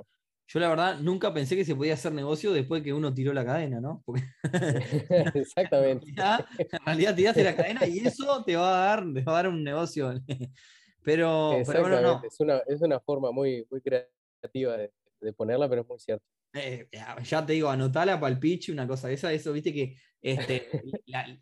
Yo 0.48 0.60
la 0.60 0.70
verdad 0.70 1.00
nunca 1.00 1.32
pensé 1.32 1.56
que 1.56 1.64
se 1.64 1.76
podía 1.76 1.94
hacer 1.94 2.12
negocio 2.12 2.52
después 2.52 2.82
que 2.82 2.92
uno 2.92 3.14
tiró 3.14 3.34
la 3.34 3.46
cadena, 3.46 3.80
¿no? 3.80 4.04
Exactamente. 5.36 6.08
En 6.72 6.86
realidad, 6.86 7.16
tiraste 7.16 7.44
la 7.44 7.56
cadena 7.56 7.86
y 7.86 8.00
eso 8.00 8.44
te 8.44 8.56
va 8.56 8.70
a 8.70 8.86
dar, 8.88 9.06
va 9.06 9.32
a 9.32 9.36
dar 9.36 9.48
un 9.48 9.64
negocio. 9.64 10.12
Pero, 11.02 11.62
pero 11.66 11.82
bueno, 11.82 12.02
no. 12.02 12.22
Es 12.24 12.40
una, 12.42 12.58
es 12.68 12.82
una 12.82 13.00
forma 13.00 13.32
muy, 13.32 13.66
muy 13.72 13.82
creativa 13.82 14.76
de, 14.76 14.92
de 15.22 15.34
ponerla, 15.34 15.70
pero 15.70 15.82
es 15.82 15.88
muy 15.88 15.98
cierto. 15.98 16.26
Eh, 16.54 16.88
ya 17.24 17.46
te 17.46 17.54
digo, 17.54 17.70
anotala 17.70 18.20
para 18.20 18.34
el 18.34 18.40
pitch, 18.40 18.70
una 18.70 18.86
cosa 18.86 19.08
de 19.08 19.14
esa, 19.14 19.32
eso, 19.32 19.54
viste 19.54 19.74
que 19.74 19.96
este, 20.22 20.68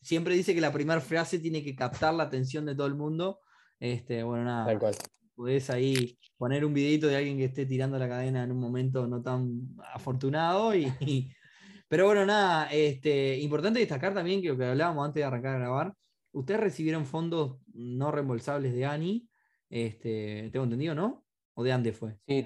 siempre 0.01 0.35
dice 0.35 0.53
que 0.53 0.61
la 0.61 0.71
primera 0.71 1.01
frase 1.01 1.39
tiene 1.39 1.63
que 1.63 1.75
captar 1.75 2.13
la 2.13 2.23
atención 2.23 2.65
de 2.65 2.75
todo 2.75 2.87
el 2.87 2.95
mundo. 2.95 3.39
Este, 3.79 4.23
bueno, 4.23 4.45
nada. 4.45 4.65
Tal 4.67 4.79
cual. 4.79 4.95
Podés 5.37 5.69
ahí 5.69 6.17
poner 6.35 6.65
un 6.65 6.73
videito 6.73 7.05
de 7.05 7.15
alguien 7.15 7.37
que 7.37 7.45
esté 7.45 7.67
tirando 7.67 7.99
la 7.99 8.09
cadena 8.09 8.43
en 8.43 8.51
un 8.51 8.59
momento 8.59 9.05
no 9.05 9.21
tan 9.21 9.69
afortunado. 9.93 10.73
Y, 10.99 11.31
pero 11.87 12.07
bueno, 12.07 12.25
nada, 12.25 12.67
este, 12.71 13.37
importante 13.37 13.79
destacar 13.79 14.15
también 14.15 14.41
que 14.41 14.47
lo 14.47 14.57
que 14.57 14.65
hablábamos 14.65 15.05
antes 15.05 15.21
de 15.21 15.25
arrancar 15.25 15.55
a 15.55 15.59
grabar, 15.59 15.93
ustedes 16.31 16.59
recibieron 16.59 17.05
fondos 17.05 17.59
no 17.73 18.11
reembolsables 18.11 18.73
de 18.73 18.85
ANI, 18.85 19.29
este, 19.69 20.49
tengo 20.51 20.63
entendido, 20.63 20.95
¿no? 20.95 21.23
¿O 21.53 21.63
de 21.63 21.71
antes 21.71 21.95
fue? 21.95 22.17
Sí, 22.27 22.45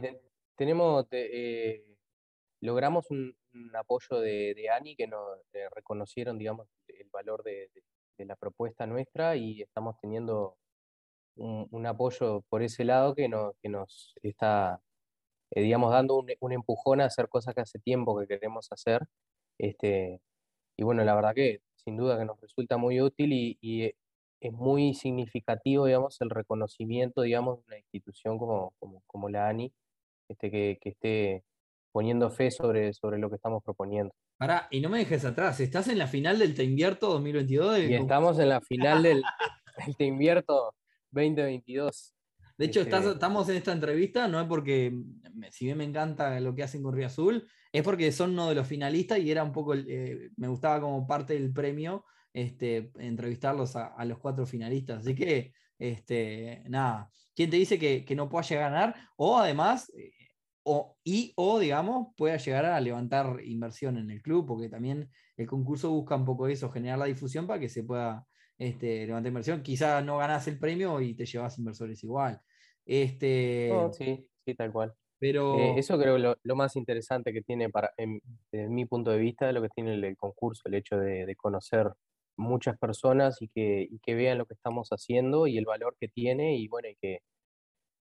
tenemos, 0.55 1.07
eh, 1.11 1.85
logramos 2.59 3.09
un, 3.09 3.33
apoyo 3.73 4.19
de, 4.19 4.69
ANI 4.69 4.97
que 4.97 5.07
nos 5.07 5.39
eh, 5.53 5.69
reconocieron, 5.73 6.37
digamos, 6.37 6.67
el 6.87 7.09
valor 7.09 7.41
de, 7.43 7.71
la 8.17 8.35
propuesta 8.35 8.85
nuestra 8.85 9.35
y 9.35 9.63
estamos 9.63 9.95
teniendo 9.99 10.55
un, 11.35 11.85
apoyo 11.85 12.41
por 12.49 12.63
ese 12.63 12.85
lado 12.85 13.15
que, 13.15 13.29
que 13.61 13.69
nos 13.69 14.13
está, 14.23 14.81
eh, 15.51 15.61
digamos, 15.61 15.91
dando 15.91 16.23
un, 16.39 16.51
empujón 16.51 17.01
a 17.01 17.05
hacer 17.05 17.29
cosas 17.29 17.55
que 17.55 17.61
hace 17.61 17.79
tiempo 17.79 18.17
que 18.19 18.27
queremos 18.27 18.71
hacer. 18.71 19.07
Este, 19.57 20.21
y 20.77 20.83
bueno, 20.83 21.03
la 21.03 21.15
verdad 21.15 21.33
que 21.35 21.61
sin 21.75 21.97
duda 21.97 22.17
que 22.17 22.25
nos 22.25 22.39
resulta 22.41 22.77
muy 22.77 23.01
útil 23.01 23.33
y, 23.33 23.93
es 24.41 24.53
muy 24.53 24.95
significativo, 24.95 25.85
digamos, 25.85 26.19
el 26.21 26.31
reconocimiento, 26.31 27.21
digamos, 27.21 27.59
de 27.59 27.63
una 27.67 27.77
institución 27.77 28.39
como, 28.39 28.73
como, 29.05 29.29
la 29.29 29.47
ANI, 29.47 29.71
este, 30.29 30.49
que, 30.49 30.79
que 30.81 30.89
esté 30.89 31.43
poniendo 31.91 32.31
fe 32.31 32.49
sobre, 32.49 32.91
sobre 32.93 33.19
lo 33.19 33.29
que 33.29 33.35
estamos 33.35 33.63
proponiendo. 33.63 34.15
Pará, 34.37 34.67
y 34.71 34.81
no 34.81 34.89
me 34.89 34.97
dejes 34.97 35.25
atrás, 35.25 35.59
estás 35.59 35.87
en 35.89 35.99
la 35.99 36.07
final 36.07 36.39
del 36.39 36.55
Te 36.55 36.63
Invierto 36.63 37.09
2022. 37.09 37.79
Y 37.81 37.93
estamos 37.93 38.39
en 38.39 38.49
la 38.49 38.61
final 38.61 39.03
del, 39.03 39.21
Te 39.99 40.05
Invierto 40.05 40.73
2022. 41.11 42.15
De 42.57 42.65
hecho, 42.65 42.81
este 42.81 42.95
estamos 42.95 43.49
en 43.49 43.55
esta 43.55 43.71
entrevista, 43.71 44.27
no 44.27 44.39
es 44.39 44.47
porque, 44.47 44.95
si 45.49 45.65
bien 45.65 45.77
me 45.79 45.83
encanta 45.83 46.39
lo 46.39 46.53
que 46.53 46.63
hacen 46.63 46.83
con 46.83 46.93
Río 46.93 47.07
Azul, 47.07 47.47
es 47.71 47.83
porque 47.83 48.11
son 48.11 48.31
uno 48.31 48.49
de 48.49 48.55
los 48.55 48.67
finalistas 48.67 49.19
y 49.19 49.31
era 49.31 49.43
un 49.43 49.51
poco, 49.51 49.73
eh, 49.73 50.29
me 50.37 50.47
gustaba 50.47 50.79
como 50.81 51.07
parte 51.07 51.33
del 51.33 51.51
premio 51.51 52.05
este, 52.33 52.91
entrevistarlos 52.99 53.75
a, 53.75 54.05
los 54.05 54.19
cuatro 54.19 54.45
finalistas. 54.45 54.99
Así 54.99 55.15
que, 55.15 55.53
este, 55.79 56.63
nada, 56.67 57.09
¿quién 57.35 57.49
te 57.49 57.57
dice 57.57 57.79
que, 57.79 58.15
no 58.15 58.29
pueda 58.29 58.43
llegar 58.43 58.65
a 58.65 58.69
ganar? 58.69 58.95
O 59.17 59.37
además, 59.37 59.91
eh, 59.97 60.11
o, 60.63 60.97
y 61.03 61.33
o, 61.35 61.59
digamos, 61.59 62.09
pueda 62.15 62.37
llegar 62.37 62.65
a 62.65 62.79
levantar 62.79 63.39
inversión 63.43 63.97
en 63.97 64.11
el 64.11 64.21
club, 64.21 64.45
porque 64.45 64.69
también 64.69 65.09
el 65.35 65.47
concurso 65.47 65.89
busca 65.89 66.15
un 66.15 66.25
poco 66.25 66.47
eso, 66.47 66.69
generar 66.69 66.99
la 66.99 67.05
difusión 67.05 67.47
para 67.47 67.59
que 67.59 67.69
se 67.69 67.83
pueda 67.83 68.27
este, 68.61 69.07
levantar 69.07 69.29
inversión. 69.29 69.63
Quizá 69.63 70.01
no 70.01 70.19
ganas 70.19 70.47
el 70.47 70.59
premio 70.59 71.01
y 71.01 71.15
te 71.15 71.25
llevas 71.25 71.57
inversores 71.57 72.03
igual. 72.03 72.39
Este, 72.85 73.71
sí, 73.93 74.27
sí, 74.45 74.53
tal 74.53 74.71
cual. 74.71 74.93
Pero... 75.17 75.57
Eh, 75.57 75.79
eso 75.79 75.97
creo 75.97 76.19
lo, 76.19 76.37
lo 76.43 76.55
más 76.55 76.75
interesante 76.75 77.33
que 77.33 77.41
tiene, 77.41 77.69
para, 77.69 77.91
desde 78.51 78.69
mi 78.69 78.85
punto 78.85 79.09
de 79.09 79.17
vista, 79.17 79.51
lo 79.51 79.63
que 79.63 79.69
tiene 79.69 79.95
el, 79.95 80.15
concurso, 80.15 80.61
el 80.65 80.75
hecho 80.75 80.97
de, 80.97 81.35
conocer 81.35 81.91
muchas 82.37 82.77
personas 82.77 83.41
y 83.41 83.47
que, 83.47 83.89
que, 84.03 84.13
vean 84.13 84.37
lo 84.37 84.45
que 84.45 84.53
estamos 84.53 84.89
haciendo 84.89 85.47
y 85.47 85.57
el 85.57 85.65
valor 85.65 85.95
que 85.99 86.07
tiene 86.07 86.55
y 86.55 86.67
bueno, 86.67 86.87
y 86.87 86.95
que 86.95 87.21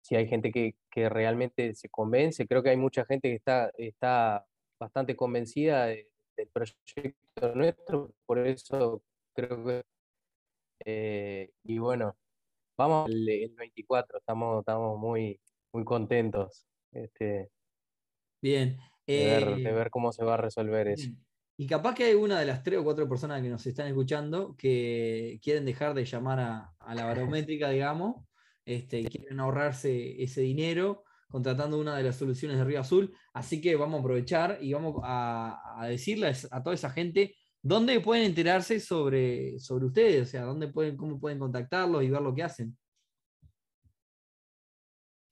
si 0.03 0.17
hay 0.17 0.29
gente 0.29 0.53
que, 0.53 0.75
que 0.91 1.09
realmente 1.09 1.75
se 1.75 1.89
convence, 1.89 2.47
creo 2.47 2.63
que 2.63 2.71
hay 2.71 2.77
mucha 2.77 3.07
gente 3.07 3.29
que 3.31 3.37
está, 3.37 3.71
está 3.79 4.45
bastante 4.79 5.17
convencida 5.17 5.87
del 5.87 6.49
proyecto 6.53 7.55
nuestro, 7.55 8.13
por 8.27 8.47
eso 8.47 9.03
creo 9.35 9.65
que... 9.65 9.83
Eh, 10.85 11.51
y 11.65 11.79
bueno, 11.79 12.17
vamos 12.77 13.11
el, 13.11 13.55
24, 13.57 14.19
estamos, 14.19 14.61
estamos 14.61 14.99
muy, 14.99 15.41
muy 15.73 15.85
contentos 15.85 16.67
este, 16.93 17.51
bien. 18.41 18.79
de, 19.07 19.63
ver, 19.65 19.87
eh, 19.87 19.91
cómo 19.91 20.13
se 20.13 20.25
va 20.25 20.35
a 20.35 20.39
resolver 20.39 20.89
eso. 20.89 21.11
Y 21.57 21.67
capaz 21.67 21.95
que 21.95 22.05
hay 22.05 22.15
una 22.15 22.41
de 22.41 22.47
las 22.47 22.63
tres 22.63 22.79
o 22.79 22.85
cuatro 22.85 23.07
personas 23.07 23.43
que 23.43 23.51
nos 23.51 23.67
están 23.67 23.87
escuchando 23.87 24.57
que 24.57 25.39
quieren 25.43 25.67
dejar 25.67 25.93
de 25.93 26.07
llamar 26.07 26.41
a, 26.41 26.95
la 26.95 27.05
barométrica, 27.05 27.69
digamos, 27.69 28.25
este, 28.65 29.05
quieren 29.05 29.41
ahorrarse 29.41 30.23
ese 30.23 30.41
dinero 30.41 31.05
contratando 31.29 31.79
una 31.79 31.97
de 31.97 32.03
las 32.03 32.17
soluciones 32.17 32.57
de 32.57 32.65
Río 32.65 32.81
Azul. 32.81 33.15
Así 33.35 33.61
que 33.61 33.77
vamos 33.77 33.99
a 33.99 34.01
aprovechar 34.01 34.59
y 34.63 34.73
vamos 34.73 35.01
a, 35.05 35.87
decirles 35.87 36.49
a 36.51 36.63
toda 36.63 36.75
esa 36.75 36.89
gente 36.89 37.37
dónde 37.63 38.01
pueden 38.01 38.27
enterarse 38.27 38.81
sobre, 38.81 39.59
sobre 39.59 39.87
ustedes, 39.87 40.29
o 40.29 40.31
sea, 40.31 40.43
dónde 40.43 40.69
pueden, 40.69 40.97
cómo 40.97 41.19
pueden 41.19 41.39
contactarlos 41.39 42.03
y 42.03 42.11
ver 42.11 42.23
lo 42.23 42.35
que 42.35 42.43
hacen. 42.43 42.77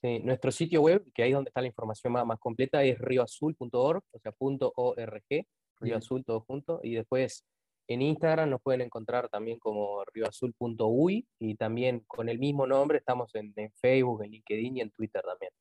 nuestro 0.02 0.50
sitio 0.52 0.82
web, 0.82 1.04
que 1.12 1.22
ahí 1.22 1.30
es 1.30 1.34
donde 1.34 1.48
está 1.48 1.60
la 1.60 1.66
información 1.66 2.12
más, 2.12 2.26
más 2.26 2.38
completa, 2.38 2.82
es 2.82 2.98
rioazul.org, 2.98 4.02
o 4.10 4.18
sea, 4.18 4.32
.org, 4.38 5.46
Río 5.80 5.96
Azul 5.96 6.24
todo 6.24 6.40
junto, 6.40 6.80
y 6.82 6.94
después 6.94 7.44
en 7.88 8.02
Instagram 8.02 8.50
nos 8.50 8.60
pueden 8.60 8.82
encontrar 8.82 9.28
también 9.30 9.58
como 9.58 10.04
rioazul.uy 10.12 11.26
y 11.38 11.54
también 11.54 12.00
con 12.06 12.28
el 12.28 12.38
mismo 12.38 12.66
nombre 12.66 12.98
estamos 12.98 13.34
en, 13.34 13.54
Facebook, 13.80 14.22
en 14.24 14.32
LinkedIn 14.32 14.76
y 14.76 14.80
en 14.82 14.90
Twitter 14.90 15.22
también. 15.22 15.52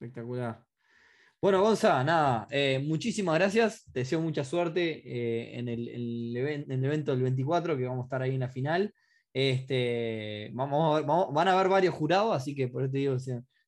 Espectacular. 0.00 0.69
Bueno, 1.42 1.62
Gonza, 1.62 2.04
nada, 2.04 2.46
eh, 2.50 2.84
muchísimas 2.86 3.36
gracias. 3.36 3.86
Te 3.92 4.00
deseo 4.00 4.20
mucha 4.20 4.44
suerte 4.44 5.00
eh, 5.06 5.58
en, 5.58 5.68
el, 5.68 6.36
evento 6.36 7.12
del 7.12 7.22
24, 7.22 7.78
que 7.78 7.86
vamos 7.86 8.04
a 8.04 8.06
estar 8.06 8.20
ahí 8.20 8.34
en 8.34 8.40
la 8.40 8.50
final. 8.50 8.92
Este, 9.32 10.50
vamos, 10.52 11.32
van 11.32 11.48
a 11.48 11.52
haber 11.54 11.68
varios 11.68 11.94
jurados, 11.94 12.36
así 12.36 12.54
que 12.54 12.68
por 12.68 12.82
eso 12.82 12.92
te 12.92 12.98
digo, 12.98 13.16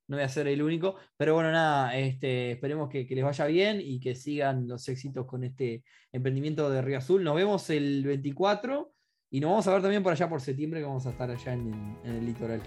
no 0.06 0.16
voy 0.18 0.24
a 0.24 0.28
ser 0.28 0.48
el 0.48 0.60
único. 0.62 0.96
Pero 1.16 1.32
bueno, 1.34 1.50
nada, 1.50 1.96
este, 1.96 2.52
esperemos 2.52 2.90
que, 2.90 3.06
les 3.08 3.24
vaya 3.24 3.46
bien 3.46 3.80
y 3.80 4.00
que 4.00 4.14
sigan 4.16 4.68
los 4.68 4.86
éxitos 4.88 5.24
con 5.24 5.42
este 5.42 5.82
emprendimiento 6.12 6.68
de 6.68 6.82
Río 6.82 6.98
Azul. 6.98 7.24
Nos 7.24 7.36
vemos 7.36 7.70
el 7.70 8.04
24 8.04 8.92
y 9.30 9.40
nos 9.40 9.50
vamos 9.50 9.66
a 9.66 9.72
ver 9.72 9.80
también 9.80 10.02
por 10.02 10.12
allá 10.12 10.28
por 10.28 10.42
septiembre, 10.42 10.80
que 10.80 10.86
vamos 10.86 11.06
a 11.06 11.10
estar 11.10 11.30
allá 11.30 11.54
en, 11.54 11.96
el 12.04 12.26
litoral. 12.26 12.60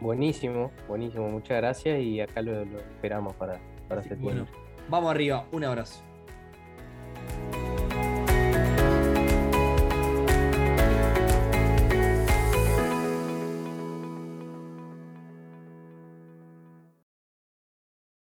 Buenísimo, 0.00 0.70
buenísimo, 0.86 1.28
muchas 1.28 1.56
gracias 1.56 2.00
y 2.00 2.20
acá 2.20 2.40
lo, 2.40 2.62
esperamos 2.62 3.34
para, 3.34 3.60
bueno, 4.20 4.46
vamos 4.88 5.10
arriba. 5.10 5.46
Un 5.52 5.64
abrazo. 5.64 6.02